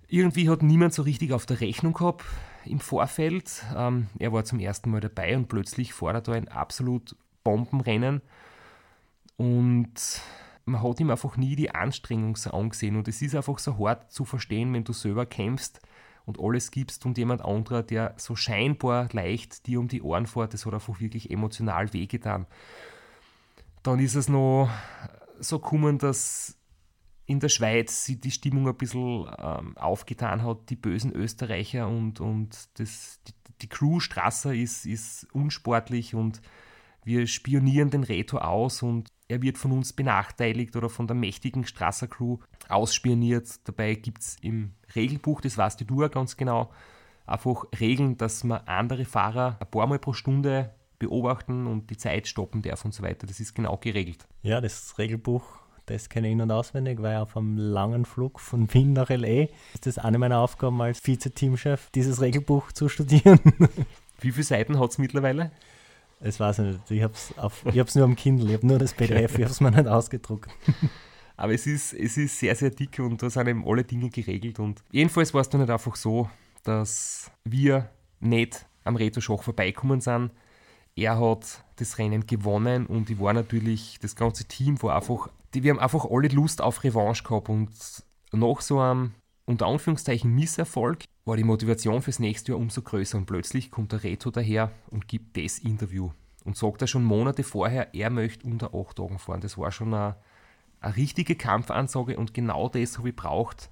Irgendwie 0.09 0.49
hat 0.51 0.63
niemand 0.63 0.95
so 0.95 1.03
richtig 1.03 1.33
auf 1.33 1.47
der 1.47 1.61
Rechnung 1.61 1.95
gehabt 1.95 2.25
im 2.65 2.81
Vorfeld. 2.81 3.65
Ähm, 3.75 4.09
er 4.19 4.33
war 4.33 4.45
zum 4.45 4.61
ersten 4.61 4.91
Mal 4.91 5.01
dabei 5.01 5.37
und 5.37 5.49
plötzlich 5.49 5.93
fordert 5.93 6.29
er 6.29 6.35
ein 6.35 6.49
absolut 6.49 7.17
Bombenrennen. 7.45 8.21
Und 9.37 10.21
man 10.65 10.83
hat 10.83 11.01
ihm 11.01 11.11
einfach 11.11 11.37
nie 11.37 11.57
die 11.57 11.75
Anstrengung 11.75 12.37
so 12.37 12.51
angesehen. 12.51 12.97
Und 12.97 13.09
es 13.09 13.23
ist 13.23 13.35
einfach 13.35 13.59
so 13.59 13.79
hart 13.79 14.13
zu 14.13 14.25
verstehen, 14.25 14.73
wenn 14.73 14.85
du 14.85 14.93
selber 14.93 15.27
kämpfst 15.27 15.81
und 16.25 16.39
alles 16.39 16.71
gibst 16.71 17.05
und 17.05 17.19
jemand 17.19 17.43
anderer, 17.45 17.83
der 17.83 18.15
so 18.17 18.37
scheinbar 18.37 19.09
leicht 19.13 19.67
dir 19.67 19.81
um 19.81 19.89
die 19.89 20.03
Ohren 20.03 20.27
fährt, 20.27 20.55
das 20.55 20.67
hat 20.67 20.75
einfach 20.75 21.01
wirklich 21.01 21.31
emotional 21.31 21.93
wehgetan. 21.93 22.47
Dann 23.83 23.99
ist 23.99 24.15
es 24.15 24.29
noch 24.29 24.71
so 25.41 25.59
gekommen, 25.59 25.99
dass 25.99 26.57
in 27.27 27.41
der 27.41 27.49
Schweiz 27.49 28.05
sich 28.05 28.21
die 28.21 28.31
Stimmung 28.31 28.69
ein 28.69 28.77
bisschen 28.77 29.27
ähm, 29.39 29.77
aufgetan 29.77 30.43
hat, 30.43 30.71
die 30.71 30.77
bösen 30.77 31.13
Österreicher 31.13 31.89
und, 31.89 32.21
und 32.21 32.69
das, 32.79 33.21
die, 33.27 33.33
die 33.63 33.69
Crew 33.69 34.01
Strasser 34.01 34.55
ist, 34.55 34.87
ist 34.87 35.27
unsportlich 35.33 36.15
und 36.15 36.43
wir 37.05 37.27
spionieren 37.27 37.91
den 37.91 38.05
Reto 38.05 38.39
aus 38.39 38.83
und 38.83 39.11
er 39.29 39.43
wird 39.43 39.59
von 39.59 39.73
uns 39.73 39.93
benachteiligt 39.93 40.77
oder 40.77 40.89
von 40.89 41.07
der 41.07 41.17
mächtigen 41.17 41.65
Strasser-Crew 41.65 42.39
ausspioniert. 42.69 43.67
Dabei 43.67 43.95
gibt 43.95 44.21
es 44.21 44.37
im 44.43 44.75
Regelbuch, 44.95 45.41
das 45.41 45.57
weißt 45.57 45.81
du 45.89 46.09
ganz 46.09 46.37
genau, 46.37 46.71
einfach 47.27 47.65
Regeln, 47.81 48.19
dass 48.19 48.45
man 48.45 48.61
andere 48.67 49.05
Fahrer 49.05 49.57
ein 49.59 49.71
paar 49.71 49.87
Mal 49.87 49.99
pro 49.99 50.13
Stunde 50.13 50.75
beobachten 50.99 51.67
und 51.67 51.91
die 51.91 51.97
Zeit 51.97 52.29
stoppen 52.29 52.63
darf 52.63 52.85
und 52.85 52.95
so 52.95 53.03
weiter. 53.03 53.27
Das 53.27 53.41
ist 53.41 53.55
genau 53.55 53.77
geregelt. 53.79 54.27
Ja, 54.43 54.61
das 54.61 54.99
Regelbuch, 54.99 55.43
das 55.87 56.09
kenne 56.09 56.29
ich 56.29 56.33
in- 56.35 56.41
und 56.41 56.51
auswendig, 56.51 57.03
weil 57.03 57.17
auf 57.17 57.37
einem 57.37 57.57
langen 57.57 58.05
Flug 58.05 58.39
von 58.39 58.73
Wien 58.73 58.93
nach 58.93 59.11
L.A. 59.11 59.49
ist 59.75 59.87
das 59.87 59.99
eine 59.99 60.19
meiner 60.19 60.39
Aufgaben 60.39 60.81
als 60.81 61.01
Vize-Teamchef, 61.01 61.91
dieses 61.91 62.21
Regelbuch 62.21 62.71
zu 62.71 62.89
studieren. 62.89 63.41
Wie 64.21 64.31
viele 64.31 64.45
Seiten 64.45 64.79
hat 64.79 64.91
es 64.91 64.99
mittlerweile? 64.99 65.51
Das 66.23 66.39
weiß 66.39 66.61
ich 66.61 66.65
nicht. 66.67 66.91
Ich 66.91 67.03
habe 67.03 67.15
es 67.15 67.95
nur 67.95 68.05
am 68.05 68.15
Kindle, 68.15 68.49
ich 68.49 68.55
habe 68.55 68.67
nur 68.67 68.79
das 68.79 68.95
PDF, 68.95 69.35
ich 69.35 69.45
habe 69.45 69.53
es 69.53 69.61
mir 69.61 69.73
nicht 69.73 69.89
ausgedruckt. 69.89 70.51
Aber 71.37 71.53
es 71.53 71.67
ist, 71.67 71.93
es 71.95 72.17
ist 72.17 72.39
sehr, 72.39 72.55
sehr 72.55 72.71
dick 72.71 73.01
und 73.01 73.21
da 73.23 73.29
sind 73.29 73.49
eben 73.49 73.67
alle 73.67 73.83
Dinge 73.83 74.11
geregelt. 74.11 74.61
Und 74.61 74.83
jedenfalls 74.93 75.35
war 75.35 75.41
es 75.41 75.49
dann 75.49 75.61
nicht 75.61 75.71
einfach 75.71 75.97
so, 75.97 76.31
dass 76.63 77.31
wir 77.45 77.91
nicht 78.21 78.67
am 78.85 78.95
Reto 78.95 79.21
Schach 79.21 79.43
vorbeikommen 79.43 80.01
sind. 80.01 80.31
Er 80.95 81.19
hat 81.19 81.65
das 81.77 81.99
Rennen 81.99 82.27
gewonnen 82.27 82.87
und 82.87 83.11
ich 83.11 83.19
war 83.19 83.33
natürlich, 83.33 83.99
das 84.01 84.15
ganze 84.15 84.45
Team 84.45 84.81
war 84.83 84.95
einfach, 84.95 85.29
die, 85.55 85.65
wir 85.65 85.73
haben 85.73 85.81
einfach 85.81 86.05
alle 86.09 86.29
Lust 86.29 86.61
auf 86.61 86.85
Revanche 86.85 87.25
gehabt 87.25 87.49
und 87.49 87.71
nach 88.31 88.61
so 88.61 88.79
einem 88.79 89.15
unter 89.45 89.67
Anführungszeichen 89.67 90.33
Misserfolg 90.33 91.05
war 91.25 91.37
die 91.37 91.45
Motivation 91.45 92.03
fürs 92.03 92.19
nächste 92.19 92.53
Jahr 92.53 92.59
umso 92.59 92.83
größer 92.83 93.17
und 93.17 93.27
plötzlich 93.27 93.71
kommt 93.71 93.93
der 93.93 94.03
Reto 94.03 94.31
daher 94.31 94.73
und 94.91 95.09
gibt 95.09 95.37
das 95.37 95.59
Interview 95.59 96.11
und 96.45 96.57
sagt 96.57 96.83
er 96.83 96.89
schon 96.89 97.05
Monate 97.05 97.45
vorher, 97.45 97.95
er 97.95 98.11
möchte 98.11 98.47
unter 98.47 98.75
acht 98.75 98.97
Tagen 98.97 99.19
fahren. 99.19 99.41
Das 99.41 99.57
war 99.57 99.71
schon 99.71 99.95
eine, 99.95 100.17
eine 100.81 100.97
richtige 100.97 101.37
Kampfansage 101.37 102.17
und 102.17 102.35
genau 102.35 102.69
das 102.69 102.99
habe 102.99 103.11
ich 103.11 103.17
braucht. 103.17 103.71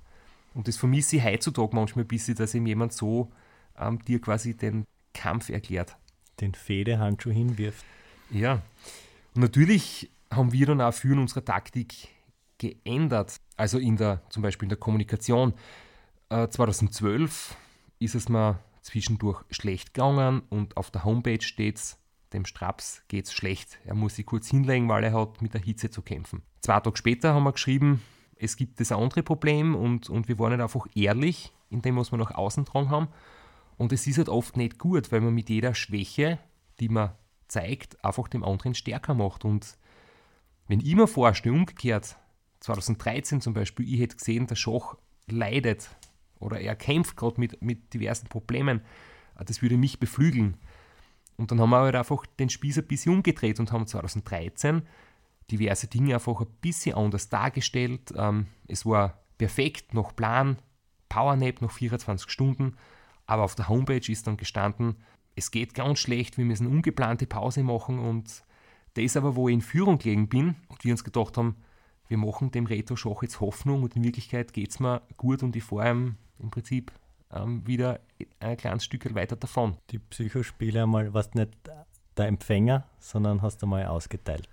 Und 0.55 0.69
das 0.69 0.77
vermisse 0.77 1.17
ich 1.17 1.25
heutzutage 1.25 1.75
manchmal 1.75 2.05
ein 2.05 2.09
bisschen, 2.09 2.37
dass 2.37 2.55
ihm 2.55 2.67
jemand 2.67 2.93
so 2.93 3.31
ähm, 3.79 4.01
dir 4.05 4.21
quasi 4.21 4.57
den 4.57 4.85
Kampf 5.15 5.49
erklärt. 5.49 5.97
Den 6.41 6.55
Fehdehandschuh 6.55 7.31
hinwirft. 7.31 7.85
Ja. 8.31 8.63
Und 9.35 9.43
natürlich 9.43 10.11
haben 10.31 10.53
wir 10.53 10.67
dann 10.67 10.81
auch 10.81 10.95
für 10.95 11.19
unsere 11.19 11.45
Taktik 11.45 12.09
geändert. 12.59 13.37
Also 13.57 13.79
in 13.79 13.97
der, 13.97 14.23
zum 14.31 14.43
Beispiel 14.43 14.67
in 14.67 14.71
der 14.71 14.79
Kommunikation. 14.79 15.55
Äh, 16.31 16.49
2012 16.49 17.57
ist 17.99 18.15
es 18.15 18.29
mir 18.29 18.61
zwischendurch 18.83 19.43
schlecht 19.51 19.93
gegangen 19.93 20.43
und 20.49 20.77
auf 20.77 20.91
der 20.91 21.05
Homepage 21.05 21.43
steht 21.43 21.77
es, 21.77 21.99
dem 22.33 22.45
Straps 22.45 23.03
geht 23.09 23.27
es 23.27 23.33
schlecht. 23.33 23.81
Er 23.85 23.95
muss 23.95 24.15
sich 24.15 24.25
kurz 24.25 24.49
hinlegen, 24.49 24.89
weil 24.89 25.03
er 25.03 25.13
hat 25.13 25.43
mit 25.43 25.55
der 25.55 25.61
Hitze 25.61 25.91
zu 25.91 26.03
kämpfen. 26.03 26.43
Zwei 26.61 26.79
Tage 26.79 26.97
später 26.97 27.35
haben 27.35 27.43
wir 27.43 27.53
geschrieben, 27.53 28.03
es 28.37 28.57
gibt 28.57 28.79
das 28.79 28.93
andere 28.93 29.25
Problem 29.25 29.75
und, 29.75 30.09
und 30.09 30.29
wir 30.29 30.39
waren 30.39 30.53
nicht 30.53 30.63
einfach 30.63 30.87
ehrlich 30.95 31.53
in 31.69 31.83
dem, 31.83 31.97
was 31.97 32.13
wir 32.13 32.19
nach 32.19 32.31
außen 32.31 32.65
dran 32.65 32.91
haben. 32.91 33.09
Und 33.77 33.93
es 33.93 34.07
ist 34.07 34.19
halt 34.19 34.29
oft 34.29 34.57
nicht 34.57 34.79
gut, 34.79 35.11
weil 35.11 35.21
man 35.21 35.35
mit 35.35 35.49
jeder 35.49 35.75
Schwäche, 35.75 36.39
die 36.79 36.89
man 36.89 37.11
zeigt, 37.49 38.03
einfach 38.05 38.29
dem 38.29 38.45
anderen 38.45 38.75
stärker 38.75 39.15
macht. 39.15 39.45
Und 39.45 39.77
wenn 40.69 40.81
ich 40.81 40.95
mir 40.95 41.09
vorstelle, 41.09 41.55
umgekehrt, 41.55 42.17
2013 42.61 43.41
zum 43.41 43.53
Beispiel, 43.53 43.93
ich 43.93 44.01
hätte 44.01 44.17
gesehen, 44.17 44.47
der 44.47 44.55
Schach 44.55 44.95
leidet 45.27 45.91
oder 46.41 46.61
er 46.61 46.75
kämpft 46.75 47.17
gerade 47.17 47.39
mit, 47.41 47.63
mit 47.63 47.95
diversen 47.95 48.29
Problemen, 48.29 48.81
das 49.37 49.63
würde 49.63 49.77
mich 49.77 50.01
beflügeln. 50.01 50.57
Und 51.37 51.51
dann 51.51 51.61
haben 51.61 51.71
wir 51.71 51.81
halt 51.81 51.95
einfach 51.95 52.27
den 52.27 52.51
Spieß 52.51 52.79
ein 52.79 52.87
bisschen 52.87 53.15
umgedreht 53.15 53.61
und 53.61 53.73
haben 53.73 53.87
2013 53.87 54.83
diverse 55.51 55.87
Dinge 55.87 56.15
einfach 56.15 56.41
ein 56.41 56.47
bisschen 56.61 56.97
anders 56.97 57.29
dargestellt. 57.29 58.13
Ähm, 58.17 58.47
es 58.69 58.87
war 58.87 59.19
perfekt, 59.39 59.95
nach 59.95 60.15
Plan, 60.15 60.59
Powernap 61.09 61.61
nach 61.63 61.73
24 61.73 62.31
Stunden, 62.31 62.77
aber 63.27 63.43
auf 63.43 63.55
der 63.55 63.69
Homepage 63.69 64.13
ist 64.13 64.27
dann 64.27 64.37
gestanden, 64.37 64.97
es 65.35 65.51
geht 65.51 65.75
ganz 65.75 65.99
schlecht, 65.99 66.39
wir 66.39 66.45
müssen 66.45 66.67
ungeplante 66.67 67.27
Pause 67.27 67.63
machen 67.63 67.99
und 67.99 68.45
das 68.95 69.17
aber, 69.17 69.37
wo 69.37 69.49
ich 69.49 69.55
in 69.55 69.61
Führung 69.61 69.99
gelegen 69.99 70.29
bin 70.29 70.57
und 70.69 70.85
wir 70.85 70.93
uns 70.93 71.05
gedacht 71.05 71.37
haben, 71.37 71.57
wir 72.09 72.19
machen 72.19 72.51
dem 72.51 72.67
Reto 72.67 72.97
Schach 72.97 73.23
jetzt 73.23 73.41
Hoffnung 73.41 73.85
und 73.85 73.95
in 73.97 74.05
Wirklichkeit 74.05 74.53
geht 74.53 74.71
es 74.71 74.81
mir 74.81 75.03
gut 75.17 75.43
und 75.43 75.55
ich 75.55 75.63
fahre 75.63 76.15
im, 76.41 76.51
Prinzip 76.51 76.93
ähm, 77.33 77.67
wieder 77.67 78.01
ein 78.41 78.57
kleines 78.57 78.85
Stück 78.85 79.15
weiter 79.15 79.37
davon. 79.37 79.77
Die 79.91 79.99
Psychospiele 79.99 80.83
einmal, 80.83 81.13
warst 81.15 81.35
nicht 81.35 81.53
der 82.17 82.27
Empfänger, 82.27 82.85
sondern 82.99 83.43
hast 83.43 83.63
du 83.63 83.67
mal 83.67 83.87
ausgeteilt. 83.87 84.49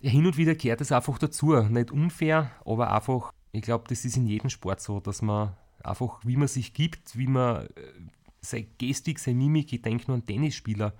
Ja, 0.00 0.10
hin 0.10 0.26
und 0.26 0.36
wieder 0.36 0.54
gehört 0.54 0.80
es 0.80 0.92
einfach 0.92 1.18
dazu. 1.18 1.54
Nicht 1.54 1.90
unfair, 1.90 2.50
aber 2.64 2.92
einfach, 2.92 3.32
ich 3.52 3.62
glaube, 3.62 3.84
das 3.88 4.04
ist 4.04 4.16
in 4.16 4.26
jedem 4.26 4.50
Sport 4.50 4.80
so, 4.80 5.00
dass 5.00 5.22
man 5.22 5.56
einfach, 5.82 6.20
wie 6.24 6.36
man 6.36 6.48
sich 6.48 6.74
gibt, 6.74 7.16
wie 7.16 7.26
man 7.26 7.66
äh, 7.66 7.70
seine 8.40 8.64
Gestik, 8.78 9.18
seine 9.18 9.38
Mimik, 9.38 9.72
ich 9.72 9.82
denke 9.82 10.04
nur 10.08 10.16
an 10.16 10.26
Tennisspieler, 10.26 10.94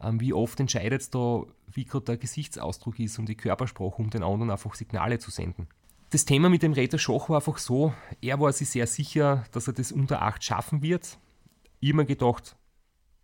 ähm, 0.00 0.20
wie 0.20 0.32
oft 0.32 0.58
entscheidet 0.60 1.02
es 1.02 1.10
da, 1.10 1.42
wie 1.66 1.84
gerade 1.84 2.04
der 2.04 2.16
Gesichtsausdruck 2.16 2.98
ist 3.00 3.18
und 3.18 3.28
die 3.28 3.36
Körpersprache, 3.36 4.00
um 4.00 4.10
den 4.10 4.22
anderen 4.22 4.50
einfach 4.50 4.74
Signale 4.74 5.18
zu 5.18 5.30
senden. 5.30 5.68
Das 6.14 6.26
Thema 6.26 6.48
mit 6.48 6.62
dem 6.62 6.74
Reto 6.74 6.96
Schoch 6.96 7.28
war 7.28 7.38
einfach 7.38 7.58
so, 7.58 7.92
er 8.20 8.38
war 8.38 8.52
sich 8.52 8.68
sehr 8.68 8.86
sicher, 8.86 9.42
dass 9.50 9.66
er 9.66 9.72
das 9.72 9.90
unter 9.90 10.22
8 10.22 10.44
schaffen 10.44 10.80
wird. 10.80 11.18
Mir 11.80 12.04
gedacht, 12.04 12.56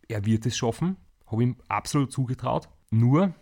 er 0.09 0.27
wird 0.27 0.45
es 0.45 0.57
schaffen, 0.57 0.97
habe 1.25 1.45
ihm 1.45 1.57
absolut 1.69 2.11
zugetraut. 2.11 2.69
Nur, 2.91 3.33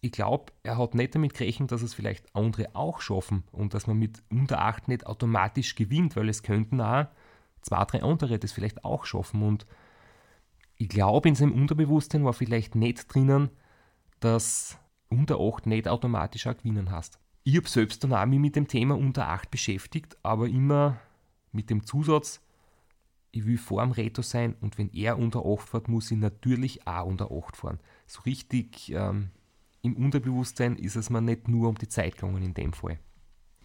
ich 0.00 0.10
glaube, 0.10 0.46
er 0.64 0.76
hat 0.76 0.96
nicht 0.96 1.14
damit 1.14 1.34
gerechnet, 1.34 1.70
dass 1.70 1.82
es 1.82 1.94
vielleicht 1.94 2.34
andere 2.34 2.74
auch 2.74 3.00
schaffen 3.00 3.44
und 3.52 3.74
dass 3.74 3.86
man 3.86 3.96
mit 3.96 4.24
unter 4.28 4.60
8 4.60 4.88
nicht 4.88 5.06
automatisch 5.06 5.76
gewinnt, 5.76 6.16
weil 6.16 6.28
es 6.28 6.42
könnten 6.42 6.80
auch 6.80 7.06
zwei, 7.62 7.84
drei 7.84 8.02
andere 8.02 8.40
das 8.40 8.50
vielleicht 8.50 8.84
auch 8.84 9.04
schaffen. 9.04 9.44
Und 9.44 9.66
ich 10.74 10.88
glaube, 10.88 11.28
in 11.28 11.36
seinem 11.36 11.52
Unterbewusstsein 11.52 12.24
war 12.24 12.32
vielleicht 12.32 12.74
nicht 12.74 13.14
drinnen, 13.14 13.50
dass 14.18 14.80
unter 15.08 15.38
8 15.38 15.66
nicht 15.66 15.86
automatisch 15.86 16.48
auch 16.48 16.56
gewinnen 16.56 16.90
hast. 16.90 17.19
Ich 17.42 17.56
habe 17.56 17.68
selbst 17.68 18.04
dann 18.04 18.12
auch 18.12 18.26
mich 18.26 18.38
mit 18.38 18.56
dem 18.56 18.68
Thema 18.68 18.96
unter 18.96 19.28
8 19.28 19.50
beschäftigt, 19.50 20.16
aber 20.22 20.48
immer 20.48 21.00
mit 21.52 21.70
dem 21.70 21.84
Zusatz, 21.84 22.40
ich 23.32 23.46
will 23.46 23.58
vor 23.58 23.82
dem 23.82 23.92
Reto 23.92 24.22
sein 24.22 24.56
und 24.60 24.76
wenn 24.78 24.92
er 24.92 25.18
unter 25.18 25.44
8 25.46 25.68
fährt, 25.68 25.88
muss 25.88 26.10
ich 26.10 26.18
natürlich 26.18 26.86
auch 26.86 27.06
unter 27.06 27.30
8 27.30 27.56
fahren. 27.56 27.80
So 28.06 28.22
richtig 28.22 28.92
ähm, 28.92 29.30
im 29.82 29.96
Unterbewusstsein 29.96 30.76
ist 30.76 30.96
es 30.96 31.10
mir 31.10 31.20
nicht 31.20 31.48
nur 31.48 31.68
um 31.68 31.76
die 31.76 31.88
Zeit 31.88 32.16
gegangen 32.16 32.42
in 32.42 32.54
dem 32.54 32.72
Fall. 32.72 32.98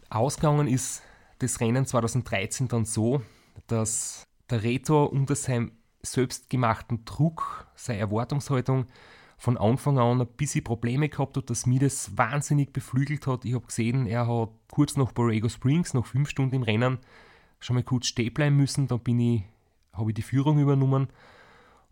Ausgegangen 0.09 0.67
ist 0.67 1.01
das 1.39 1.59
Rennen 1.59 1.85
2013 1.85 2.67
dann 2.67 2.85
so, 2.85 3.21
dass 3.67 4.23
der 4.49 4.63
Reto 4.63 5.05
unter 5.05 5.35
seinem 5.35 5.71
selbstgemachten 6.01 7.03
Druck, 7.03 7.67
seine 7.75 7.99
Erwartungshaltung 7.99 8.85
von 9.37 9.57
Anfang 9.57 9.99
an 9.99 10.21
ein 10.21 10.27
bisschen 10.27 10.63
Probleme 10.63 11.09
gehabt 11.09 11.37
hat, 11.37 11.49
dass 11.49 11.65
mir 11.65 11.79
das 11.79 12.17
wahnsinnig 12.17 12.71
beflügelt 12.71 13.27
hat. 13.27 13.45
Ich 13.45 13.53
habe 13.53 13.65
gesehen, 13.65 14.07
er 14.07 14.27
hat 14.27 14.49
kurz 14.71 14.95
nach 14.95 15.11
Borrego 15.11 15.49
Springs, 15.49 15.93
nach 15.93 16.05
fünf 16.05 16.29
Stunden 16.29 16.55
im 16.55 16.63
Rennen, 16.63 16.99
schon 17.59 17.75
mal 17.75 17.83
kurz 17.83 18.07
stehen 18.07 18.33
bleiben 18.33 18.55
müssen. 18.55 18.87
Dann 18.87 19.01
ich, 19.05 19.43
habe 19.93 20.11
ich 20.11 20.15
die 20.15 20.21
Führung 20.21 20.59
übernommen 20.59 21.09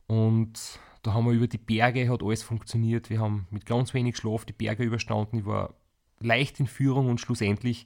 und 0.07 0.79
da 1.03 1.13
haben 1.13 1.25
wir 1.25 1.33
über 1.33 1.47
die 1.47 1.57
Berge, 1.57 2.09
hat 2.09 2.23
alles 2.23 2.43
funktioniert. 2.43 3.09
Wir 3.09 3.19
haben 3.19 3.47
mit 3.51 3.65
ganz 3.65 3.93
wenig 3.93 4.15
Schlaf 4.15 4.45
die 4.45 4.53
Berge 4.53 4.83
überstanden. 4.83 5.39
Ich 5.39 5.45
war 5.45 5.73
leicht 6.19 6.59
in 6.59 6.67
Führung 6.67 7.09
und 7.09 7.19
schlussendlich 7.19 7.85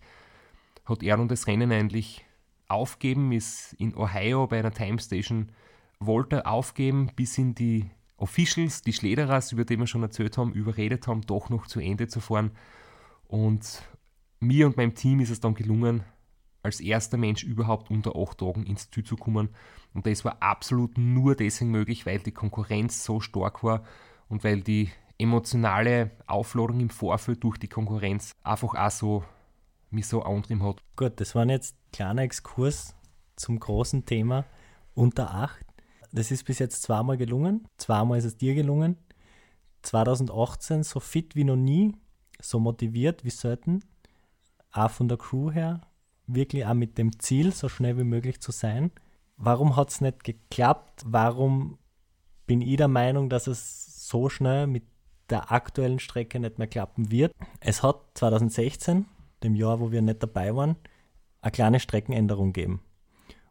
hat 0.86 1.02
er 1.02 1.18
dann 1.18 1.28
das 1.28 1.48
Rennen 1.48 1.72
eigentlich 1.72 2.24
aufgeben, 2.68 3.32
ist 3.32 3.74
in 3.74 3.96
Ohio 3.96 4.48
bei 4.48 4.60
einer 4.60 4.72
Time 4.72 5.00
Station, 5.00 5.52
wollte 6.00 6.46
aufgeben, 6.46 7.10
bis 7.16 7.38
in 7.38 7.56
die 7.56 7.90
Officials, 8.18 8.82
die 8.82 8.94
Schlederers, 8.94 9.52
über 9.52 9.64
die 9.64 9.78
wir 9.78 9.88
schon 9.88 10.04
erzählt 10.04 10.38
haben, 10.38 10.54
überredet 10.54 11.08
haben, 11.08 11.22
doch 11.22 11.50
noch 11.50 11.68
zu 11.68 11.80
Ende 11.80 12.08
zu 12.08 12.20
fahren. 12.20 12.52
Und 13.28 13.84
mir 14.40 14.66
und 14.66 14.78
meinem 14.78 14.96
Team 14.96 15.20
ist 15.20 15.30
es 15.30 15.40
dann 15.40 15.54
gelungen, 15.54 16.04
als 16.64 16.80
erster 16.80 17.18
Mensch 17.18 17.44
überhaupt 17.44 17.90
unter 17.92 18.16
acht 18.16 18.40
Tagen 18.40 18.66
ins 18.66 18.90
Ziel 18.90 19.04
zu 19.04 19.16
kommen. 19.16 19.50
Und 19.94 20.06
das 20.06 20.26
war 20.26 20.42
absolut 20.42 20.98
nur 20.98 21.36
deswegen 21.36 21.72
möglich, 21.72 22.06
weil 22.06 22.20
die 22.20 22.32
Konkurrenz 22.32 23.04
so 23.04 23.20
stark 23.20 23.64
war 23.64 23.84
und 24.28 24.44
weil 24.44 24.62
die 24.62 24.90
emotionale 25.18 26.12
Aufladung 26.28 26.80
im 26.80 26.90
Vorfeld 26.90 27.44
durch 27.44 27.58
die 27.58 27.68
Konkurrenz 27.68 28.32
einfach 28.44 28.76
auch 28.76 28.92
so 28.92 29.24
mich 29.90 30.08
so 30.08 30.22
angetrieben 30.24 30.64
hat. 30.64 30.84
Gut, 30.96 31.20
das 31.20 31.34
war 31.36 31.46
jetzt 31.48 31.76
ein 31.76 31.92
kleiner 31.92 32.22
Exkurs 32.24 32.96
zum 33.36 33.60
großen 33.60 34.06
Thema 34.06 34.46
unter 34.94 35.34
8. 35.34 35.67
Das 36.18 36.32
ist 36.32 36.46
bis 36.46 36.58
jetzt 36.58 36.82
zweimal 36.82 37.16
gelungen. 37.16 37.68
Zweimal 37.78 38.18
ist 38.18 38.26
es 38.26 38.38
dir 38.38 38.56
gelungen. 38.56 38.98
2018 39.84 40.82
so 40.82 41.00
fit 41.00 41.36
wie 41.36 41.44
noch 41.44 41.56
nie, 41.56 41.94
so 42.42 42.60
motiviert 42.60 43.24
wie 43.24 43.30
selten. 43.30 43.84
Auch 44.72 44.90
von 44.90 45.08
der 45.10 45.20
Crew 45.20 45.52
her, 45.52 45.82
wirklich 46.26 46.66
auch 46.66 46.74
mit 46.74 46.98
dem 46.98 47.20
Ziel, 47.20 47.54
so 47.54 47.70
schnell 47.70 48.00
wie 48.00 48.04
möglich 48.04 48.42
zu 48.42 48.52
sein. 48.52 48.90
Warum 49.36 49.76
hat 49.76 49.92
es 49.92 50.02
nicht 50.02 50.24
geklappt? 50.24 51.04
Warum 51.06 51.78
bin 52.48 52.64
ich 52.64 52.78
der 52.78 52.88
Meinung, 52.88 53.30
dass 53.30 53.46
es 53.46 54.08
so 54.08 54.28
schnell 54.28 54.66
mit 54.66 54.86
der 55.30 55.52
aktuellen 55.52 56.00
Strecke 56.00 56.40
nicht 56.40 56.58
mehr 56.58 56.68
klappen 56.68 57.12
wird. 57.12 57.32
Es 57.60 57.84
hat 57.84 58.02
2016, 58.16 59.06
dem 59.44 59.54
Jahr, 59.54 59.80
wo 59.80 59.92
wir 59.92 60.02
nicht 60.02 60.24
dabei 60.24 60.56
waren, 60.56 60.78
eine 61.42 61.52
kleine 61.52 61.80
Streckenänderung 61.80 62.54
gegeben. 62.54 62.82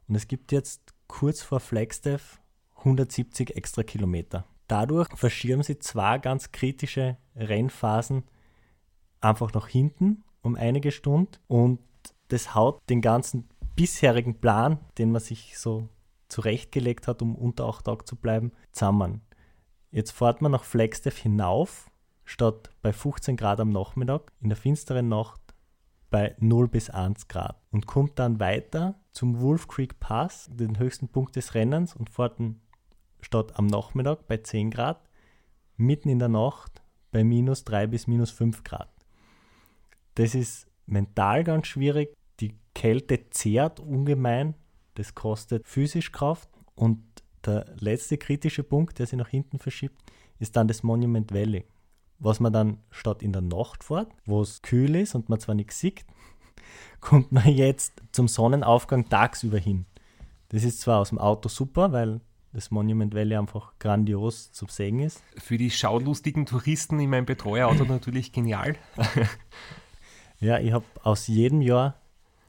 Und 0.08 0.16
es 0.16 0.26
gibt 0.26 0.50
jetzt 0.50 0.94
kurz 1.06 1.42
vor 1.42 1.60
Flagstaff 1.60 2.40
170 2.86 3.56
extra 3.56 3.82
Kilometer. 3.82 4.46
Dadurch 4.68 5.08
verschieben 5.16 5.62
sie 5.62 5.78
zwei 5.78 6.18
ganz 6.18 6.52
kritische 6.52 7.18
Rennphasen 7.34 8.24
einfach 9.20 9.52
nach 9.52 9.68
hinten 9.68 10.24
um 10.42 10.54
einige 10.54 10.92
Stunden 10.92 11.32
und 11.48 11.80
das 12.28 12.54
haut 12.54 12.80
den 12.88 13.00
ganzen 13.00 13.48
bisherigen 13.74 14.40
Plan, 14.40 14.78
den 14.98 15.10
man 15.10 15.20
sich 15.20 15.58
so 15.58 15.88
zurechtgelegt 16.28 17.08
hat, 17.08 17.20
um 17.22 17.34
unter 17.34 17.66
8 17.66 17.84
Tage 17.84 18.04
zu 18.04 18.16
bleiben, 18.16 18.52
zusammen. 18.72 19.22
Jetzt 19.90 20.12
fährt 20.12 20.42
man 20.42 20.52
nach 20.52 20.64
Flagstaff 20.64 21.16
hinauf, 21.18 21.90
statt 22.24 22.70
bei 22.82 22.92
15 22.92 23.36
Grad 23.36 23.60
am 23.60 23.70
Nachmittag, 23.70 24.32
in 24.40 24.48
der 24.48 24.56
finsteren 24.56 25.08
Nacht 25.08 25.40
bei 26.10 26.36
0 26.38 26.68
bis 26.68 26.90
1 26.90 27.28
Grad 27.28 27.60
und 27.70 27.86
kommt 27.86 28.18
dann 28.18 28.40
weiter 28.40 28.94
zum 29.12 29.40
Wolf 29.40 29.68
Creek 29.68 29.98
Pass, 29.98 30.48
den 30.52 30.78
höchsten 30.78 31.08
Punkt 31.08 31.36
des 31.36 31.54
Rennens, 31.54 31.94
und 31.94 32.10
fährt 32.10 32.38
statt 33.26 33.58
am 33.58 33.66
Nachmittag 33.66 34.28
bei 34.28 34.36
10 34.36 34.70
Grad, 34.70 35.00
mitten 35.76 36.08
in 36.08 36.20
der 36.20 36.28
Nacht 36.28 36.80
bei 37.10 37.24
minus 37.24 37.64
3 37.64 37.88
bis 37.88 38.06
minus 38.06 38.30
5 38.30 38.62
Grad. 38.62 38.88
Das 40.14 40.34
ist 40.36 40.68
mental 40.86 41.42
ganz 41.42 41.66
schwierig. 41.66 42.14
Die 42.40 42.54
Kälte 42.74 43.28
zehrt 43.30 43.80
ungemein. 43.80 44.54
Das 44.94 45.14
kostet 45.14 45.66
physisch 45.66 46.12
Kraft. 46.12 46.48
Und 46.76 47.02
der 47.44 47.66
letzte 47.80 48.16
kritische 48.16 48.62
Punkt, 48.62 48.98
der 49.00 49.06
sich 49.06 49.18
nach 49.18 49.28
hinten 49.28 49.58
verschiebt, 49.58 50.00
ist 50.38 50.54
dann 50.54 50.68
das 50.68 50.84
Monument 50.84 51.32
Valley. 51.32 51.64
Was 52.20 52.38
man 52.38 52.52
dann 52.52 52.78
statt 52.90 53.22
in 53.22 53.32
der 53.32 53.42
Nacht 53.42 53.82
fährt, 53.82 54.08
wo 54.24 54.40
es 54.40 54.62
kühl 54.62 54.94
ist 54.94 55.16
und 55.16 55.28
man 55.28 55.40
zwar 55.40 55.56
nichts 55.56 55.80
sieht, 55.80 56.04
kommt 57.00 57.32
man 57.32 57.48
jetzt 57.48 57.92
zum 58.12 58.28
Sonnenaufgang 58.28 59.08
tagsüber 59.08 59.58
hin. 59.58 59.84
Das 60.50 60.62
ist 60.62 60.80
zwar 60.80 61.00
aus 61.00 61.08
dem 61.08 61.18
Auto 61.18 61.48
super, 61.48 61.90
weil 61.90 62.20
das 62.56 62.70
Monument 62.70 63.14
Valley 63.14 63.36
einfach 63.36 63.74
grandios 63.78 64.50
zu 64.50 64.64
sehen 64.66 65.00
ist. 65.00 65.22
Für 65.36 65.58
die 65.58 65.70
schaulustigen 65.70 66.46
Touristen 66.46 66.98
in 66.98 67.10
meinem 67.10 67.26
Betreuerauto 67.26 67.84
natürlich 67.88 68.32
genial. 68.32 68.76
ja, 70.40 70.58
ich 70.58 70.72
habe 70.72 70.86
aus 71.02 71.26
jedem 71.26 71.60
Jahr 71.60 72.00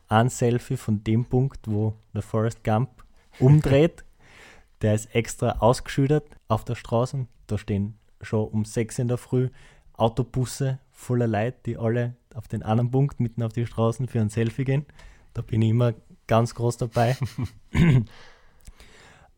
ein 0.08 0.30
Selfie 0.30 0.78
von 0.78 1.04
dem 1.04 1.26
Punkt, 1.26 1.68
wo 1.68 1.94
der 2.14 2.22
Forest 2.22 2.64
Gump 2.64 2.90
umdreht. 3.40 4.06
der 4.82 4.96
ist 4.96 5.14
extra 5.14 5.58
ausgeschüttet 5.60 6.24
auf 6.48 6.64
der 6.64 6.76
Straße. 6.76 7.28
Da 7.48 7.58
stehen 7.58 8.00
schon 8.22 8.48
um 8.48 8.64
sechs 8.64 9.00
in 9.00 9.10
der 9.10 9.18
Früh 9.18 9.50
Autobusse 9.92 10.80
voller 10.94 11.28
Leute, 11.28 11.58
die 11.66 11.78
alle 11.78 12.16
auf 12.34 12.48
den 12.48 12.64
anderen 12.64 12.92
Punkt 12.92 13.20
mitten 13.20 13.44
auf 13.44 13.52
die 13.52 13.66
Straßen 13.66 14.08
für 14.08 14.22
ein 14.22 14.30
Selfie 14.30 14.64
gehen. 14.64 14.86
Da 15.34 15.42
bin 15.42 15.62
ich 15.62 15.72
immer 15.72 15.96
ganz 16.28 16.56
groß 16.56 16.78
dabei. 16.78 17.18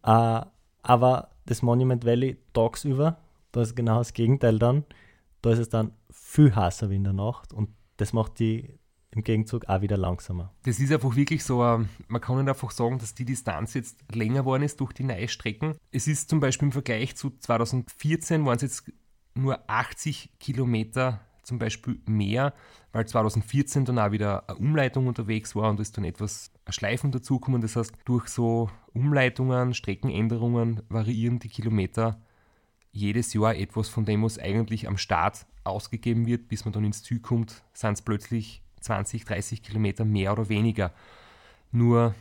uh, 0.05 0.41
aber 0.89 1.29
das 1.45 1.61
Monument 1.61 2.03
Valley 2.03 2.39
tagsüber, 2.51 3.19
da 3.51 3.61
ist 3.61 3.75
genau 3.75 3.99
das 3.99 4.13
Gegenteil 4.13 4.57
dann. 4.57 4.85
Da 5.43 5.51
ist 5.51 5.59
es 5.59 5.69
dann 5.69 5.91
viel 6.09 6.55
heißer 6.55 6.89
wie 6.89 6.95
in 6.95 7.03
der 7.03 7.13
Nacht 7.13 7.53
und 7.53 7.69
das 7.97 8.11
macht 8.11 8.39
die 8.39 8.79
im 9.11 9.23
Gegenzug 9.23 9.65
auch 9.65 9.81
wieder 9.81 9.97
langsamer. 9.97 10.51
Das 10.63 10.79
ist 10.79 10.91
einfach 10.91 11.15
wirklich 11.15 11.43
so, 11.43 11.63
ähm, 11.63 11.89
man 12.07 12.21
kann 12.21 12.37
nicht 12.37 12.49
einfach 12.49 12.71
sagen, 12.71 12.97
dass 12.97 13.13
die 13.13 13.25
Distanz 13.25 13.75
jetzt 13.75 13.99
länger 14.11 14.41
geworden 14.41 14.63
ist 14.63 14.79
durch 14.79 14.93
die 14.93 15.03
neuen 15.03 15.27
Strecken. 15.27 15.75
Es 15.91 16.07
ist 16.07 16.27
zum 16.27 16.39
Beispiel 16.39 16.67
im 16.67 16.71
Vergleich 16.71 17.15
zu 17.15 17.37
2014 17.37 18.43
waren 18.45 18.55
es 18.55 18.63
jetzt 18.63 18.91
nur 19.35 19.59
80 19.69 20.39
Kilometer 20.39 21.21
zum 21.43 21.59
Beispiel 21.59 21.99
mehr, 22.07 22.53
weil 22.93 23.07
2014 23.07 23.85
dann 23.85 23.99
auch 23.99 24.11
wieder 24.11 24.49
eine 24.49 24.57
Umleitung 24.57 25.07
unterwegs 25.07 25.55
war 25.55 25.69
und 25.69 25.79
ist 25.79 25.97
dann 25.97 26.03
etwas 26.03 26.51
Schleifen 26.69 27.11
dazukommen. 27.11 27.61
Das 27.61 27.75
heißt, 27.75 27.93
durch 28.05 28.27
so 28.27 28.69
Umleitungen, 28.93 29.73
Streckenänderungen 29.73 30.81
variieren 30.89 31.39
die 31.39 31.49
Kilometer 31.49 32.21
jedes 32.91 33.33
Jahr 33.33 33.55
etwas 33.55 33.87
von 33.89 34.05
dem, 34.05 34.23
was 34.23 34.39
eigentlich 34.39 34.87
am 34.87 34.97
Start 34.97 35.45
ausgegeben 35.63 36.25
wird, 36.25 36.47
bis 36.47 36.65
man 36.65 36.73
dann 36.73 36.85
ins 36.85 37.03
Ziel 37.03 37.19
kommt, 37.19 37.63
sind 37.73 37.93
es 37.93 38.01
plötzlich 38.01 38.63
20, 38.81 39.25
30 39.25 39.61
Kilometer 39.61 40.05
mehr 40.05 40.31
oder 40.31 40.49
weniger. 40.49 40.93
Nur 41.71 42.15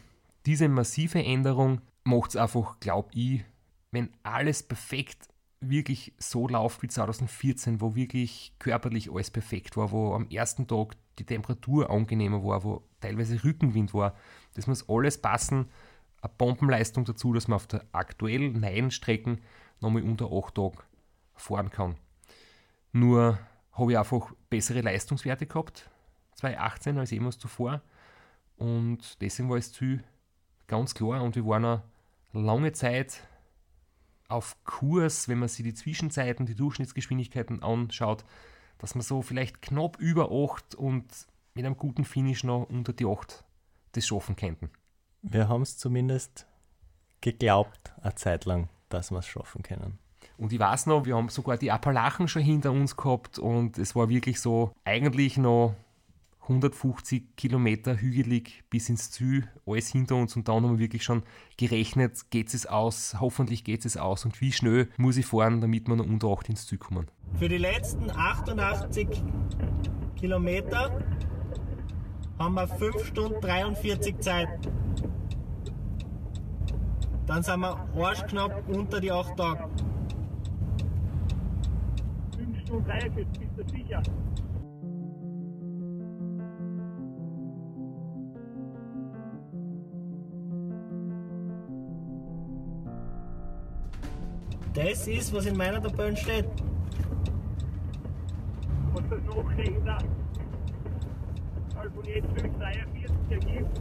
diese 0.46 0.68
massive 0.68 1.22
Änderung 1.22 1.80
macht 2.04 2.30
es 2.30 2.36
einfach, 2.36 2.80
glaube 2.80 3.10
ich, 3.14 3.44
wenn 3.90 4.10
alles 4.22 4.62
perfekt 4.62 5.28
wirklich 5.60 6.12
so 6.18 6.46
läuft 6.46 6.82
wie 6.82 6.88
2014, 6.88 7.80
wo 7.80 7.94
wirklich 7.94 8.54
körperlich 8.58 9.10
alles 9.10 9.30
perfekt 9.30 9.76
war, 9.76 9.90
wo 9.90 10.14
am 10.14 10.28
ersten 10.28 10.66
Tag 10.66 10.96
die 11.18 11.24
Temperatur 11.24 11.90
angenehmer 11.90 12.44
war, 12.44 12.62
wo 12.62 12.82
teilweise 13.00 13.42
Rückenwind 13.42 13.92
war, 13.92 14.14
das 14.54 14.66
muss 14.66 14.88
alles 14.88 15.20
passen. 15.20 15.66
Eine 16.20 16.32
Bombenleistung 16.36 17.04
dazu, 17.04 17.32
dass 17.32 17.48
man 17.48 17.56
auf 17.56 17.66
der 17.66 17.84
aktuell 17.92 18.50
neuen 18.50 18.90
Strecken 18.90 19.40
nochmal 19.80 20.02
unter 20.02 20.32
8 20.32 20.54
Tagen 20.54 20.78
fahren 21.34 21.70
kann. 21.70 21.96
Nur 22.92 23.38
habe 23.72 23.92
ich 23.92 23.98
einfach 23.98 24.32
bessere 24.50 24.80
Leistungswerte 24.80 25.46
gehabt, 25.46 25.88
2018 26.34 26.98
als 26.98 27.10
jemals 27.10 27.38
zuvor. 27.38 27.82
Und 28.56 29.20
deswegen 29.20 29.48
war 29.48 29.56
das 29.56 29.72
Ziel 29.72 30.02
ganz 30.66 30.94
klar 30.94 31.22
und 31.22 31.36
wir 31.36 31.46
waren 31.46 31.64
eine 31.64 31.82
lange 32.32 32.72
Zeit 32.72 33.22
auf 34.28 34.56
Kurs, 34.64 35.28
wenn 35.28 35.38
man 35.38 35.48
sich 35.48 35.64
die 35.64 35.74
Zwischenzeiten, 35.74 36.44
die 36.44 36.56
Durchschnittsgeschwindigkeiten 36.56 37.62
anschaut, 37.62 38.24
dass 38.78 38.94
man 38.94 39.02
so 39.02 39.22
vielleicht 39.22 39.62
knapp 39.62 39.98
über 39.98 40.30
8 40.30 40.74
und 40.74 41.06
mit 41.54 41.64
einem 41.64 41.76
guten 41.76 42.04
Finish 42.04 42.44
noch 42.44 42.68
unter 42.68 42.92
die 42.92 43.06
8 43.06 43.44
das 43.92 44.06
schaffen 44.06 44.36
könnten. 44.36 44.70
Wir 45.22 45.48
haben 45.48 45.62
es 45.62 45.76
zumindest 45.76 46.46
geglaubt, 47.20 47.92
eine 48.02 48.14
Zeit 48.14 48.44
lang, 48.44 48.68
dass 48.88 49.10
wir 49.10 49.18
es 49.18 49.26
schaffen 49.26 49.62
können. 49.62 49.98
Und 50.36 50.52
ich 50.52 50.60
weiß 50.60 50.86
noch, 50.86 51.04
wir 51.04 51.16
haben 51.16 51.28
sogar 51.28 51.56
die 51.56 51.72
Appalachen 51.72 52.28
schon 52.28 52.42
hinter 52.42 52.70
uns 52.70 52.96
gehabt 52.96 53.38
und 53.38 53.76
es 53.78 53.96
war 53.96 54.08
wirklich 54.08 54.40
so 54.40 54.72
eigentlich 54.84 55.36
noch 55.36 55.74
150 56.42 57.36
Kilometer 57.36 58.00
hügelig 58.00 58.64
bis 58.70 58.88
ins 58.88 59.10
Ziel, 59.10 59.48
alles 59.66 59.88
hinter 59.88 60.14
uns 60.14 60.36
und 60.36 60.48
dann 60.48 60.62
haben 60.62 60.70
wir 60.70 60.78
wirklich 60.78 61.02
schon 61.02 61.24
gerechnet, 61.56 62.30
geht 62.30 62.54
es 62.54 62.66
aus, 62.66 63.16
hoffentlich 63.20 63.64
geht 63.64 63.84
es 63.84 63.96
aus 63.96 64.24
und 64.24 64.40
wie 64.40 64.52
schnell 64.52 64.88
muss 64.96 65.16
ich 65.16 65.26
fahren, 65.26 65.60
damit 65.60 65.88
wir 65.88 65.96
noch 65.96 66.06
unter 66.06 66.28
8 66.28 66.50
ins 66.50 66.66
Ziel 66.66 66.78
kommen. 66.78 67.10
Für 67.38 67.48
die 67.48 67.58
letzten 67.58 68.10
88 68.10 69.08
Kilometer 70.16 71.04
haben 72.38 72.54
wir 72.54 72.68
5 72.68 73.04
Stunden 73.04 73.40
43 73.40 74.18
Zeit. 74.20 74.48
Dann 77.26 77.42
sind 77.42 77.60
wir 77.60 77.76
arschknapp 77.96 78.62
unter 78.68 79.00
die 79.00 79.12
8 79.12 79.36
Tage. 79.36 79.64
5 82.36 82.60
Stunden 82.60 82.84
43, 82.86 83.26
bist 83.40 83.52
du 83.56 83.76
sicher? 83.76 84.02
Das 94.74 95.08
ist, 95.08 95.34
was 95.34 95.46
in 95.46 95.56
meiner 95.56 95.82
Tabelle 95.82 96.16
steht. 96.16 96.46
Und 98.94 99.10
das 99.10 99.20
noch 99.24 99.42
dahinter. 99.56 99.98
Also 101.88 102.00
von 102.02 102.04
jetzt 102.04 102.28
543 102.40 103.30
ergibt. 103.30 103.80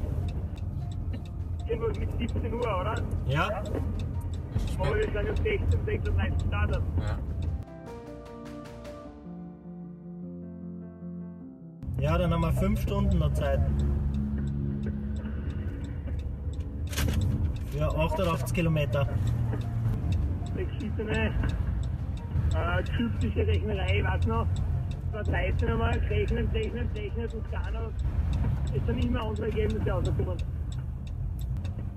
Irgendwas 1.68 2.00
mit 2.00 2.18
17 2.18 2.54
Uhr, 2.54 2.62
oder? 2.62 2.96
Ja. 3.28 3.64
Aber 4.80 4.96
wir 4.96 5.04
sind 5.04 5.16
ja 5.16 5.36
16, 5.36 5.86
36 5.86 6.44
gestartet. 6.44 6.84
Ja. 7.00 7.18
Ja, 12.00 12.18
dann 12.18 12.34
haben 12.34 12.42
wir 12.42 12.54
5 12.54 12.82
Stunden 12.82 13.18
noch 13.18 13.34
Zeit. 13.34 13.60
Für 17.72 17.88
88 17.88 18.54
Kilometer 18.54 19.08
verschiedene 20.56 21.34
äh, 22.56 22.84
typische 22.84 23.46
Rechnerei, 23.48 24.04
was 24.04 24.26
noch, 24.26 24.48
da 25.18 25.24
Zeiten 25.24 25.68
einmal 25.68 25.98
rechnen, 26.10 26.48
rechnen, 26.50 26.90
rechnen 26.96 27.28
und 27.32 27.52
noch, 27.74 27.92
es 28.76 28.86
sind 28.86 29.06
immer 29.06 29.22
andere 29.24 29.48
Ergebnisse 29.48 29.90
rausgekommen. 29.90 30.38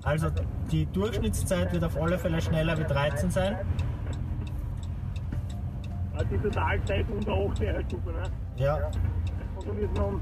Also 0.03 0.29
die 0.71 0.85
Durchschnittszeit 0.87 1.71
wird 1.71 1.83
auf 1.83 2.01
alle 2.01 2.17
Fälle 2.17 2.41
schneller 2.41 2.77
wie 2.77 2.83
13 2.83 3.29
sein. 3.29 3.57
Also 6.13 6.25
die 6.31 6.37
Totalzeit 6.39 7.05
unter 7.11 7.33
8 7.33 7.59
wäre 7.59 7.75
halt 7.75 7.91
super, 7.91 8.11
ne? 8.11 8.23
Ja. 8.57 8.89
Und 9.55 9.67
dann 9.67 9.77
ist 9.77 9.97
man 9.97 10.19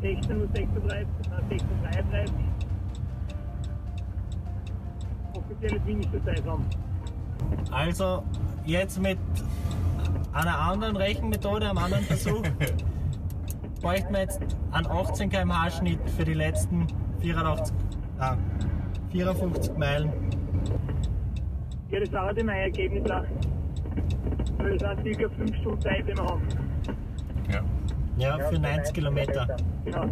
16 0.00 0.40
und 0.40 0.56
36, 0.56 1.06
16, 1.50 1.68
33. 1.82 2.34
Offizielle 5.34 5.80
finnische 5.82 6.24
Zeit 6.24 6.46
haben. 6.46 6.64
Also 7.70 8.22
jetzt 8.64 8.98
mit 8.98 9.18
einer 10.36 10.58
anderen 10.58 10.96
Rechenmethode, 10.96 11.68
einem 11.68 11.78
anderen 11.78 12.04
Versuch, 12.04 12.42
bräuchten 13.80 14.12
wir 14.12 14.20
jetzt 14.20 14.40
einen 14.72 14.86
18 14.86 15.30
km/h 15.30 15.70
Schnitt 15.70 15.98
für 16.16 16.24
die 16.24 16.34
letzten 16.34 16.86
84, 17.20 17.74
ah, 18.18 18.36
54 19.12 19.76
Meilen. 19.78 20.12
Ja, 21.90 22.00
das 22.00 22.10
dauert 22.10 22.38
immer 22.38 22.52
ein 22.52 22.58
Ergebnis. 22.58 23.10
auch. 23.10 23.22
Weil 24.58 24.76
Das 24.76 24.96
sind 25.02 25.16
circa 25.16 25.34
5 25.36 25.56
Stunden 25.56 25.80
Zeit, 25.80 26.02
die 26.08 26.16
wir 26.16 26.24
haben. 26.24 26.42
Ja. 27.50 27.62
Ja, 28.18 28.38
für 28.48 28.58
90 28.58 28.94
Kilometer. 28.94 29.56
Genau. 29.84 30.06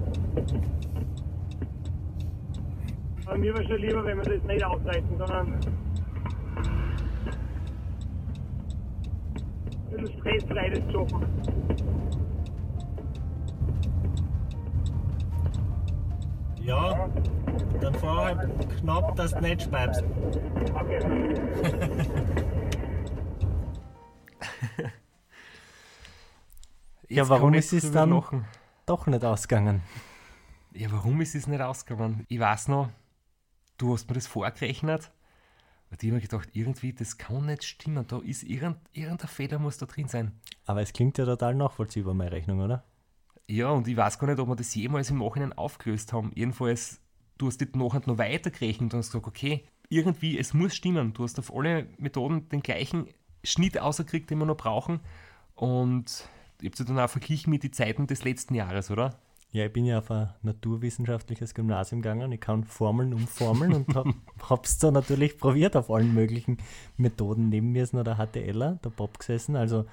Aber 3.26 3.38
mir 3.38 3.54
wäre 3.54 3.66
schon 3.66 3.78
lieber, 3.78 4.04
wenn 4.04 4.18
wir 4.18 4.24
das 4.24 4.42
nicht 4.44 4.64
ausreißen, 4.64 5.18
sondern 5.18 5.60
bisschen 9.96 10.18
stressfrei 10.20 10.70
das 10.70 10.92
schaffen. 10.92 11.26
Ja, 16.60 17.08
dann 17.80 17.94
fahr 17.94 18.24
halt 18.24 18.78
knapp, 18.80 19.14
dass 19.16 19.32
du 19.32 19.40
nicht 19.40 19.62
speibst. 19.62 20.02
Okay. 20.74 21.34
Ja, 27.08 27.28
warum 27.28 27.54
ist 27.54 27.72
es 27.72 27.90
dann- 27.92 28.10
lachen. 28.10 28.44
Doch 28.86 29.06
nicht 29.06 29.24
ausgegangen. 29.24 29.82
Ja, 30.72 30.90
warum 30.90 31.20
ist 31.20 31.34
es 31.34 31.46
nicht 31.46 31.60
ausgegangen? 31.60 32.24
Ich 32.28 32.40
weiß 32.40 32.68
noch, 32.68 32.90
du 33.78 33.92
hast 33.94 34.08
mir 34.08 34.14
das 34.14 34.26
vorgerechnet. 34.26 35.10
Und 35.90 36.02
ich 36.02 36.08
habe 36.08 36.16
mir 36.16 36.22
gedacht, 36.22 36.48
irgendwie, 36.52 36.92
das 36.92 37.18
kann 37.18 37.46
nicht 37.46 37.64
stimmen. 37.64 38.06
Da 38.06 38.18
ist 38.18 38.42
irgend, 38.42 38.78
irgendein 38.92 39.28
Fehler 39.28 39.58
muss 39.58 39.78
da 39.78 39.86
drin 39.86 40.08
sein. 40.08 40.32
Aber 40.66 40.82
es 40.82 40.92
klingt 40.92 41.18
ja 41.18 41.24
total 41.24 41.54
nachvollziehbar, 41.54 42.14
meine 42.14 42.32
Rechnung, 42.32 42.60
oder? 42.60 42.84
Ja, 43.46 43.70
und 43.70 43.86
ich 43.86 43.96
weiß 43.96 44.18
gar 44.18 44.26
nicht, 44.26 44.40
ob 44.40 44.48
wir 44.48 44.56
das 44.56 44.74
jemals 44.74 45.10
im 45.10 45.18
Nachhinein 45.18 45.52
aufgelöst 45.52 46.12
haben. 46.12 46.32
Jedenfalls, 46.34 47.00
du 47.38 47.46
hast 47.46 47.60
das 47.60 47.68
nachher 47.74 48.02
noch 48.06 48.18
weiter 48.18 48.50
gerechnet 48.50 48.94
und 48.94 48.98
hast 48.98 49.12
gesagt, 49.12 49.26
okay, 49.26 49.64
irgendwie, 49.88 50.38
es 50.38 50.54
muss 50.54 50.74
stimmen. 50.74 51.12
Du 51.12 51.24
hast 51.24 51.38
auf 51.38 51.54
alle 51.54 51.88
Methoden 51.98 52.48
den 52.48 52.62
gleichen 52.62 53.06
Schnitt 53.42 53.78
ausgekriegt, 53.78 54.30
den 54.30 54.38
wir 54.38 54.46
noch 54.46 54.56
brauchen. 54.56 55.00
Und 55.54 56.28
ich 56.60 56.72
habe 56.72 56.84
dann 56.84 56.98
auch 56.98 57.10
verglichen 57.10 57.50
mit 57.50 57.62
den 57.62 57.72
Zeiten 57.72 58.06
des 58.06 58.24
letzten 58.24 58.54
Jahres, 58.54 58.90
oder? 58.90 59.18
Ja, 59.54 59.64
ich 59.66 59.72
bin 59.72 59.84
ja 59.84 59.98
auf 59.98 60.10
ein 60.10 60.30
naturwissenschaftliches 60.42 61.54
Gymnasium 61.54 62.02
gegangen. 62.02 62.32
Ich 62.32 62.40
kann 62.40 62.64
Formeln 62.64 63.14
um 63.14 63.28
Formeln 63.28 63.72
und 63.72 63.94
hab, 63.94 64.06
hab's 64.50 64.78
da 64.78 64.90
natürlich 64.90 65.38
probiert 65.38 65.76
auf 65.76 65.92
allen 65.92 66.12
möglichen 66.12 66.58
Methoden. 66.96 67.50
Neben 67.50 67.70
mir 67.70 67.84
ist 67.84 67.94
noch 67.94 68.02
der 68.02 68.16
HTLer, 68.16 68.80
der 68.82 68.90
Bob 68.90 69.16
gesessen. 69.20 69.54
Also 69.54 69.86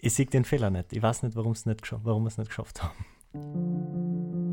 ich 0.00 0.14
sehe 0.14 0.26
den 0.26 0.44
Fehler 0.44 0.70
nicht. 0.70 0.92
Ich 0.92 1.00
weiß 1.00 1.22
nicht, 1.22 1.36
warum 1.36 1.52
es 1.52 1.64
nicht, 1.64 1.84
gescha- 1.84 2.00
warum 2.02 2.24
wir 2.24 2.28
es 2.28 2.36
nicht 2.38 2.48
geschafft 2.48 2.82
haben. 2.82 4.43